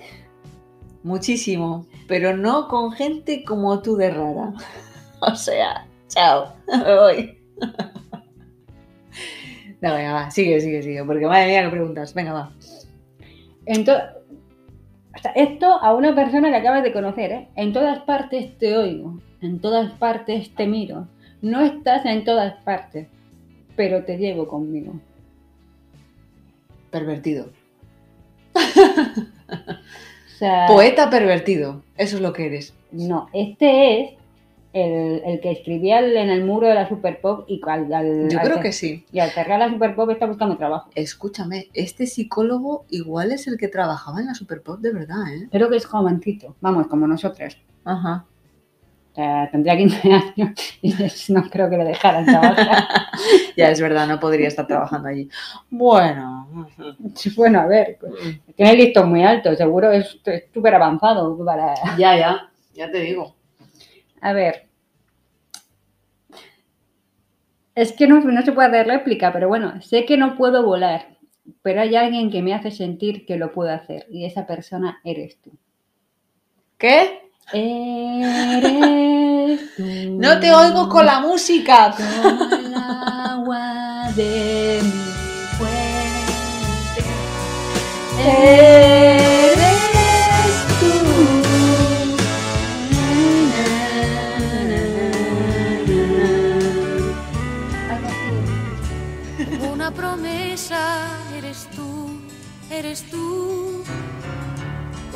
Muchísimo, 1.03 1.87
pero 2.07 2.37
no 2.37 2.69
con 2.69 2.93
gente 2.93 3.45
como 3.45 3.81
tú 3.83 3.97
de 3.97 4.11
rara. 4.11 4.53
O 5.25 5.37
sea, 5.37 5.87
chao, 6.09 6.53
me 6.67 6.97
voy. 6.97 7.39
No, 9.81 9.95
venga, 9.95 10.13
va, 10.13 10.31
sigue, 10.33 10.61
sigue, 10.61 10.83
sigue, 10.83 11.05
porque 11.05 11.27
madre 11.27 11.47
mía, 11.47 11.63
qué 11.63 11.69
preguntas. 11.69 12.13
Venga, 12.13 12.33
va. 12.33 12.53
En 13.67 13.85
to- 13.85 14.03
o 15.14 15.18
sea, 15.18 15.33
esto 15.33 15.66
a 15.66 15.94
una 15.94 16.14
persona 16.14 16.51
que 16.51 16.57
acabas 16.57 16.83
de 16.83 16.92
conocer, 16.92 17.33
¿eh? 17.33 17.48
En 17.57 17.72
todas 17.72 18.01
partes 18.01 18.57
te 18.59 18.77
oigo, 18.77 19.20
en 19.40 19.61
todas 19.61 19.92
partes 19.92 20.55
te 20.55 20.66
miro. 20.66 21.09
No 21.42 21.61
estás 21.61 22.05
en 22.07 22.25
todas 22.25 22.55
partes, 22.62 23.09
pero 23.77 24.05
te 24.05 24.16
llevo 24.16 24.48
conmigo. 24.48 24.94
Pervertido. 26.90 27.51
O 29.53 30.44
sea, 30.44 30.66
Poeta 30.66 31.09
pervertido, 31.09 31.85
eso 31.96 32.16
es 32.16 32.22
lo 32.22 32.33
que 32.33 32.46
eres. 32.46 32.75
no, 32.90 33.29
este 33.33 34.01
es 34.01 34.11
el, 34.73 35.23
el 35.25 35.41
que 35.41 35.51
escribía 35.53 35.99
el- 35.99 36.17
en 36.17 36.31
el 36.31 36.45
muro 36.45 36.67
de 36.67 36.75
la 36.75 36.89
Super 36.89 37.21
Pop 37.21 37.45
y 37.49 37.61
al, 37.67 37.93
al- 37.93 38.29
Yo 38.31 38.39
al 38.41 38.47
creo 38.47 38.61
que 38.61 38.73
sí. 38.73 39.05
y 39.13 39.19
al 39.21 39.31
cerrar 39.31 39.59
la 39.59 39.69
Super 39.69 39.95
Pop 39.95 40.11
está 40.11 40.27
buscando 40.27 40.57
trabajo. 40.57 40.89
Escúchame, 40.95 41.69
este 41.75 42.07
psicólogo 42.07 42.85
igual 42.91 43.33
es 43.33 43.47
el 43.47 43.59
que 43.59 43.69
trabajaba 43.69 44.21
en 44.21 44.27
la 44.27 44.35
Superpop 44.35 44.81
de 44.81 44.93
verdad, 44.93 45.33
¿eh? 45.35 45.49
Creo 45.51 45.69
que 45.69 45.77
es 45.77 45.85
jovencito, 45.87 46.57
vamos, 46.61 46.87
como 46.87 47.07
nosotros. 47.07 47.59
Ajá. 47.85 48.25
O 49.13 49.15
sea, 49.15 49.51
tendría 49.51 49.77
15 49.77 50.11
años 50.13 50.53
y 50.81 50.95
no 51.33 51.43
creo 51.51 51.69
que 51.69 51.77
le 51.77 51.85
dejaran 51.85 52.25
trabajar. 52.25 52.85
Ya 53.57 53.69
es 53.71 53.79
verdad, 53.83 54.07
no 54.09 54.19
podría 54.19 54.49
estar 54.49 54.67
trabajando 54.67 55.09
allí. 55.09 55.29
Bueno. 55.69 56.49
bueno, 57.37 57.61
a 57.61 57.67
ver, 57.67 57.99
tiene 58.57 58.73
el 58.73 58.79
listón 58.79 59.11
muy 59.11 59.23
alto, 59.23 59.55
seguro 59.55 59.93
es 59.93 60.19
es 60.25 60.45
súper 60.55 60.75
avanzado 60.75 61.37
para... 61.45 61.75
Ya, 61.99 62.17
ya, 62.17 62.51
ya 62.75 62.91
te 62.91 63.01
digo. 63.01 63.35
A 64.23 64.33
ver. 64.33 64.69
Es 67.75 67.93
que 67.93 68.07
no, 68.07 68.21
no 68.21 68.43
se 68.43 68.53
puede 68.53 68.71
dar 68.71 68.87
réplica, 68.87 69.33
pero 69.33 69.49
bueno, 69.49 69.83
sé 69.83 70.05
que 70.05 70.17
no 70.17 70.37
puedo 70.37 70.63
volar, 70.63 71.17
pero 71.63 71.81
hay 71.81 71.97
alguien 71.97 72.31
que 72.31 72.41
me 72.41 72.55
hace 72.55 72.71
sentir 72.71 73.27
que 73.27 73.37
lo 73.37 73.53
puedo 73.53 73.73
hacer 73.73 74.07
y 74.11 74.25
esa 74.25 74.47
persona 74.47 75.01
eres 75.05 75.41
tú. 75.43 75.51
¿Qué? 76.79 77.23
Eres 77.53 79.61
tú. 79.77 79.83
No 80.19 80.39
te 80.39 80.53
oigo 80.53 80.89
con 80.89 81.05
la 81.05 81.19
música. 81.21 81.93
Como 81.97 82.45
el 82.55 82.75
agua 82.75 84.09
de 84.15 84.79
mi 84.83 84.91
fuente. 85.59 87.03
Eres 88.21 89.22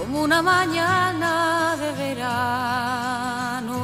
Como 0.07 0.23
una 0.23 0.41
mañana 0.41 1.75
de 1.81 1.91
verano. 2.15 3.75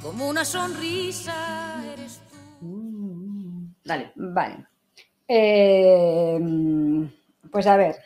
Como 0.00 0.26
una 0.26 0.42
sonrisa 0.42 1.84
eres 1.92 2.22
tú. 2.58 3.68
Dale. 3.84 4.12
Vale. 4.16 4.66
Eh, 5.28 6.40
pues 7.50 7.66
a 7.66 7.76
ver. 7.76 7.96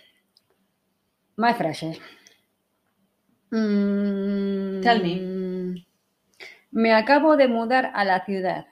Más 1.37 1.57
frases. 1.57 2.01
Mm, 3.53 4.81
Tell 4.81 5.03
me. 5.05 5.87
Me 6.73 6.93
acabo 6.93 7.37
de 7.37 7.47
mudar 7.47 7.93
a 7.95 8.05
la 8.05 8.25
ciudad. 8.25 8.67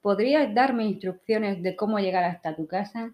¿Podrías 0.00 0.54
darme 0.54 0.84
instrucciones 0.84 1.60
de 1.60 1.74
cómo 1.74 1.98
llegar 1.98 2.22
hasta 2.22 2.54
tu 2.54 2.68
casa? 2.68 3.10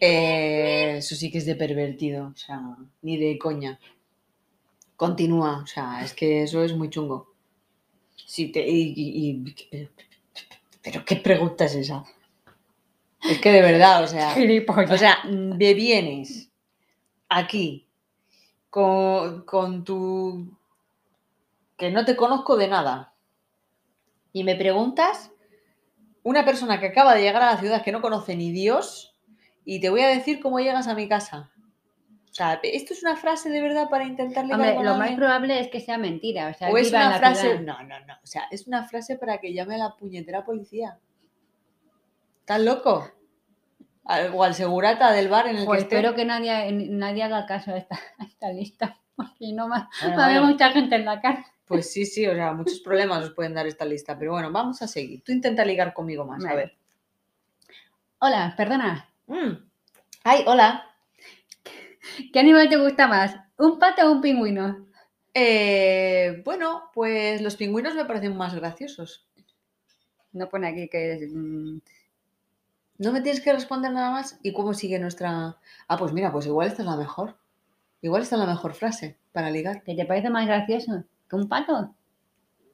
Eh, 0.00 0.96
eso 0.98 1.14
sí 1.14 1.30
que 1.30 1.38
es 1.38 1.46
de 1.46 1.54
pervertido, 1.56 2.28
o 2.28 2.36
sea, 2.36 2.60
ni 3.02 3.16
de 3.18 3.38
coña. 3.38 3.78
Continúa, 4.96 5.52
o 5.62 5.66
sea, 5.66 6.02
es 6.04 6.12
que 6.12 6.42
eso 6.42 6.62
es 6.64 6.74
muy 6.74 6.90
chungo. 6.90 7.32
Sí, 8.16 8.52
te, 8.52 8.66
y, 8.68 8.94
y- 8.96 9.30
y- 9.72 9.88
pero 10.82 11.04
qué 11.04 11.16
pregunta 11.16 11.64
es 11.66 11.74
esa. 11.76 12.04
Es 13.22 13.40
que 13.40 13.50
de 13.50 13.60
verdad, 13.62 14.04
o 14.04 14.06
sea, 14.06 14.34
o 14.94 14.98
sea, 14.98 15.18
me 15.24 15.74
vienes 15.74 16.50
aquí 17.28 17.86
con, 18.70 19.42
con 19.44 19.84
tu 19.84 20.56
que 21.78 21.90
no 21.90 22.04
te 22.04 22.16
conozco 22.16 22.56
de 22.58 22.68
nada 22.68 23.14
y 24.32 24.44
me 24.44 24.56
preguntas 24.56 25.30
una 26.24 26.44
persona 26.44 26.80
que 26.80 26.86
acaba 26.88 27.14
de 27.14 27.22
llegar 27.22 27.42
a 27.42 27.52
la 27.54 27.60
ciudad 27.60 27.84
que 27.84 27.92
no 27.92 28.02
conoce 28.02 28.36
ni 28.36 28.52
Dios 28.52 29.15
y 29.66 29.80
te 29.80 29.90
voy 29.90 30.00
a 30.00 30.08
decir 30.08 30.40
cómo 30.40 30.58
llegas 30.60 30.86
a 30.88 30.94
mi 30.94 31.06
casa. 31.08 31.50
O 32.30 32.34
sea, 32.36 32.60
¿esto 32.62 32.92
es 32.94 33.02
una 33.02 33.16
frase 33.16 33.48
de 33.50 33.60
verdad 33.62 33.88
para 33.90 34.04
intentar 34.04 34.44
ligar 34.44 34.60
Hombre, 34.60 34.84
lo 34.84 34.94
más 34.96 35.10
probable 35.12 35.58
es 35.60 35.68
que 35.68 35.80
sea 35.80 35.98
mentira. 35.98 36.48
O, 36.48 36.54
sea, 36.54 36.68
¿O 36.70 36.76
es 36.78 36.90
una 36.90 37.10
la 37.10 37.18
frase? 37.18 37.40
ciudad. 37.42 37.60
No, 37.60 37.82
no, 37.82 37.98
no. 38.06 38.14
O 38.22 38.26
sea, 38.26 38.44
es 38.50 38.66
una 38.66 38.84
frase 38.84 39.16
para 39.16 39.38
que 39.38 39.52
llame 39.52 39.74
a 39.74 39.78
la 39.78 39.96
puñetera 39.96 40.44
policía. 40.44 40.98
¿Estás 42.40 42.60
loco? 42.60 43.10
Al- 44.04 44.32
O 44.34 44.42
al 44.44 44.54
segurata 44.54 45.10
del 45.12 45.28
bar 45.28 45.48
en 45.48 45.56
el 45.56 45.64
Pues 45.64 45.78
que 45.78 45.82
esté. 45.84 45.96
espero 45.96 46.14
que 46.14 46.24
nadie, 46.24 46.70
nadie 46.72 47.22
haga 47.24 47.44
caso 47.46 47.72
a 47.72 47.78
esta, 47.78 47.98
a 48.18 48.24
esta 48.24 48.50
lista. 48.50 48.98
Porque 49.16 49.52
no 49.52 49.68
va, 49.68 49.88
Bueno, 50.02 50.20
a 50.20 50.24
haber 50.26 50.38
bueno. 50.40 50.52
mucha 50.52 50.70
gente 50.70 50.94
en 50.96 51.04
la 51.06 51.20
cárcel. 51.20 51.44
Pues 51.64 51.90
sí, 51.90 52.04
sí, 52.06 52.26
o 52.26 52.34
sea, 52.34 52.52
muchos 52.52 52.80
problemas 52.80 53.24
os 53.24 53.30
pueden 53.32 53.54
dar 53.54 53.66
esta 53.66 53.84
lista. 53.86 54.16
Pero 54.18 54.32
bueno, 54.32 54.52
vamos 54.52 54.80
a 54.82 54.86
seguir. 54.86 55.22
Tú 55.24 55.32
intenta 55.32 55.64
ligar 55.64 55.92
conmigo 55.94 56.24
más, 56.26 56.44
a 56.44 56.54
ver. 56.54 56.76
Hola, 58.18 58.52
perdona. 58.56 59.08
Mm. 59.26 59.52
Ay, 60.24 60.44
hola. 60.46 60.84
¿Qué 62.32 62.38
animal 62.40 62.68
te 62.68 62.76
gusta 62.76 63.06
más? 63.06 63.36
¿Un 63.58 63.78
pato 63.78 64.06
o 64.06 64.12
un 64.12 64.20
pingüino? 64.20 64.86
Eh, 65.34 66.42
bueno, 66.44 66.90
pues 66.94 67.42
los 67.42 67.56
pingüinos 67.56 67.94
me 67.94 68.04
parecen 68.04 68.36
más 68.36 68.54
graciosos. 68.54 69.26
No 70.32 70.48
pone 70.48 70.68
aquí 70.68 70.88
que 70.88 71.12
es. 71.14 71.32
mm, 71.32 71.78
No 72.98 73.12
me 73.12 73.20
tienes 73.20 73.40
que 73.42 73.52
responder 73.52 73.92
nada 73.92 74.10
más. 74.10 74.38
¿Y 74.42 74.52
cómo 74.52 74.72
sigue 74.74 74.98
nuestra...? 74.98 75.56
Ah, 75.88 75.96
pues 75.98 76.12
mira, 76.12 76.32
pues 76.32 76.46
igual 76.46 76.68
esta 76.68 76.82
es 76.82 76.88
la 76.88 76.96
mejor. 76.96 77.36
Igual 78.02 78.22
esta 78.22 78.36
es 78.36 78.40
la 78.40 78.46
mejor 78.46 78.74
frase. 78.74 79.18
para 79.32 79.50
ligar. 79.50 79.82
¿Que 79.82 79.94
te 79.94 80.06
parece 80.06 80.30
más 80.30 80.46
gracioso 80.46 81.04
que 81.28 81.36
un 81.36 81.46
pato? 81.46 81.94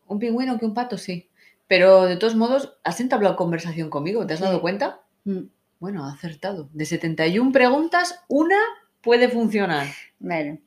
Un 0.07 0.19
pingüino 0.21 0.59
que 0.61 0.65
un 0.65 0.75
pato, 0.75 0.97
sí. 0.97 1.29
Pero 1.67 2.05
de 2.05 2.17
todos 2.17 2.37
modos, 2.37 2.77
has 2.85 3.01
entablado 3.01 3.35
conversación 3.35 3.91
conmigo, 3.91 4.25
¿te 4.27 4.35
has 4.35 4.39
Sí. 4.39 4.45
dado 4.45 4.61
cuenta? 4.61 5.01
Mm, 5.25 5.41
Bueno, 5.83 6.05
ha 6.05 6.13
acertado. 6.13 6.69
De 6.73 6.85
71 6.87 7.51
preguntas, 7.51 8.23
una 8.29 8.57
puede 9.01 9.29
funcionar. 9.29 9.89
Bueno. 10.21 10.59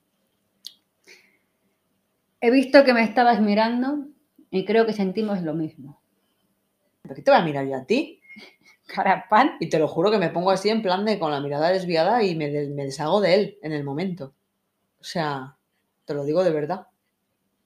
He 2.41 2.51
visto 2.51 2.84
que 2.84 2.93
me 2.93 3.01
estabas 3.01 3.39
mirando 3.39 4.07
y 4.51 4.66
creo 4.66 4.86
que 4.86 4.91
sentimos 4.91 5.41
lo 5.41 5.53
mismo. 5.53 6.01
¿Por 7.01 7.16
qué 7.16 7.22
te 7.22 7.32
voy 7.32 7.39
a 7.39 7.43
mirar 7.45 7.66
yo 7.66 7.78
a 7.78 7.86
ti? 7.86 8.20
Carapán. 8.88 9.51
Y 9.61 9.70
te 9.70 9.80
lo 9.80 9.88
juro 9.88 10.11
que 10.11 10.18
me 10.18 10.32
pongo 10.32 10.51
así 10.51 10.68
en 10.68 10.82
plan 10.82 11.05
de 11.05 11.18
con 11.18 11.32
la 11.32 11.39
mirada 11.39 11.70
desviada 11.70 12.22
y 12.22 12.36
me, 12.36 12.49
des- 12.49 12.72
me 12.72 12.84
deshago 12.84 13.22
de 13.22 13.36
él 13.36 13.57
en 13.61 13.72
el 13.72 13.86
momento. 13.86 14.34
O 14.99 15.03
sea, 15.05 15.55
te 16.03 16.13
lo 16.13 16.26
digo 16.26 16.43
de 16.43 16.51
verdad. 16.51 16.88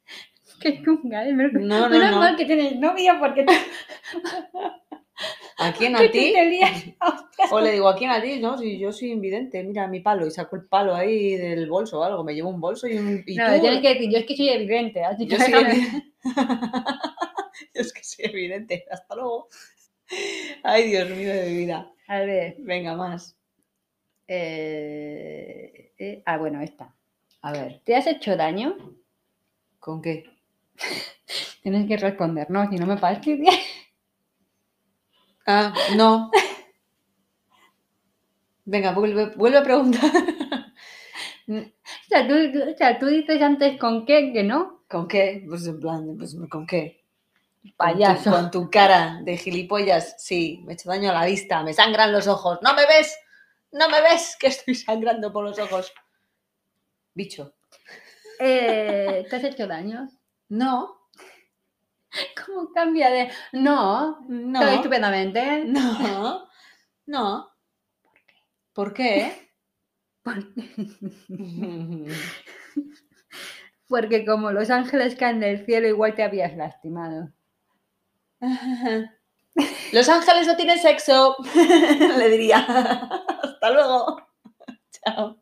Qué 0.62 0.84
chunga, 0.84 1.28
¿eh? 1.28 1.34
No, 1.34 1.50
no, 1.50 1.89
Menos 1.89 2.12
no. 2.12 2.20
mal 2.20 2.36
que 2.36 2.45
tienes 2.45 2.76
novia 2.78 3.18
porque 3.20 3.43
¿A 5.60 5.74
quién 5.78 5.95
que 5.95 6.05
a 6.05 6.12
ti? 6.12 6.34
O 7.51 7.60
le 7.62 7.72
digo, 7.72 7.88
¿a 7.88 7.95
quién 7.95 8.12
a 8.12 8.22
ti? 8.22 8.39
No, 8.39 8.57
si 8.57 8.78
yo 8.78 8.91
soy 8.91 9.12
invidente, 9.12 9.64
mira 9.64 9.88
mi 9.88 10.01
palo 10.01 10.28
y 10.28 10.32
saco 10.32 10.55
el 10.57 10.66
palo 10.66 10.93
ahí 10.93 11.36
del 11.36 11.70
bolso 11.70 11.99
o 11.99 12.03
algo. 12.03 12.24
Me 12.24 12.34
llevo 12.36 12.49
un 12.49 12.60
bolso 12.60 12.88
y 12.88 12.97
un. 12.97 13.24
Y 13.26 13.36
No, 13.38 13.55
tú, 13.55 13.62
tienes 13.62 13.82
que 13.82 13.89
decir, 13.93 14.12
yo 14.12 14.18
es 14.20 14.26
que 14.26 14.36
soy 14.36 14.49
evidente. 14.49 15.03
Así 15.03 15.26
que 15.28 15.36
Yo 15.38 15.39
soy 15.43 15.53
déjame- 15.53 15.72
evidente. 15.72 16.03
Yo 17.74 17.82
es 17.82 17.93
que 17.93 18.03
soy 18.03 18.26
evidente. 18.26 18.86
Hasta 18.91 19.16
luego. 19.16 19.47
Ay, 20.64 20.89
Dios 20.89 21.10
mío 21.12 21.34
de 21.34 21.49
mi 21.49 21.57
vida. 21.60 21.91
A 22.07 22.20
ver. 22.20 22.55
Venga, 22.60 22.95
más. 22.95 23.38
eh, 24.28 25.91
eh, 25.97 26.22
ah, 26.26 26.38
bueno, 26.38 26.62
esta. 26.62 26.93
A 27.41 27.51
ver, 27.53 27.82
¿Te 27.86 27.95
has 27.95 28.05
hecho 28.07 28.36
daño? 28.36 28.76
¿con 29.80 30.01
qué? 30.01 30.26
Tienes 31.64 31.88
que 31.88 31.95
responder, 31.97 32.49
no, 32.49 32.70
si 32.70 32.76
no 32.76 32.86
me 32.86 32.97
parece 32.97 33.38
Ah, 35.54 35.74
no. 35.95 36.32
Venga, 38.66 38.91
vuelve, 38.93 39.26
vuelve 39.36 39.58
a 39.58 39.64
preguntar. 39.64 40.12
O 41.52 42.08
sea, 42.08 42.28
tú, 42.28 42.34
o 42.36 42.78
sea, 42.78 43.00
tú 43.00 43.08
dices 43.08 43.41
antes 43.41 43.80
con 43.80 44.06
qué 44.06 44.32
que 44.32 44.43
no. 44.43 44.84
¿Con 44.88 45.08
qué? 45.08 45.43
Pues 45.47 45.66
en 45.66 45.80
plan, 45.80 46.16
pues 46.18 46.36
¿con 46.50 46.68
qué? 46.68 47.04
Con 47.64 47.72
tu- 47.72 47.76
Payaso. 47.78 48.32
Con 48.32 48.52
tu, 48.52 48.70
cara 48.70 49.22
de 49.24 49.38
gilipollas, 49.38 50.16
sí, 50.24 50.62
me 50.66 50.74
he 50.74 50.76
hecho 50.76 50.89
daño 50.89 51.12
a 51.12 51.14
la 51.14 51.26
vista, 51.26 51.64
me 51.64 51.74
sangran 51.74 52.12
los 52.12 52.28
ojos. 52.28 52.60
¿No 52.62 52.74
me 52.76 52.86
ves? 52.86 53.18
¿No 53.72 53.89
me 53.89 54.02
ves 54.02 54.38
que 54.39 54.47
estoy 54.47 54.76
sangrando 54.76 55.34
por 55.34 55.43
los 55.45 55.60
ojos? 55.60 55.91
Bicho. 57.14 57.54
Eh, 58.39 59.26
¿Te 59.30 59.36
has 59.38 59.43
hecho 59.45 59.68
daño? 59.68 60.10
No, 60.50 60.99
¿Cómo 62.50 62.72
cambia 62.74 63.10
de 63.10 63.32
no? 63.54 64.22
no. 64.28 64.60
Estoy 64.62 64.76
estupendamente. 64.76 65.66
No, 65.66 66.47
no. 67.06 67.50
¿Por 68.74 68.93
qué? 68.93 69.50
Porque 73.88 74.26
como 74.26 74.52
los 74.52 74.70
ángeles 74.70 75.16
caen 75.16 75.39
del 75.39 75.66
cielo, 75.66 75.88
igual 75.88 76.16
te 76.16 76.24
habías 76.24 76.56
lastimado. 76.56 77.32
Los 79.91 80.08
ángeles 80.08 80.47
no 80.47 80.56
tienen 80.56 80.78
sexo, 80.78 81.36
le 82.18 82.30
diría. 82.30 82.60
Hasta 82.60 83.72
luego. 83.72 84.22
Chao. 84.91 85.41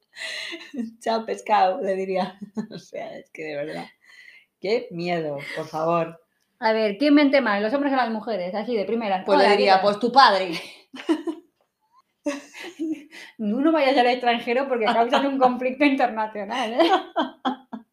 Chao, 0.99 1.25
pescado, 1.25 1.81
le 1.81 1.95
diría. 1.95 2.39
O 2.71 2.79
sea, 2.79 3.17
es 3.17 3.29
que 3.31 3.43
de 3.43 3.55
verdad. 3.55 3.85
Qué 4.59 4.87
miedo, 4.89 5.37
por 5.55 5.67
favor. 5.67 6.26
A 6.59 6.73
ver, 6.73 6.97
¿quién 6.97 7.13
mente 7.13 7.39
más, 7.41 7.61
los 7.61 7.73
hombres 7.73 7.93
o 7.93 7.95
las 7.95 8.09
mujeres? 8.09 8.55
Así, 8.55 8.75
de 8.75 8.85
primera. 8.85 9.23
Pues 9.25 9.39
le 9.39 9.49
diría, 9.49 9.75
¿qué 9.75 9.81
pues 9.83 9.99
tu 9.99 10.11
padre. 10.11 10.51
Tú 13.37 13.61
no 13.61 13.71
vayas 13.71 13.97
al 13.97 14.07
extranjero 14.07 14.67
porque 14.67 14.85
causas 14.85 15.23
un 15.25 15.37
conflicto 15.37 15.85
internacional, 15.85 16.73
¿eh? 16.73 16.89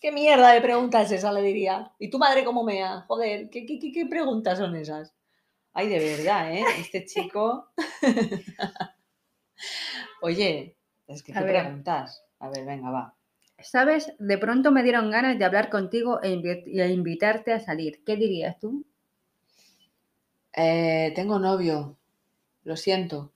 ¿Qué 0.00 0.12
mierda 0.12 0.52
de 0.52 0.60
pregunta 0.60 1.02
es 1.02 1.10
esa? 1.12 1.32
Le 1.32 1.42
diría. 1.42 1.92
¿Y 1.98 2.10
tu 2.10 2.18
madre 2.18 2.44
cómo 2.44 2.62
mea? 2.62 3.04
Joder, 3.08 3.50
¿qué, 3.50 3.66
qué, 3.66 3.78
qué, 3.78 3.90
qué 3.90 4.06
preguntas 4.06 4.58
son 4.58 4.76
esas? 4.76 5.14
Ay, 5.72 5.88
de 5.88 5.98
verdad, 5.98 6.52
¿eh? 6.52 6.64
Este 6.78 7.04
chico. 7.04 7.72
Oye, 10.22 10.76
es 11.06 11.22
que 11.22 11.32
A 11.32 11.38
qué 11.38 11.44
ver. 11.44 11.62
preguntas. 11.62 12.24
A 12.38 12.48
ver, 12.48 12.64
venga, 12.64 12.90
va. 12.90 13.16
¿Sabes? 13.64 14.12
De 14.18 14.38
pronto 14.38 14.70
me 14.70 14.82
dieron 14.82 15.10
ganas 15.10 15.38
de 15.38 15.44
hablar 15.44 15.70
contigo 15.70 16.20
e, 16.22 16.82
a 16.82 16.86
invitarte 16.86 17.52
a 17.52 17.60
salir. 17.60 18.04
¿Qué 18.04 18.16
dirías 18.16 18.58
tú? 18.58 18.84
Eh, 20.52 21.12
tengo 21.14 21.38
novio. 21.38 21.96
Lo 22.64 22.76
siento. 22.76 23.32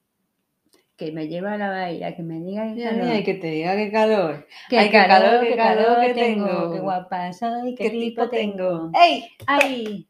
Que 0.96 1.12
me 1.12 1.28
lleva 1.28 1.54
a 1.54 1.58
la 1.58 1.70
bahía, 1.70 2.14
que 2.14 2.22
me 2.22 2.40
diga 2.40 2.74
que 2.74 2.82
calor. 2.82 3.04
mira, 3.04 3.18
y 3.18 3.24
que 3.24 3.34
te 3.34 3.46
diga 3.48 3.76
qué 3.76 3.90
calor. 3.90 4.46
Qué 4.68 4.78
Ay, 4.78 4.90
qué 4.90 5.06
calor, 5.06 5.46
qué 5.46 5.56
calor 5.56 6.00
que 6.00 6.14
tengo, 6.14 6.46
tengo. 6.46 6.72
qué 6.72 6.80
guapa 6.80 7.32
soy, 7.32 7.74
qué, 7.74 7.84
¿Qué 7.84 7.90
tipo 7.90 8.28
tengo. 8.28 8.90
¡Ey! 9.00 9.24
¡Ay! 9.46 10.06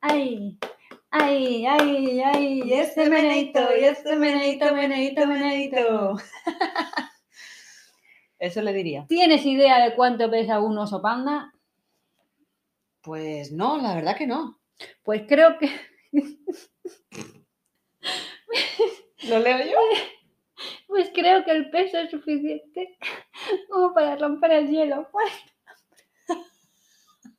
¡Ay! 0.00 0.58
¡Ay! 1.10 1.66
¡Ay! 1.66 2.20
¡Ay! 2.20 2.62
Y 2.64 2.72
ese 2.72 3.08
meneito, 3.10 3.60
y 3.78 3.84
ese 3.84 4.16
meneito, 4.16 4.74
meneito, 4.74 5.26
meneito. 5.26 6.16
Eso 8.40 8.62
le 8.62 8.72
diría. 8.72 9.06
¿Tienes 9.06 9.44
idea 9.44 9.84
de 9.84 9.94
cuánto 9.94 10.30
pesa 10.30 10.60
un 10.60 10.78
oso 10.78 11.00
panda? 11.00 11.52
Pues 13.02 13.52
no, 13.52 13.78
la 13.78 13.94
verdad 13.94 14.16
que 14.16 14.26
no. 14.26 14.58
Pues 15.04 15.22
creo 15.28 15.58
que 15.58 15.70
¿Lo 19.28 19.38
leo 19.38 19.58
yo? 19.58 19.76
pues 20.88 21.10
creo 21.14 21.44
que 21.44 21.50
el 21.50 21.70
peso 21.70 21.98
es 21.98 22.10
suficiente 22.10 22.96
como 23.68 23.92
para 23.92 24.16
romper 24.16 24.52
el 24.52 24.68
hielo. 24.68 25.08
Pues, 25.12 25.32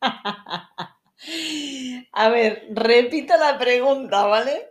A 2.13 2.29
ver, 2.29 2.67
repito 2.71 3.37
la 3.37 3.59
pregunta, 3.59 4.25
¿vale? 4.25 4.70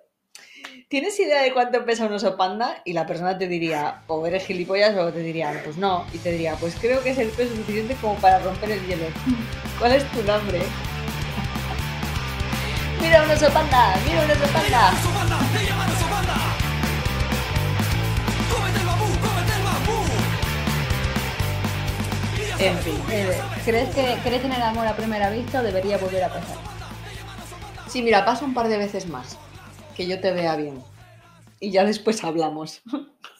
¿Tienes 0.90 1.20
idea 1.20 1.42
de 1.42 1.52
cuánto 1.52 1.84
pesa 1.84 2.06
un 2.06 2.12
oso 2.14 2.36
panda? 2.36 2.78
Y 2.84 2.94
la 2.94 3.06
persona 3.06 3.38
te 3.38 3.46
diría, 3.46 4.00
o 4.08 4.26
eres 4.26 4.44
gilipollas, 4.44 4.96
o 4.96 5.12
te 5.12 5.20
diría, 5.20 5.60
pues 5.64 5.76
no. 5.76 6.04
Y 6.12 6.18
te 6.18 6.32
diría, 6.32 6.56
pues 6.56 6.74
creo 6.80 7.00
que 7.04 7.10
es 7.10 7.18
el 7.18 7.28
peso 7.28 7.54
suficiente 7.54 7.94
como 8.00 8.16
para 8.16 8.40
romper 8.40 8.72
el 8.72 8.84
hielo. 8.84 9.04
¿Cuál 9.78 9.92
es 9.92 10.04
tu 10.10 10.20
nombre? 10.24 10.60
Mira 13.00 13.22
un 13.22 13.30
oso 13.30 13.48
panda, 13.50 13.94
mira 14.04 14.24
un 14.24 14.30
oso 14.32 14.52
panda. 14.52 14.92
¡Sobanda! 15.00 15.38
¡Te 15.56 15.64
llaman 15.64 15.90
Sobanda! 15.96 16.34
¡Cómete 18.52 18.80
el 18.80 18.86
bambú! 18.86 19.04
¡Cómete 19.04 19.52
el 19.56 19.62
bambú! 19.62 20.02
Y 22.34 22.58
ya 22.58 22.66
En 22.66 22.78
fin. 22.78 23.02
eh, 23.12 23.40
¿crees, 23.64 23.88
que, 23.94 24.18
¿Crees 24.24 24.44
en 24.44 24.52
el 24.54 24.62
amor 24.62 24.88
a 24.88 24.96
primera 24.96 25.30
vista 25.30 25.60
o 25.60 25.62
debería 25.62 25.98
volver 25.98 26.24
a 26.24 26.28
pasar? 26.30 26.56
Sí, 27.86 28.02
mira, 28.02 28.24
pasa 28.24 28.44
un 28.44 28.54
par 28.54 28.66
de 28.66 28.76
veces 28.76 29.06
más. 29.06 29.38
Que 30.00 30.06
yo 30.06 30.18
te 30.18 30.32
vea 30.32 30.56
bien. 30.56 30.82
Y 31.60 31.72
ya 31.72 31.84
después 31.84 32.24
hablamos. 32.24 32.82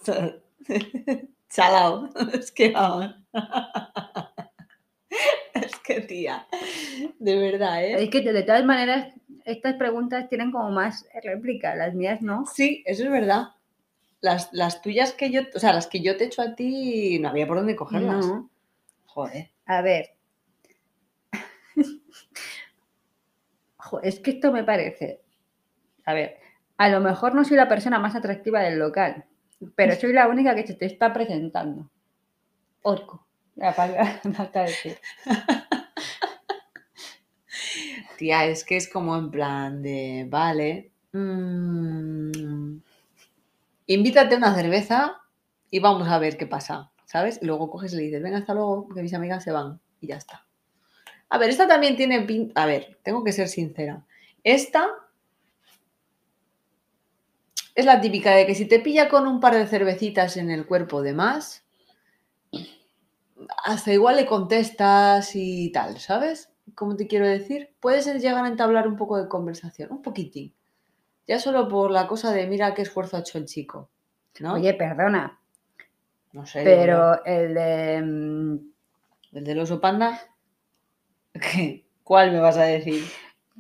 Chalao. 1.48 2.10
Es 2.34 2.52
que 2.52 2.70
vamos. 2.72 3.14
Es 5.54 5.76
que 5.82 6.02
tía. 6.02 6.46
De 7.18 7.38
verdad, 7.38 7.82
¿eh? 7.82 8.02
Es 8.02 8.10
que 8.10 8.20
de 8.20 8.42
todas 8.42 8.62
maneras 8.66 9.14
estas 9.46 9.76
preguntas 9.76 10.28
tienen 10.28 10.52
como 10.52 10.70
más 10.70 11.08
réplica, 11.24 11.74
las 11.76 11.94
mías 11.94 12.20
no. 12.20 12.44
Sí, 12.44 12.82
eso 12.84 13.04
es 13.04 13.10
verdad. 13.10 13.54
Las, 14.20 14.52
las 14.52 14.82
tuyas 14.82 15.14
que 15.14 15.30
yo, 15.30 15.40
o 15.54 15.58
sea, 15.58 15.72
las 15.72 15.86
que 15.86 16.02
yo 16.02 16.18
te 16.18 16.24
echo 16.24 16.42
a 16.42 16.54
ti, 16.54 17.18
no 17.20 17.30
había 17.30 17.46
por 17.46 17.56
dónde 17.56 17.74
cogerlas. 17.74 18.26
No. 18.26 18.50
Joder. 19.06 19.48
A 19.64 19.80
ver. 19.80 20.10
Es 24.02 24.20
que 24.20 24.32
esto 24.32 24.52
me 24.52 24.62
parece. 24.62 25.22
A 26.04 26.12
ver, 26.12 26.39
a 26.80 26.88
lo 26.88 27.00
mejor 27.00 27.34
no 27.34 27.44
soy 27.44 27.58
la 27.58 27.68
persona 27.68 27.98
más 27.98 28.14
atractiva 28.14 28.62
del 28.62 28.78
local, 28.78 29.26
pero 29.74 29.94
soy 29.96 30.14
la 30.14 30.28
única 30.28 30.54
que 30.54 30.66
se 30.66 30.72
te 30.72 30.86
está 30.86 31.12
presentando. 31.12 31.90
Orco. 32.80 33.26
La 33.54 33.74
palabra 33.74 34.18
falta 34.32 34.62
decir. 34.62 34.96
Tía, 38.16 38.46
es 38.46 38.64
que 38.64 38.78
es 38.78 38.88
como 38.88 39.14
en 39.14 39.30
plan 39.30 39.82
de, 39.82 40.26
vale, 40.30 40.90
mm, 41.12 42.78
invítate 43.84 44.36
una 44.36 44.54
cerveza 44.54 45.20
y 45.70 45.80
vamos 45.80 46.08
a 46.08 46.18
ver 46.18 46.38
qué 46.38 46.46
pasa, 46.46 46.92
¿sabes? 47.04 47.40
Y 47.42 47.44
luego 47.44 47.68
coges 47.68 47.92
y 47.92 47.96
le 47.96 48.02
dices, 48.04 48.22
venga, 48.22 48.38
hasta 48.38 48.54
luego, 48.54 48.88
que 48.88 49.02
mis 49.02 49.12
amigas 49.12 49.44
se 49.44 49.52
van 49.52 49.80
y 50.00 50.06
ya 50.06 50.16
está. 50.16 50.46
A 51.28 51.36
ver, 51.36 51.50
esta 51.50 51.68
también 51.68 51.98
tiene 51.98 52.22
pinta, 52.22 52.62
a 52.62 52.64
ver, 52.64 52.98
tengo 53.02 53.22
que 53.22 53.32
ser 53.32 53.48
sincera. 53.48 54.06
Esta 54.42 54.88
es 57.74 57.84
la 57.84 58.00
típica 58.00 58.32
de 58.32 58.46
que 58.46 58.54
si 58.54 58.66
te 58.66 58.80
pilla 58.80 59.08
con 59.08 59.26
un 59.26 59.40
par 59.40 59.54
de 59.54 59.66
cervecitas 59.66 60.36
en 60.36 60.50
el 60.50 60.66
cuerpo 60.66 61.02
de 61.02 61.14
más, 61.14 61.64
hasta 63.64 63.92
igual 63.92 64.16
le 64.16 64.26
contestas 64.26 65.34
y 65.34 65.70
tal, 65.72 65.98
¿sabes? 65.98 66.52
¿Cómo 66.74 66.96
te 66.96 67.06
quiero 67.06 67.26
decir? 67.26 67.74
Puedes 67.80 68.06
llegar 68.20 68.44
a 68.44 68.48
entablar 68.48 68.86
un 68.86 68.96
poco 68.96 69.16
de 69.16 69.28
conversación, 69.28 69.90
un 69.92 70.02
poquitín. 70.02 70.54
Ya 71.26 71.38
solo 71.38 71.68
por 71.68 71.90
la 71.90 72.06
cosa 72.06 72.32
de 72.32 72.46
mira 72.46 72.74
qué 72.74 72.82
esfuerzo 72.82 73.16
ha 73.16 73.20
hecho 73.20 73.38
el 73.38 73.46
chico, 73.46 73.90
¿no? 74.40 74.54
Oye, 74.54 74.74
perdona, 74.74 75.40
no 76.32 76.46
sé. 76.46 76.60
yo. 76.60 76.64
pero 76.64 77.24
el 77.24 77.54
de... 77.54 77.94
¿El 79.32 79.44
del 79.44 79.60
oso 79.60 79.80
panda? 79.80 80.20
¿Qué? 81.32 81.86
¿Cuál 82.02 82.32
me 82.32 82.40
vas 82.40 82.56
a 82.56 82.64
decir? 82.64 83.04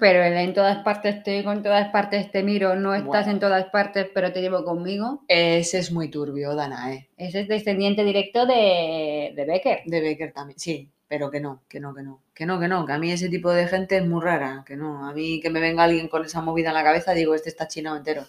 Pero 0.00 0.22
en 0.24 0.54
todas 0.54 0.82
partes 0.82 1.22
te 1.22 1.36
oigo, 1.38 1.52
en 1.52 1.62
todas 1.62 1.90
partes 1.90 2.30
te 2.32 2.42
miro, 2.42 2.74
no 2.74 2.94
estás 2.94 3.26
Bueno. 3.26 3.30
en 3.32 3.40
todas 3.40 3.64
partes, 3.66 4.08
pero 4.12 4.32
te 4.32 4.40
llevo 4.40 4.64
conmigo. 4.64 5.22
Ese 5.28 5.78
es 5.78 5.92
muy 5.92 6.08
turbio, 6.10 6.54
Dana, 6.56 6.92
¿eh? 6.94 7.08
Ese 7.16 7.40
es 7.42 7.48
descendiente 7.48 8.02
directo 8.02 8.46
de, 8.46 9.32
de 9.36 9.44
Becker. 9.44 9.82
De 9.84 10.00
Becker 10.00 10.32
también, 10.32 10.58
sí, 10.58 10.90
pero 11.06 11.30
que 11.30 11.40
no, 11.40 11.62
que 11.68 11.78
no, 11.80 11.94
que 11.94 12.02
no, 12.02 12.22
que 12.34 12.46
no, 12.46 12.58
que 12.58 12.68
no, 12.68 12.86
que 12.86 12.92
a 12.92 12.98
mí 12.98 13.12
ese 13.12 13.28
tipo 13.28 13.52
de 13.52 13.68
gente 13.68 13.98
es 13.98 14.06
muy 14.06 14.22
rara, 14.22 14.64
que 14.66 14.76
no, 14.76 15.06
a 15.06 15.12
mí 15.12 15.40
que 15.40 15.50
me 15.50 15.60
venga 15.60 15.84
alguien 15.84 16.08
con 16.08 16.24
esa 16.24 16.40
movida 16.40 16.68
en 16.70 16.74
la 16.74 16.84
cabeza, 16.84 17.12
digo, 17.12 17.34
este 17.34 17.50
está 17.50 17.68
chinado 17.68 17.96
entero. 17.96 18.24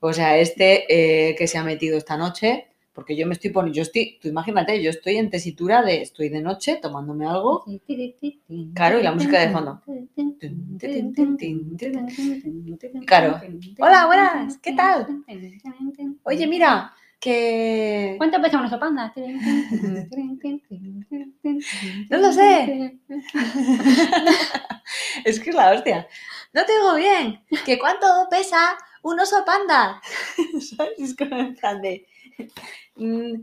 O 0.00 0.12
sea, 0.12 0.38
este 0.38 0.86
eh, 1.30 1.34
que 1.36 1.46
se 1.48 1.58
ha 1.58 1.64
metido 1.64 1.98
esta 1.98 2.16
noche, 2.16 2.67
porque 2.98 3.16
yo 3.16 3.28
me 3.28 3.34
estoy 3.34 3.50
poniendo, 3.50 3.76
yo 3.76 3.82
estoy, 3.82 4.18
tú 4.20 4.26
imagínate, 4.26 4.82
yo 4.82 4.90
estoy 4.90 5.18
en 5.18 5.30
tesitura 5.30 5.82
de, 5.82 6.02
estoy 6.02 6.30
de 6.30 6.42
noche 6.42 6.80
tomándome 6.82 7.28
algo, 7.28 7.62
Claro, 8.74 8.98
y 8.98 9.04
la 9.04 9.12
música 9.12 9.38
de 9.38 9.52
fondo. 9.52 9.80
Claro. 13.06 13.40
Hola, 13.78 14.06
buenas, 14.06 14.58
¿qué 14.58 14.72
tal? 14.72 15.06
Oye, 16.24 16.48
mira, 16.48 16.92
que... 17.20 18.16
¿Cuánto 18.18 18.42
pesa 18.42 18.58
un 18.58 18.64
oso 18.64 18.80
panda? 18.80 19.14
No 22.10 22.18
lo 22.18 22.32
sé. 22.32 22.98
Es 25.24 25.38
que 25.38 25.50
es 25.50 25.56
la 25.56 25.70
hostia. 25.70 26.08
No 26.52 26.64
te 26.64 26.72
digo 26.72 26.96
bien. 26.96 27.44
¿Que 27.64 27.78
cuánto 27.78 28.26
pesa 28.28 28.76
un 29.02 29.20
oso 29.20 29.44
panda? 29.44 30.02
¿Sabes? 30.76 30.98
Es 30.98 31.14
como 31.14 31.38
en 31.38 31.54
plan 31.54 31.80
de... 31.80 32.08
mm, 32.96 33.34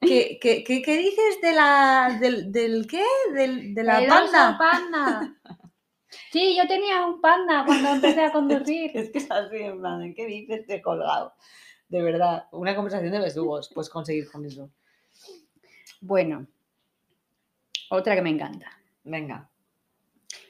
¿Qué, 0.00 0.38
qué, 0.40 0.62
qué- 0.62 0.82
qué 0.82 0.96
dices 0.98 1.40
de 1.42 1.52
la, 1.52 2.18
del, 2.20 2.52
del 2.52 2.86
qué? 2.86 3.04
Del, 3.34 3.74
de 3.74 3.82
la 3.82 4.06
panda. 4.06 4.58
panda. 4.58 5.36
Sí, 6.30 6.56
yo 6.56 6.66
tenía 6.68 7.04
un 7.04 7.20
panda 7.20 7.64
cuando 7.66 7.88
empecé 7.90 8.22
a 8.22 8.32
conducir. 8.32 8.90
Es 8.94 9.10
que 9.10 9.18
es 9.18 9.30
así, 9.30 9.56
en 9.56 9.80
plan, 9.80 10.00
de, 10.00 10.14
¿qué 10.14 10.26
dices? 10.26 10.66
Te 10.66 10.76
he 10.76 10.82
colgado. 10.82 11.34
De 11.88 12.02
verdad, 12.02 12.46
una 12.52 12.74
conversación 12.74 13.12
de 13.12 13.20
besugos, 13.20 13.70
puedes 13.72 13.88
conseguir 13.90 14.30
con 14.30 14.44
eso. 14.44 14.70
Bueno, 16.00 16.46
otra 17.90 18.14
que 18.14 18.22
me 18.22 18.30
encanta. 18.30 18.70
Venga. 19.04 19.48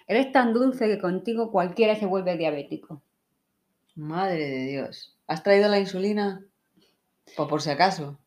Eres 0.08 0.32
tan 0.32 0.52
dulce 0.54 0.86
que 0.86 0.98
contigo 0.98 1.50
cualquiera 1.50 1.94
se 1.96 2.06
vuelve 2.06 2.36
diabético. 2.36 3.02
Madre 3.96 4.38
de 4.48 4.66
Dios. 4.66 5.18
¿Has 5.26 5.42
traído 5.42 5.68
la 5.68 5.78
insulina? 5.80 6.45
Pues 7.34 7.48
por 7.48 7.60
si 7.60 7.70
acaso. 7.70 8.18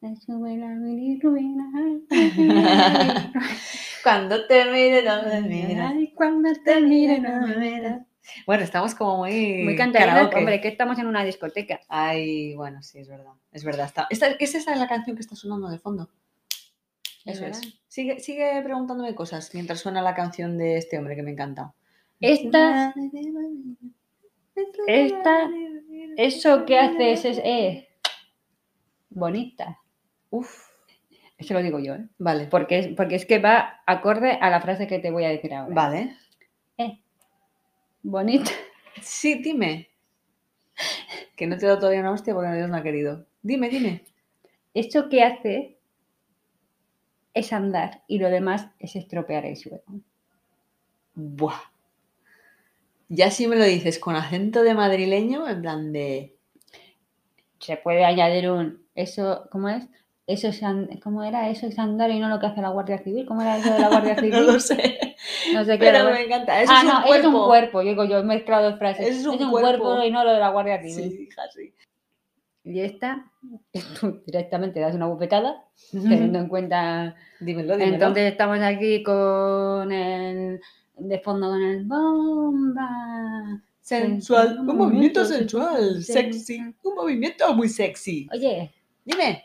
Cuando 4.04 4.47
te 4.47 4.66
mire, 4.66 5.04
no 5.04 5.24
me 5.24 5.41
miras. 5.41 5.91
Ay, 5.91 6.14
cuando 6.16 6.50
te 6.64 6.82
mire 6.82 7.20
no 7.20 7.47
me 7.47 7.58
miras. 7.58 8.02
Bueno, 8.45 8.64
estamos 8.64 8.95
como 8.95 9.18
muy. 9.18 9.64
Muy 9.64 9.76
karaoke. 9.76 10.38
hombre, 10.38 10.62
que 10.62 10.68
estamos 10.68 11.00
en 11.00 11.08
una 11.08 11.24
discoteca. 11.24 11.80
Ay, 11.88 12.54
bueno, 12.56 12.82
sí, 12.84 13.00
es 13.00 13.08
verdad. 13.08 13.34
Es 13.52 13.64
verdad. 13.64 13.88
Está... 13.88 14.08
Esta, 14.10 14.28
¿Es 14.28 14.56
esa 14.56 14.76
la 14.76 14.88
canción 14.88 15.16
que 15.16 15.22
está 15.22 15.36
sonando 15.36 15.70
de 15.70 15.80
fondo? 15.80 16.10
Eso 17.26 17.45
es. 17.45 17.62
Sigue, 17.88 18.20
sigue 18.20 18.62
preguntándome 18.64 19.16
cosas 19.16 19.52
mientras 19.54 19.80
suena 19.80 20.02
la 20.02 20.16
canción 20.16 20.58
de 20.58 20.78
este 20.78 20.97
hombre 20.97 21.16
que 21.16 21.24
me 21.24 21.32
encanta. 21.32 21.74
Esta, 22.20 22.93
esta, 24.88 25.50
eso 26.18 26.66
que 26.66 26.78
haces 26.78 27.26
es, 27.26 27.41
es 27.43 27.86
bonita. 29.10 29.80
Uf. 30.30 30.70
Eso 31.38 31.53
lo 31.53 31.64
digo 31.64 31.80
yo, 31.80 31.95
¿eh? 31.95 32.05
Vale. 32.18 32.47
Porque 32.47 32.80
es, 32.80 32.88
porque 32.89 33.16
es 33.16 33.26
que 33.26 33.39
va 33.39 33.82
acorde 33.86 34.34
a 34.34 34.49
la 34.49 34.62
frase 34.62 34.88
que 34.88 34.99
te 34.99 35.12
voy 35.12 35.24
a 35.24 35.30
decir 35.30 35.53
ahora. 35.53 35.74
Vale. 35.74 36.18
Eh, 36.78 36.99
bonita. 38.03 38.51
Sí, 39.01 39.36
dime. 39.36 39.89
Que 41.38 41.47
no 41.47 41.57
te 41.57 41.66
he 41.66 41.68
dado 41.68 41.80
todavía 41.80 42.01
una 42.01 42.12
hostia 42.12 42.34
porque 42.34 42.51
Dios 42.51 42.70
no 42.70 42.76
ha 42.76 42.84
querido. 42.84 43.26
Dime, 43.41 43.70
dime. 43.70 44.03
Eso 44.74 45.07
que 45.07 45.24
hace 45.24 45.78
es 47.34 47.53
andar 47.53 48.03
y 48.07 48.20
lo 48.20 48.30
demás 48.30 48.68
es 48.80 48.97
estropear 48.97 49.45
el 49.45 49.55
suelo. 49.55 49.84
Buah. 51.16 51.62
Ya 53.07 53.32
si 53.32 53.47
me 53.47 53.55
lo 53.55 53.64
dices 53.64 53.97
con 53.99 54.16
acento 54.16 54.62
de 54.64 54.76
madrileño, 54.76 55.47
en 55.47 55.62
plan 55.62 55.91
de. 55.91 56.36
Se 57.60 57.78
puede 57.78 58.05
añadir 58.05 58.51
un, 58.51 58.86
eso, 59.02 59.47
¿cómo 59.52 59.70
es? 59.70 59.88
Eso 60.28 60.47
es, 60.47 60.62
¿cómo 61.02 61.24
era? 61.24 61.50
Eso 61.50 61.66
es 61.66 61.80
andar 61.80 62.12
y 62.12 62.20
no 62.20 62.30
lo 62.30 62.39
que 62.39 62.45
hace 62.45 62.62
la 62.62 62.70
Guardia 62.70 63.00
Civil. 63.00 63.26
¿Cómo 63.26 63.41
era 63.41 63.58
eso 63.58 63.74
de 63.74 63.80
la 63.80 63.89
Guardia 63.89 64.16
Civil? 64.20 64.32
no 64.32 64.41
lo 64.41 64.60
sé. 64.60 65.16
No 65.54 65.66
sé 65.66 65.72
qué 65.80 65.86
Pero 65.86 65.97
era. 65.97 66.12
me 66.12 66.24
encanta. 66.24 66.62
Eso 66.62 66.72
ah, 66.72 66.78
es 66.78 66.84
un 66.84 66.89
no, 66.93 67.06
cuerpo. 67.08 67.28
es 67.28 67.34
un 67.34 67.45
cuerpo. 67.47 67.82
Digo 67.82 68.04
yo, 68.06 68.20
he 68.20 68.24
mezclado 68.24 68.78
frases. 68.78 69.08
Es 69.08 69.26
un 69.26 69.38
cuerpo. 69.38 69.84
cuerpo. 69.86 70.04
y 70.04 70.12
no 70.12 70.24
lo 70.24 70.34
de 70.34 70.39
la 70.39 70.50
Guardia 70.50 70.82
Civil. 70.84 71.10
Sí, 71.10 71.24
hija, 71.24 71.41
sí. 71.52 71.74
Y 72.64 72.82
esta, 72.82 73.32
tú 74.00 74.22
directamente 74.26 74.80
das 74.80 74.93
una 74.93 75.08
bofetada, 75.08 75.66
teniendo 75.91 76.38
en 76.38 76.47
cuenta. 76.47 77.16
Dímelo, 77.39 77.76
dímelo. 77.76 77.93
Entonces 77.95 78.32
estamos 78.32 78.60
aquí 78.60 79.02
con 79.02 79.91
el. 79.91 80.62
De 80.95 81.20
fondo 81.20 81.47
con 81.47 81.64
el 81.64 81.86
bomba. 81.86 83.62
sensual, 83.82 84.60
un 84.60 84.78
movimiento 84.78 85.26
sensual, 85.26 86.04
sensual, 86.04 86.34
sexy, 86.34 86.60
un 86.84 86.93
movimiento 86.93 87.52
muy 87.56 87.70
sexy. 87.70 88.28
Oye, 88.32 88.72
Dime. 89.10 89.43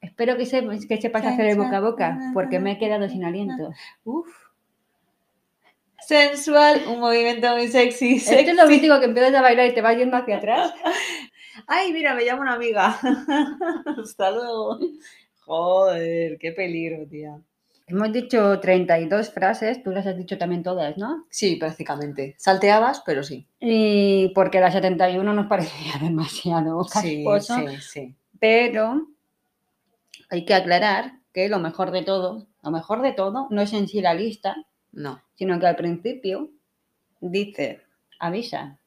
espero 0.00 0.36
que, 0.36 0.46
sepas 0.46 0.86
que 0.86 1.00
sepas 1.00 1.24
hacer 1.26 1.46
el 1.46 1.58
boca 1.58 1.76
a 1.76 1.80
boca, 1.80 2.18
porque 2.32 2.58
me 2.58 2.72
he 2.72 2.78
quedado 2.78 3.08
sin 3.08 3.24
aliento. 3.24 3.70
Uf. 4.04 4.28
Sensual, 6.00 6.82
un 6.88 6.98
movimiento 6.98 7.54
muy 7.54 7.68
sexy, 7.68 8.16
Esto 8.16 8.32
es 8.32 8.46
lo 8.56 8.62
sexy. 8.62 8.74
mítico 8.74 8.98
que 8.98 9.06
empiezas 9.06 9.34
a 9.34 9.42
bailar 9.42 9.68
y 9.68 9.74
te 9.74 9.82
vas 9.82 9.96
yendo 9.96 10.16
hacia 10.16 10.38
atrás. 10.38 10.74
Ay, 11.66 11.92
mira, 11.92 12.14
me 12.14 12.24
llama 12.24 12.42
una 12.42 12.54
amiga. 12.54 12.98
Hasta 14.02 14.30
luego. 14.30 14.78
Joder, 15.44 16.38
qué 16.38 16.52
peligro, 16.52 17.06
tía. 17.06 17.38
Hemos 17.86 18.12
dicho 18.12 18.58
32 18.58 19.30
frases, 19.30 19.82
tú 19.82 19.90
las 19.90 20.06
has 20.06 20.16
dicho 20.16 20.38
también 20.38 20.62
todas, 20.62 20.96
¿no? 20.96 21.26
Sí, 21.28 21.56
prácticamente. 21.56 22.34
Salteadas, 22.38 23.02
pero 23.04 23.22
sí. 23.22 23.46
Y 23.60 24.32
porque 24.34 24.60
la 24.60 24.72
71 24.72 25.34
nos 25.34 25.46
parecía 25.46 25.92
demasiado 26.00 26.84
Sí, 26.84 27.24
sí, 27.40 27.66
sí. 27.80 28.14
Pero 28.42 29.06
hay 30.28 30.44
que 30.44 30.52
aclarar 30.52 31.12
que 31.32 31.48
lo 31.48 31.60
mejor 31.60 31.92
de 31.92 32.02
todo, 32.02 32.48
lo 32.60 32.70
mejor 32.72 33.00
de 33.00 33.12
todo 33.12 33.46
no 33.50 33.62
es 33.62 33.72
en 33.72 33.86
sí 33.86 34.00
la 34.00 34.14
lista, 34.14 34.56
No. 34.90 35.22
sino 35.34 35.60
que 35.60 35.66
al 35.68 35.76
principio 35.76 36.50
dice, 37.20 37.82
avisa, 38.18 38.78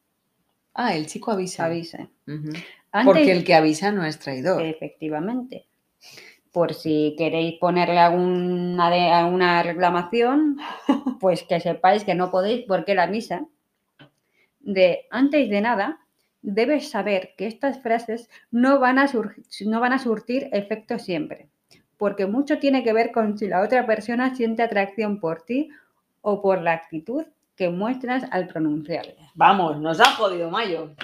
Ah, 0.74 0.94
el 0.94 1.06
chico 1.06 1.30
avisa. 1.30 1.64
avisa. 1.64 2.06
Antes, 2.26 3.06
Porque 3.06 3.32
el 3.32 3.44
que 3.44 3.54
avisa 3.54 3.92
no 3.92 4.04
es 4.04 4.18
traidor. 4.18 4.60
Efectivamente. 4.62 5.64
Por 6.52 6.74
si 6.74 7.14
queréis 7.16 7.58
ponerle 7.58 7.98
alguna, 7.98 8.90
de, 8.90 9.00
alguna 9.10 9.62
reclamación, 9.62 10.58
pues 11.18 11.44
que 11.44 11.60
sepáis 11.60 12.04
que 12.04 12.14
no 12.14 12.30
podéis 12.30 12.66
porque 12.68 12.94
la 12.94 13.06
misa 13.06 13.46
de 14.60 15.06
antes 15.10 15.48
de 15.48 15.60
nada 15.62 16.05
debes 16.46 16.90
saber 16.90 17.34
que 17.36 17.46
estas 17.46 17.82
frases 17.82 18.30
no 18.52 18.78
van 18.78 18.98
a, 18.98 19.10
no 19.66 19.80
van 19.80 19.92
a 19.92 19.98
surtir 19.98 20.48
efecto 20.52 20.98
siempre, 20.98 21.48
porque 21.96 22.26
mucho 22.26 22.58
tiene 22.60 22.84
que 22.84 22.92
ver 22.92 23.10
con 23.10 23.36
si 23.36 23.48
la 23.48 23.62
otra 23.62 23.84
persona 23.84 24.34
siente 24.34 24.62
atracción 24.62 25.18
por 25.18 25.42
ti 25.42 25.68
o 26.20 26.40
por 26.40 26.62
la 26.62 26.72
actitud 26.72 27.24
que 27.56 27.68
muestras 27.68 28.24
al 28.30 28.46
pronunciarla. 28.46 29.32
Vamos, 29.34 29.80
nos 29.80 29.98
ha 30.00 30.12
jodido 30.12 30.50
Mayo. 30.50 30.94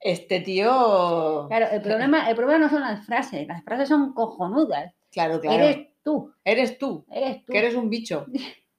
Este 0.00 0.40
tío. 0.40 1.46
Claro, 1.48 1.66
el 1.70 1.82
problema, 1.82 2.28
el 2.28 2.34
problema 2.34 2.58
no 2.58 2.70
son 2.70 2.80
las 2.80 3.04
frases, 3.06 3.46
las 3.46 3.62
frases 3.62 3.88
son 3.88 4.14
cojonudas. 4.14 4.94
Claro, 5.12 5.40
claro. 5.40 5.62
Eres 5.62 5.88
tú, 6.02 6.32
Eres 6.44 6.78
tú, 6.78 7.04
eres 7.10 7.44
tú. 7.44 7.52
que 7.52 7.58
eres 7.58 7.74
un 7.74 7.90
bicho. 7.90 8.26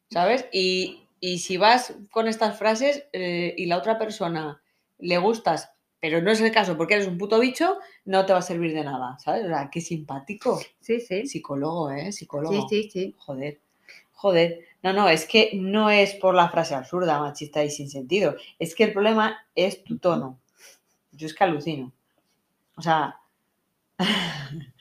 ¿Sabes? 0.10 0.48
Y, 0.52 1.08
y 1.20 1.38
si 1.38 1.56
vas 1.58 1.96
con 2.12 2.28
estas 2.28 2.58
frases 2.58 3.06
eh, 3.14 3.54
y 3.58 3.68
la 3.68 3.78
otra 3.78 3.98
persona 3.98 4.61
le 5.02 5.18
gustas, 5.18 5.72
pero 6.00 6.22
no 6.22 6.32
es 6.32 6.42
el 6.42 6.52
caso 6.52 6.78
porque 6.78 6.96
eres 6.96 7.08
un 7.08 7.18
puto 7.18 7.40
bicho, 7.40 7.78
no 8.06 8.26
te 8.26 8.34
va 8.34 8.40
a 8.40 8.44
servir 8.44 8.74
de 8.74 8.84
nada. 8.84 9.18
¿Sabes? 9.20 9.46
O 9.46 9.50
sea, 9.50 9.70
qué 9.72 9.82
simpático. 9.82 10.60
Sí, 10.80 11.00
sí. 11.00 11.28
Psicólogo, 11.28 11.92
¿eh? 11.92 12.12
Psicólogo. 12.12 12.68
Sí, 12.68 12.84
sí, 12.84 12.90
sí. 12.90 13.16
Joder. 13.20 13.62
Joder. 14.14 14.62
No, 14.82 14.94
no, 14.94 15.08
es 15.10 15.28
que 15.28 15.52
no 15.54 15.92
es 15.92 16.16
por 16.16 16.34
la 16.34 16.50
frase 16.50 16.74
absurda, 16.74 17.20
machista 17.20 17.64
y 17.64 17.70
sin 17.70 17.90
sentido. 17.90 18.36
Es 18.58 18.74
que 18.74 18.86
el 18.86 18.94
problema 18.94 19.38
es 19.54 19.84
tu 19.84 20.00
tono. 20.00 20.40
Yo 21.12 21.28
es 21.28 21.36
que 21.36 21.44
alucino. 21.44 21.94
O 22.78 22.82
sea. 22.82 23.18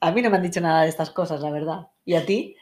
A 0.00 0.12
mí 0.12 0.22
no 0.22 0.30
me 0.30 0.36
han 0.36 0.44
dicho 0.44 0.60
nada 0.60 0.82
de 0.82 0.88
estas 0.88 1.10
cosas, 1.10 1.40
la 1.40 1.50
verdad. 1.50 1.88
¿Y 2.04 2.14
a 2.14 2.24
ti? 2.24 2.54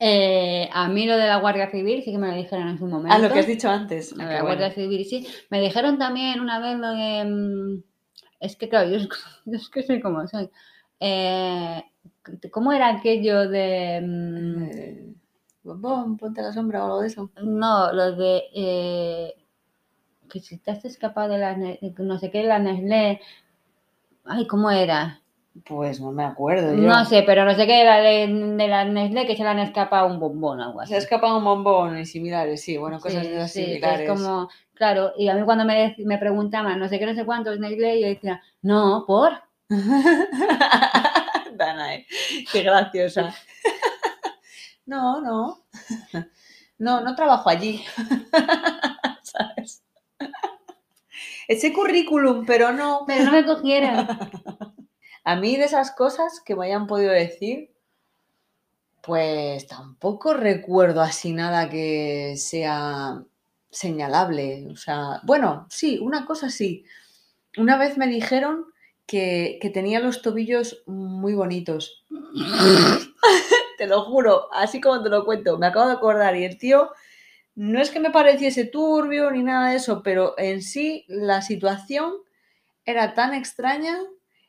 Eh, 0.00 0.68
a 0.72 0.88
mí 0.88 1.06
lo 1.06 1.16
de 1.16 1.26
la 1.26 1.36
Guardia 1.38 1.70
Civil 1.70 2.02
sí 2.04 2.12
que 2.12 2.18
me 2.18 2.28
lo 2.28 2.34
dijeron 2.36 2.68
en 2.68 2.78
su 2.78 2.86
momento. 2.86 3.14
Ah, 3.14 3.18
lo 3.18 3.32
que 3.32 3.40
has 3.40 3.46
dicho 3.46 3.68
antes. 3.68 4.12
Lo 4.16 4.22
Ah, 4.22 4.26
de 4.28 4.34
la 4.34 4.42
bueno. 4.42 4.58
Guardia 4.58 4.70
Civil, 4.72 5.04
sí. 5.04 5.26
Me 5.50 5.60
dijeron 5.60 5.98
también 5.98 6.40
una 6.40 6.60
vez 6.60 6.78
lo 6.78 6.90
de... 6.90 7.24
mm, 7.24 7.82
Es 8.40 8.56
que 8.56 8.68
claro, 8.68 8.88
yo 8.90 8.96
es, 8.96 9.08
yo 9.46 9.56
es 9.56 9.68
que 9.70 9.82
soy 9.82 10.00
como 10.00 10.26
soy. 10.28 10.50
Eh, 11.00 11.82
¿Cómo 12.52 12.72
era 12.72 12.88
aquello 12.88 13.48
de... 13.48 14.00
mm, 14.02 14.62
Eh, 14.70 15.14
bombón, 15.64 16.16
ponte 16.16 16.42
la 16.42 16.52
sombra 16.52 16.82
o 16.82 16.86
algo 16.86 17.00
de 17.00 17.08
eso. 17.08 17.30
No, 17.42 17.92
lo 17.92 18.12
de... 18.16 18.44
eh, 18.54 19.34
que 20.30 20.40
si 20.40 20.58
te 20.58 20.70
has 20.70 20.84
escapado 20.84 21.30
de 21.32 21.38
la... 21.38 21.56
No 21.98 22.18
sé 22.18 22.30
qué, 22.30 22.44
la 22.44 22.58
Nestlé... 22.58 23.20
Ay, 24.24 24.46
¿cómo 24.46 24.70
era? 24.70 25.22
Pues 25.64 26.00
no 26.00 26.12
me 26.12 26.24
acuerdo 26.24 26.74
yo. 26.74 26.82
No 26.82 27.04
sé, 27.04 27.22
pero 27.24 27.44
no 27.44 27.54
sé 27.54 27.66
qué 27.66 27.78
de 27.78 27.84
la, 27.84 27.98
de, 28.00 28.26
de 28.28 28.68
la 28.68 28.84
Nestlé 28.84 29.26
que 29.26 29.36
se 29.36 29.42
le 29.42 29.48
han 29.48 29.58
escapado 29.58 30.06
un 30.06 30.20
bombón 30.20 30.60
o 30.60 30.64
algo 30.64 30.80
así. 30.80 30.90
Se 30.90 30.94
ha 30.96 30.98
escapado 30.98 31.38
un 31.38 31.44
bombón 31.44 31.98
y 31.98 32.06
similares, 32.06 32.62
sí, 32.62 32.76
bueno, 32.76 33.00
cosas 33.00 33.22
Sí, 33.24 33.28
de 33.28 33.36
esas 33.36 33.52
sí, 33.52 33.64
similares. 33.64 34.08
es 34.08 34.08
como, 34.08 34.48
claro, 34.74 35.12
y 35.16 35.28
a 35.28 35.34
mí 35.34 35.42
cuando 35.44 35.64
me, 35.64 35.94
me 35.98 36.18
preguntaban 36.18 36.78
no 36.78 36.88
sé 36.88 36.98
qué, 36.98 37.06
no 37.06 37.14
sé 37.14 37.24
cuántos 37.24 37.58
Nestlé, 37.58 38.00
yo 38.00 38.06
decía, 38.08 38.42
no, 38.62 39.04
¿por? 39.06 39.32
Danae, 41.54 42.06
qué 42.52 42.62
graciosa. 42.62 43.34
No, 44.86 45.20
no. 45.20 45.58
No, 46.78 47.02
no 47.02 47.14
trabajo 47.14 47.50
allí. 47.50 47.84
¿Sabes? 49.22 49.84
Ese 51.46 51.74
currículum, 51.74 52.46
pero 52.46 52.72
no. 52.72 53.04
Pero 53.06 53.24
no 53.26 53.32
me 53.32 53.44
cogieron. 53.44 54.08
A 55.28 55.36
mí 55.36 55.58
de 55.58 55.64
esas 55.64 55.90
cosas 55.90 56.40
que 56.40 56.56
me 56.56 56.64
hayan 56.64 56.86
podido 56.86 57.12
decir, 57.12 57.70
pues 59.02 59.66
tampoco 59.66 60.32
recuerdo 60.32 61.02
así 61.02 61.34
nada 61.34 61.68
que 61.68 62.32
sea 62.38 63.22
señalable. 63.68 64.68
O 64.72 64.76
sea, 64.76 65.20
bueno, 65.24 65.66
sí, 65.68 65.98
una 66.00 66.24
cosa 66.24 66.48
sí. 66.48 66.86
Una 67.58 67.76
vez 67.76 67.98
me 67.98 68.06
dijeron 68.06 68.68
que, 69.04 69.58
que 69.60 69.68
tenía 69.68 70.00
los 70.00 70.22
tobillos 70.22 70.82
muy 70.86 71.34
bonitos. 71.34 72.06
te 73.76 73.86
lo 73.86 74.04
juro, 74.06 74.48
así 74.54 74.80
como 74.80 75.02
te 75.02 75.10
lo 75.10 75.26
cuento, 75.26 75.58
me 75.58 75.66
acabo 75.66 75.88
de 75.88 75.92
acordar 75.92 76.36
y 76.36 76.44
el 76.44 76.56
tío 76.56 76.88
no 77.54 77.82
es 77.82 77.90
que 77.90 78.00
me 78.00 78.12
pareciese 78.12 78.64
turbio 78.64 79.30
ni 79.30 79.42
nada 79.42 79.72
de 79.72 79.76
eso, 79.76 80.02
pero 80.02 80.38
en 80.38 80.62
sí 80.62 81.04
la 81.06 81.42
situación 81.42 82.14
era 82.86 83.12
tan 83.12 83.34
extraña 83.34 83.98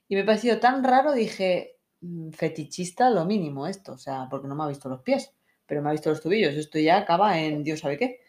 y 0.09 0.15
me 0.15 0.25
pareció 0.25 0.59
tan 0.59 0.83
raro, 0.83 1.13
dije, 1.13 1.77
"Mm, 2.01 2.31
fetichista 2.31 3.09
lo 3.09 3.25
mínimo 3.25 3.67
esto, 3.67 3.93
o 3.93 3.97
sea, 3.97 4.27
porque 4.29 4.47
no 4.49 4.55
me 4.55 4.63
ha 4.63 4.67
visto 4.67 4.89
los 4.89 5.01
pies, 5.01 5.33
pero 5.65 5.81
me 5.81 5.89
ha 5.89 5.93
visto 5.93 6.09
los 6.09 6.21
tobillos, 6.21 6.55
esto 6.55 6.79
ya 6.79 6.97
acaba 6.97 7.39
en 7.39 7.63
Dios 7.63 7.79
sabe 7.79 7.97
qué. 7.97 8.19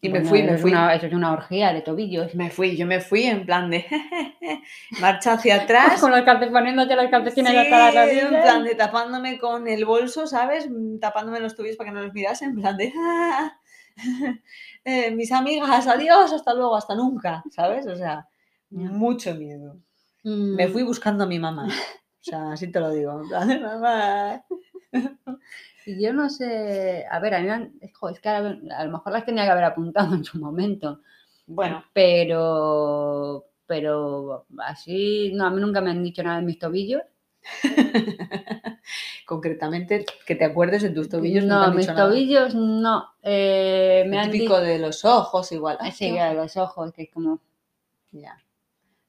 Y 0.00 0.08
me 0.10 0.22
fui, 0.22 0.42
me 0.44 0.56
fui. 0.56 0.70
Una, 0.70 0.94
eso 0.94 1.06
es 1.06 1.12
una 1.12 1.32
orgía 1.32 1.72
de 1.72 1.82
tobillos. 1.82 2.32
Me 2.36 2.50
fui, 2.50 2.76
yo 2.76 2.86
me 2.86 3.00
fui 3.00 3.24
en 3.24 3.44
plan 3.44 3.68
de 3.68 3.84
marcha 5.00 5.32
hacia 5.32 5.56
atrás. 5.62 5.98
Con 6.00 6.12
los 6.12 6.22
calcetines, 6.22 6.52
poniéndote 6.52 6.94
los 6.94 7.10
calcetines 7.10 7.50
Sí, 7.52 7.56
hasta 7.58 7.92
la 7.92 8.04
en 8.04 8.10
rodilla. 8.28 8.42
plan 8.42 8.64
de 8.64 8.74
tapándome 8.76 9.38
con 9.40 9.66
el 9.66 9.84
bolso, 9.84 10.26
¿sabes? 10.28 10.70
Mm, 10.70 11.00
Tapándome 11.00 11.40
los 11.40 11.56
tobillos 11.56 11.76
para 11.76 11.90
que 11.90 11.94
no 11.96 12.02
los 12.02 12.14
mirase, 12.14 12.44
en 12.44 12.54
plan 12.54 12.76
de 12.76 12.92
"Ah, 12.96 13.58
eh, 14.84 15.10
mis 15.10 15.32
amigas, 15.32 15.86
adiós, 15.88 16.32
hasta 16.32 16.54
luego, 16.54 16.76
hasta 16.76 16.94
nunca, 16.94 17.42
¿sabes? 17.50 17.86
O 17.88 17.96
sea, 17.96 18.28
mucho 18.70 19.34
miedo. 19.34 19.78
Mm, 20.24 20.54
Me 20.56 20.68
fui 20.68 20.82
buscando 20.82 21.24
a 21.24 21.26
mi 21.26 21.38
mamá. 21.38 21.66
O 21.66 22.24
sea, 22.30 22.52
así 22.52 22.70
te 22.70 22.80
lo 22.80 22.90
digo. 22.90 23.22
De 23.46 23.58
mamá. 23.60 24.44
Y 25.86 26.02
yo 26.02 26.12
no 26.12 26.28
sé, 26.28 27.06
a 27.10 27.18
ver, 27.20 27.34
a 27.34 27.40
mí 27.40 27.48
han- 27.48 27.72
es 27.80 27.92
que 28.20 28.28
a, 28.28 28.40
lo 28.84 28.90
mejor 28.90 29.12
las 29.12 29.24
tenía 29.24 29.44
que 29.44 29.50
haber 29.50 29.64
apuntado 29.64 30.14
en 30.14 30.24
su 30.24 30.38
momento, 30.38 31.00
Bueno, 31.46 31.82
pero, 31.94 33.46
pero 33.66 34.44
así, 34.58 35.32
no, 35.34 35.46
a 35.46 35.50
mí 35.50 35.60
nunca 35.60 35.80
me 35.80 35.90
han 35.90 36.02
dicho 36.02 36.22
nada 36.22 36.40
de 36.40 36.44
mis 36.46 36.58
tobillos. 36.58 37.02
concretamente, 39.26 40.04
que 40.26 40.34
te 40.34 40.44
acuerdes 40.44 40.82
de 40.82 40.90
tus 40.90 41.08
tobillos. 41.08 41.44
no, 41.44 41.62
han 41.62 41.76
mis 41.76 41.86
dicho 41.86 41.94
nada. 41.94 42.08
tobillos 42.10 42.54
no. 42.54 43.04
Eh, 43.22 44.04
me 44.08 44.18
han 44.18 44.30
típico 44.30 44.56
dicho, 44.60 44.66
de 44.66 44.78
los 44.78 45.04
ojos, 45.04 45.50
igual. 45.52 45.78
Ay, 45.80 45.92
sí, 45.92 46.10
claro, 46.10 46.42
los 46.42 46.56
ojos, 46.56 46.92
que 46.92 47.02
es 47.04 47.10
como, 47.10 47.40
Ya. 48.12 48.36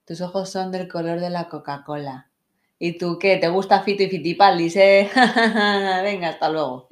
Tus 0.10 0.22
ojos 0.22 0.50
son 0.50 0.72
del 0.72 0.88
color 0.88 1.20
de 1.20 1.30
la 1.30 1.48
Coca-Cola. 1.48 2.32
¿Y 2.80 2.98
tú 2.98 3.20
qué? 3.20 3.38
¿Te 3.38 3.48
gusta 3.48 3.84
Fito 3.84 4.02
y 4.02 4.10
Fitipaldis, 4.10 4.76
eh? 4.82 5.08
Venga, 6.02 6.30
hasta 6.30 6.50
luego. 6.50 6.88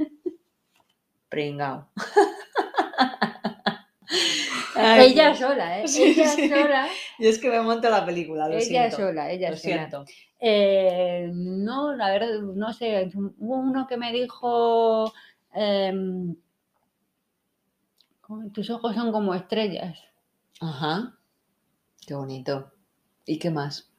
Pringao. 1.28 1.90
Ay, 4.76 5.14
ella 5.14 5.34
sola, 5.34 5.82
¿eh? 5.82 5.88
Sí, 5.88 6.04
ella 6.04 6.30
sí. 6.30 6.48
sola, 6.48 6.88
Yo 7.18 7.28
es 7.30 7.40
que 7.40 7.50
me 7.50 7.60
monto 7.62 7.90
la 7.90 8.06
película, 8.06 8.48
lo 8.48 8.54
ella 8.54 8.64
siento. 8.92 8.98
sola, 8.98 9.32
ella 9.32 9.50
Lo 9.50 9.58
sola. 9.58 9.76
siento. 9.76 10.06
Eh, 10.40 11.32
no, 11.34 11.96
la 11.96 12.12
verdad, 12.12 12.40
no 12.54 12.72
sé. 12.72 13.10
Hubo 13.16 13.56
uno 13.58 13.88
que 13.88 13.98
me 13.98 14.12
dijo: 14.14 15.12
em, 15.56 16.36
"Como 18.22 18.52
Tus 18.52 18.70
ojos 18.70 18.94
son 18.94 19.12
como 19.12 19.34
estrellas. 19.34 19.98
Ajá. 20.62 21.18
Qué 22.06 22.14
bonito. 22.14 22.74
¿Y 23.28 23.38
qué 23.38 23.52
más? 23.52 23.92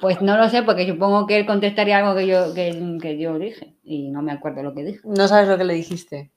Pues 0.00 0.20
no 0.22 0.36
lo 0.36 0.48
sé, 0.48 0.62
porque 0.62 0.88
supongo 0.88 1.26
que 1.26 1.36
él 1.36 1.46
contestaría 1.46 1.98
algo 1.98 2.16
que 2.16 2.26
yo, 2.26 2.54
que, 2.54 2.98
que 3.00 3.18
yo 3.18 3.38
dije. 3.38 3.76
Y 3.84 4.10
no 4.10 4.22
me 4.22 4.32
acuerdo 4.32 4.62
lo 4.62 4.74
que 4.74 4.84
dije. 4.84 5.00
No 5.04 5.28
sabes 5.28 5.48
lo 5.48 5.58
que 5.58 5.64
le 5.64 5.74
dijiste. 5.74 6.32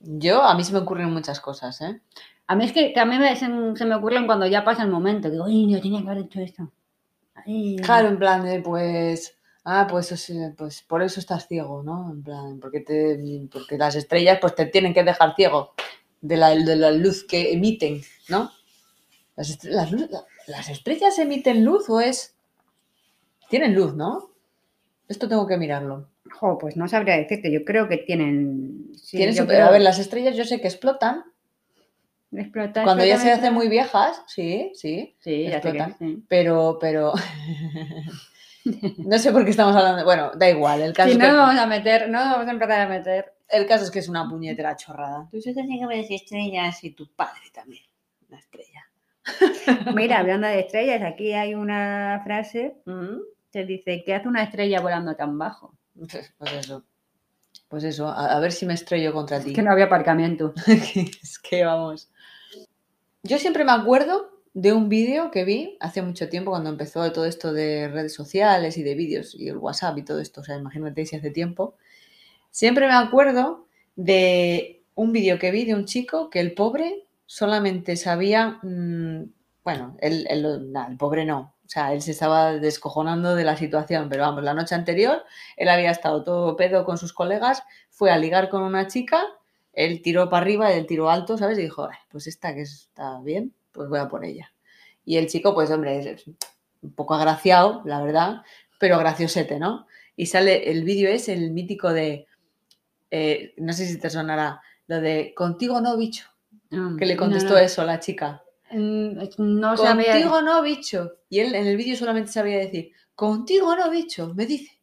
Yo, 0.00 0.42
a 0.42 0.54
mí 0.54 0.62
se 0.62 0.72
me 0.72 0.80
ocurren 0.80 1.10
muchas 1.10 1.40
cosas, 1.40 1.80
¿eh? 1.80 2.00
A 2.46 2.54
mí 2.54 2.66
es 2.66 2.72
que, 2.72 2.92
que 2.92 3.00
a 3.00 3.06
mí 3.06 3.18
me, 3.18 3.34
se, 3.36 3.46
se 3.74 3.84
me 3.86 3.94
ocurren 3.94 4.26
cuando 4.26 4.46
ya 4.46 4.62
pasa 4.62 4.82
el 4.82 4.90
momento. 4.90 5.30
Digo, 5.30 5.46
ay, 5.46 5.72
yo 5.72 5.80
tenía 5.80 6.02
que 6.02 6.10
haber 6.10 6.24
hecho 6.24 6.40
esto. 6.40 6.70
Ay, 7.34 7.76
Claro, 7.76 8.08
en 8.08 8.18
plan 8.18 8.44
de, 8.44 8.60
pues, 8.60 9.38
ah, 9.64 9.86
pues, 9.88 10.30
pues 10.58 10.82
por 10.82 11.02
eso 11.02 11.20
estás 11.20 11.48
ciego, 11.48 11.82
¿no? 11.82 12.10
En 12.12 12.22
plan, 12.22 12.60
porque, 12.60 12.80
te, 12.80 13.48
porque 13.50 13.78
las 13.78 13.96
estrellas 13.96 14.38
pues 14.40 14.54
te 14.54 14.66
tienen 14.66 14.92
que 14.92 15.02
dejar 15.02 15.34
ciego 15.34 15.72
de 16.20 16.36
la, 16.36 16.50
de 16.50 16.76
la 16.76 16.90
luz 16.90 17.24
que 17.24 17.52
emiten, 17.52 18.02
¿no? 18.28 18.50
Las, 19.36 19.50
estre- 19.50 19.70
las 19.70 19.90
luz- 19.92 20.08
¿Las 20.46 20.68
estrellas 20.68 21.18
emiten 21.18 21.64
luz 21.64 21.88
o 21.90 22.00
es...? 22.00 22.34
Tienen 23.48 23.74
luz, 23.74 23.94
¿no? 23.94 24.30
Esto 25.08 25.28
tengo 25.28 25.46
que 25.46 25.56
mirarlo. 25.56 26.08
Jo, 26.32 26.56
pues 26.58 26.76
no 26.76 26.88
sabría 26.88 27.16
decirte. 27.16 27.52
Yo 27.52 27.64
creo 27.64 27.88
que 27.88 27.98
tienen. 27.98 28.90
sí, 28.96 29.16
Tienen 29.18 29.34
yo 29.34 29.42
su- 29.42 29.48
creo- 29.48 29.66
A 29.66 29.70
ver, 29.70 29.82
las 29.82 29.98
estrellas 29.98 30.36
yo 30.36 30.44
sé 30.44 30.60
que 30.60 30.68
explotan. 30.68 31.24
Explota, 32.32 32.82
Cuando 32.82 33.04
ya 33.04 33.16
se 33.18 33.30
hacen 33.30 33.54
muy 33.54 33.68
viejas, 33.68 34.22
sí, 34.26 34.72
sí. 34.74 35.14
Sí, 35.20 35.44
ya 35.44 35.62
sé 35.62 35.70
que 35.72 35.78
explotan. 35.78 35.96
sí. 35.98 36.24
Pero, 36.28 36.78
pero... 36.80 37.12
no 38.98 39.18
sé 39.18 39.30
por 39.30 39.44
qué 39.44 39.50
estamos 39.50 39.76
hablando... 39.76 40.04
Bueno, 40.04 40.32
da 40.34 40.48
igual. 40.50 40.82
El 40.82 40.92
caso 40.94 41.08
Si 41.10 41.12
es 41.12 41.18
no 41.18 41.26
que- 41.26 41.32
vamos 41.32 41.60
a 41.60 41.66
meter, 41.66 42.08
no 42.08 42.18
nos 42.20 42.32
vamos 42.32 42.48
a 42.48 42.50
empezar 42.50 42.80
a 42.80 42.88
meter. 42.88 43.34
El 43.48 43.66
caso 43.66 43.84
es 43.84 43.90
que 43.90 43.98
es 44.00 44.08
una 44.08 44.28
puñetera 44.28 44.74
chorrada. 44.76 45.28
Tú 45.30 45.40
se 45.40 45.52
tenía 45.54 45.78
que 45.80 45.86
ver 45.86 46.04
estrellas 46.10 46.82
y 46.82 46.90
tu 46.90 47.06
padre 47.14 47.42
también. 47.52 47.84
Una 48.28 48.38
estrella. 48.38 48.83
Mira, 49.94 50.18
hablando 50.20 50.46
de 50.46 50.60
estrellas, 50.60 51.02
aquí 51.02 51.32
hay 51.32 51.54
una 51.54 52.20
frase 52.24 52.76
que 53.50 53.64
dice, 53.64 54.02
¿qué 54.04 54.14
hace 54.14 54.28
una 54.28 54.42
estrella 54.42 54.80
volando 54.80 55.14
tan 55.16 55.38
bajo? 55.38 55.74
Pues 55.96 56.34
pues 56.38 56.52
eso. 56.52 56.84
Pues 57.68 57.84
eso, 57.84 58.08
a, 58.08 58.36
a 58.36 58.40
ver 58.40 58.52
si 58.52 58.66
me 58.66 58.74
estrello 58.74 59.12
contra 59.12 59.40
ti. 59.40 59.50
Es 59.50 59.56
que 59.56 59.62
no 59.62 59.72
había 59.72 59.86
aparcamiento. 59.86 60.54
es 60.66 61.38
que 61.38 61.64
vamos. 61.64 62.10
Yo 63.22 63.38
siempre 63.38 63.64
me 63.64 63.72
acuerdo 63.72 64.34
de 64.52 64.72
un 64.72 64.88
vídeo 64.88 65.30
que 65.32 65.44
vi 65.44 65.76
hace 65.80 66.00
mucho 66.02 66.28
tiempo 66.28 66.52
cuando 66.52 66.70
empezó 66.70 67.10
todo 67.12 67.26
esto 67.26 67.52
de 67.52 67.88
redes 67.88 68.14
sociales 68.14 68.76
y 68.78 68.82
de 68.84 68.94
vídeos 68.94 69.34
y 69.34 69.48
el 69.48 69.56
WhatsApp 69.56 69.98
y 69.98 70.02
todo 70.02 70.20
esto. 70.20 70.42
O 70.42 70.44
sea, 70.44 70.56
imagínate 70.56 71.04
si 71.06 71.16
hace 71.16 71.30
tiempo. 71.30 71.76
Siempre 72.50 72.86
me 72.86 72.94
acuerdo 72.94 73.66
de 73.96 74.84
un 74.94 75.12
vídeo 75.12 75.38
que 75.38 75.50
vi 75.50 75.64
de 75.64 75.74
un 75.74 75.86
chico 75.86 76.30
que 76.30 76.40
el 76.40 76.54
pobre 76.54 77.04
solamente 77.34 77.96
sabía, 77.96 78.60
mm, 78.62 79.24
bueno, 79.64 79.96
él, 80.00 80.24
el 80.30 80.96
pobre 80.96 81.24
no, 81.24 81.56
o 81.66 81.68
sea, 81.68 81.92
él 81.92 82.00
se 82.00 82.12
estaba 82.12 82.52
descojonando 82.52 83.34
de 83.34 83.42
la 83.42 83.56
situación, 83.56 84.08
pero 84.08 84.22
vamos, 84.22 84.44
la 84.44 84.54
noche 84.54 84.76
anterior 84.76 85.24
él 85.56 85.68
había 85.68 85.90
estado 85.90 86.22
todo 86.22 86.56
pedo 86.56 86.84
con 86.84 86.96
sus 86.96 87.12
colegas, 87.12 87.64
fue 87.90 88.12
a 88.12 88.18
ligar 88.18 88.50
con 88.50 88.62
una 88.62 88.86
chica, 88.86 89.20
él 89.72 90.00
tiró 90.00 90.30
para 90.30 90.42
arriba, 90.42 90.72
él 90.72 90.86
tiró 90.86 91.10
alto, 91.10 91.36
¿sabes? 91.36 91.58
Y 91.58 91.62
dijo, 91.62 91.88
"Ay, 91.90 91.96
pues 92.08 92.28
esta 92.28 92.54
que 92.54 92.62
está 92.62 93.18
bien, 93.20 93.52
pues 93.72 93.88
voy 93.88 93.98
a 93.98 94.06
por 94.06 94.24
ella. 94.24 94.52
Y 95.04 95.16
el 95.16 95.26
chico, 95.26 95.54
pues 95.54 95.72
hombre, 95.72 96.12
es 96.12 96.24
un 96.82 96.92
poco 96.94 97.14
agraciado, 97.14 97.82
la 97.84 98.00
verdad, 98.00 98.42
pero 98.78 98.96
graciosete, 99.00 99.58
¿no? 99.58 99.88
Y 100.14 100.26
sale, 100.26 100.70
el 100.70 100.84
vídeo 100.84 101.10
es 101.10 101.28
el 101.28 101.50
mítico 101.50 101.92
de, 101.92 102.28
eh, 103.10 103.54
no 103.56 103.72
sé 103.72 103.86
si 103.86 103.98
te 103.98 104.08
sonará, 104.08 104.62
lo 104.86 105.00
de 105.00 105.34
contigo 105.34 105.80
no, 105.80 105.96
bicho, 105.96 106.26
Mm, 106.74 106.96
que 106.96 107.06
le 107.06 107.16
contestó 107.16 107.54
no. 107.54 107.58
eso 107.58 107.84
la 107.84 108.00
chica. 108.00 108.42
Mm, 108.70 109.18
No 109.38 109.76
sabía. 109.76 110.12
Contigo 110.12 110.42
no, 110.42 110.62
bicho. 110.62 111.12
Y 111.28 111.40
él 111.40 111.54
en 111.54 111.66
el 111.66 111.76
vídeo 111.76 111.96
solamente 111.96 112.32
sabía 112.32 112.58
decir, 112.58 112.92
contigo 113.14 113.74
no, 113.76 113.90
bicho, 113.90 114.32
me 114.34 114.46
dice. 114.46 114.78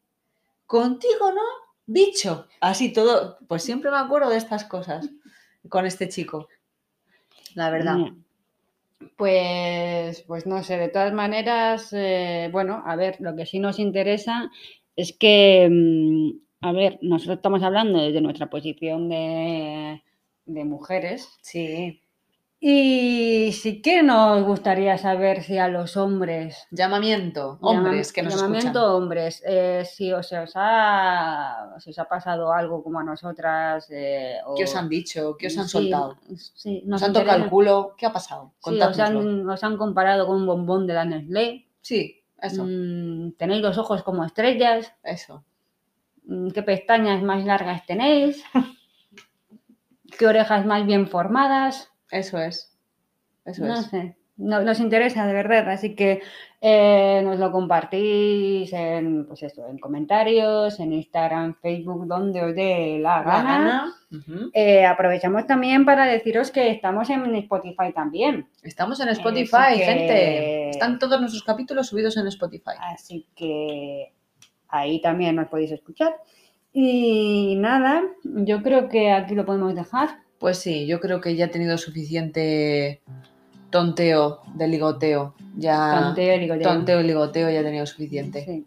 Contigo 0.66 1.32
no, 1.32 1.42
bicho. 1.86 2.48
Así 2.62 2.94
todo, 2.94 3.38
pues 3.48 3.64
siempre 3.64 3.92
me 3.92 3.98
acuerdo 3.98 4.30
de 4.30 4.38
estas 4.38 4.64
cosas 4.66 5.10
con 5.70 5.86
este 5.86 6.10
chico. 6.10 6.48
La 7.56 7.70
verdad. 7.70 7.98
Ya. 7.98 8.16
Pues, 9.18 10.22
pues 10.28 10.46
no 10.46 10.64
sé, 10.64 10.78
de 10.78 10.89
todas 10.89 11.12
maneras, 11.12 11.89
eh, 11.92 12.50
bueno, 12.52 12.84
a 12.86 12.96
ver, 12.96 13.18
lo 13.20 13.36
que 13.36 13.46
sí 13.46 13.60
nos 13.60 13.80
interesa 13.80 14.52
es 14.96 15.14
que, 15.18 15.68
mm, 15.70 16.66
a 16.66 16.72
ver, 16.72 17.00
nosotros 17.02 17.38
estamos 17.38 17.64
hablando 17.64 18.00
desde 18.00 18.22
nuestra 18.22 18.50
posición 18.50 19.10
de, 19.10 20.04
de 20.46 20.66
mujeres 20.66 21.28
Sí. 21.42 22.02
y 22.60 23.52
sí 23.54 23.82
que 23.82 24.04
nos 24.04 24.44
gustaría 24.44 24.98
saber 24.98 25.42
si 25.44 25.58
a 25.58 25.68
los 25.68 25.98
hombres, 25.98 26.68
Llamamiento, 26.72 27.58
llama- 27.62 27.72
hombres 27.89 28.14
que 28.14 28.22
nos 28.22 28.36
llamamiento 28.36 28.68
escuchan. 28.68 28.84
hombres, 28.92 29.44
eh, 29.48 29.84
si 29.86 30.12
os, 30.12 30.32
os 30.32 30.52
ha, 30.56 31.76
si 31.80 31.89
os 31.89 31.98
ha 32.00 32.06
pasado 32.06 32.54
algo 32.54 32.84
como 32.84 33.00
a 33.00 33.04
nosotras, 33.04 33.88
eh, 33.89 34.38
¿Qué 34.56 34.64
o- 34.64 34.66
os 34.68 34.76
han 34.76 34.89
dicho? 34.89 35.36
¿Qué 35.38 35.48
os 35.48 35.58
han 35.58 35.66
sí, 35.66 35.72
soltado? 35.72 36.18
Sí, 36.54 36.82
¿Nos 36.86 37.02
nos 37.02 37.04
han 37.04 37.14
tocado 37.14 37.44
el 37.44 37.50
culo? 37.50 37.96
¿Qué 37.98 38.06
ha 38.06 38.14
pasado? 38.14 38.52
Sí, 38.60 38.80
os 38.80 38.80
Contádnoslo. 38.88 39.20
han, 39.22 39.50
os 39.50 39.64
han 39.64 39.78
comparado 39.78 40.28
con 40.28 40.38
un 40.38 40.46
bombón 40.46 40.86
de 40.88 40.94
la 40.94 41.06
Nestlé. 41.06 41.66
Sí, 41.82 42.22
eso, 42.42 42.64
Mm, 42.66 43.32
tenéis 43.38 43.62
los 43.64 43.78
ojos 43.80 44.04
como 44.04 44.24
estrellas. 44.24 44.94
eso. 45.04 45.44
Mm, 46.26 46.50
¿Qué 46.52 46.62
pestañas 46.62 47.24
más 47.24 47.44
largas 47.44 47.86
tenéis? 47.88 48.44
¿Qué 50.22 50.28
orejas 50.28 50.68
más 50.68 50.86
bien 50.86 51.08
formadas? 51.08 51.90
Eso 52.12 52.38
es. 52.38 52.78
Eso 53.44 53.66
no 53.66 53.74
es. 53.80 53.88
sé. 53.88 54.16
No- 54.38 54.62
nos 54.62 54.80
interesa 54.80 55.26
de 55.26 55.34
verdad, 55.34 55.68
así 55.70 55.96
que 55.96 56.22
eh, 56.62 57.22
nos 57.24 57.40
lo 57.40 57.52
compartís 57.52 58.72
en, 58.72 59.26
pues 59.26 59.42
eso, 59.42 59.68
en 59.68 59.80
comentarios, 59.80 60.80
en 60.80 60.94
Instagram, 60.94 61.56
Facebook, 61.60 62.06
donde 62.06 62.44
os 62.44 62.54
dé 62.54 63.00
la 63.02 63.18
La 63.18 63.24
gana. 63.24 63.94
Eh, 64.54 64.86
aprovechamos 64.86 65.48
también 65.48 65.86
para 65.86 66.06
deciros 66.06 66.52
que 66.52 66.70
estamos 66.70 67.10
en 67.10 67.34
Spotify 67.38 67.92
también. 67.96 68.48
Estamos 68.62 69.00
en 69.00 69.10
Spotify, 69.10 69.78
que- 69.78 69.86
gente. 69.86 70.70
Están 70.70 71.00
todos 71.00 71.20
nuestros 71.20 71.44
capítulos 71.44 71.88
subidos 71.88 72.16
en 72.18 72.28
Spotify. 72.28 72.74
Así 72.80 73.26
que 73.36 74.14
ahí 74.68 75.02
también 75.02 75.36
nos 75.36 75.48
podéis 75.48 75.72
escuchar. 75.72 76.14
Y 76.74 77.56
nada, 77.58 78.04
yo 78.24 78.62
creo 78.64 78.88
que 78.90 79.12
aquí 79.12 79.36
lo 79.36 79.46
podemos 79.46 79.76
dejar. 79.76 80.20
Pues 80.40 80.58
sí, 80.58 80.88
yo 80.88 81.00
creo 81.00 81.22
que 81.22 81.36
ya 81.36 81.46
he 81.46 81.50
tenido 81.50 81.78
suficiente 81.78 83.02
tonteo 83.70 84.42
de 84.56 84.68
ligoteo. 84.68 85.34
Ya 85.58 86.00
Tonteo, 86.02 86.40
digo 86.40 86.56
yo. 86.56 86.62
tonteo 86.62 87.02
y 87.02 87.04
ligoteo 87.04 87.50
ya 87.50 87.60
he 87.60 87.64
tenido 87.64 87.86
suficiente. 87.86 88.44
Sí. 88.46 88.66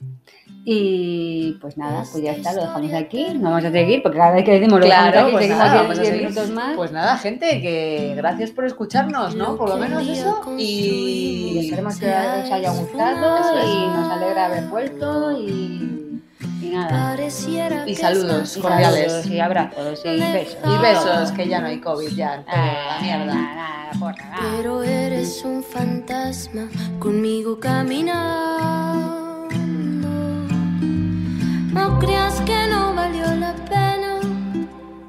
Y 0.66 1.58
pues 1.60 1.76
nada, 1.76 2.04
pues 2.10 2.22
ya 2.24 2.32
está, 2.32 2.54
lo 2.54 2.62
dejamos 2.62 2.92
aquí. 2.94 3.26
No 3.34 3.50
vamos 3.50 3.64
a 3.66 3.70
seguir 3.70 4.02
porque 4.02 4.16
cada 4.18 4.32
vez 4.32 4.44
que 4.44 4.52
decimos 4.52 4.80
lo 4.80 4.86
dejamos 4.86 5.10
Claro, 5.12 5.26
aquí, 5.26 5.32
pues 5.32 5.42
seguimos 5.46 5.58
nada, 5.66 5.72
10 5.74 5.82
vamos 5.82 5.98
a 5.98 6.02
10 6.02 6.08
seguir. 6.14 6.28
minutos 6.30 6.50
más. 6.54 6.76
Pues 6.76 6.92
nada, 6.92 7.16
gente, 7.18 7.60
que 7.60 8.14
gracias 8.16 8.50
por 8.50 8.64
escucharnos, 8.64 9.34
¿no? 9.36 9.56
Por 9.56 9.68
lo 9.68 9.76
menos 9.76 10.08
eso. 10.08 10.40
y 10.56 10.62
Y 11.54 11.58
esperemos 11.66 11.98
que 11.98 12.06
os 12.06 12.50
haya 12.50 12.70
gustado 12.70 13.62
y 13.62 13.86
nos 13.88 14.08
alegra 14.10 14.46
haber 14.46 14.64
vuelto 14.68 15.38
y, 15.38 15.44
y 15.44 15.93
nada. 16.74 17.16
Y 17.86 17.94
saludos 17.94 18.56
Y 18.56 18.60
cordiales. 18.60 19.12
saludos 19.12 19.26
y 19.26 19.40
abrazos 19.40 20.00
y 20.04 20.20
besos. 20.20 20.56
Y 20.64 20.82
besos, 20.82 21.32
que 21.32 21.48
ya 21.48 21.60
no 21.60 21.66
hay 21.68 21.80
COVID, 21.80 22.08
ya, 22.14 22.42
todo, 22.44 22.56
la 22.56 22.96
Ah, 22.96 22.98
mierda. 23.00 23.34
nada, 23.34 23.54
nada, 23.54 23.90
porra, 23.98 24.24
nada. 24.30 24.42
Pero 24.56 24.82
eres 24.82 25.42
un 25.44 25.62
fantasma 25.62 26.68
conmigo 26.98 27.58
caminando. 27.60 29.48
No 31.72 31.98
creas 31.98 32.40
que 32.42 32.66
no 32.68 32.94
valió 32.94 33.26
la 33.36 33.54
pena. 33.54 34.20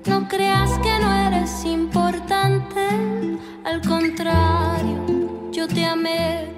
No 0.05 0.27
creas 0.27 0.71
que 0.79 0.99
no 0.99 1.13
eres 1.27 1.63
importante. 1.65 2.79
Al 3.63 3.81
contrario, 3.81 5.49
yo 5.51 5.67
te 5.67 5.85
amé 5.85 6.54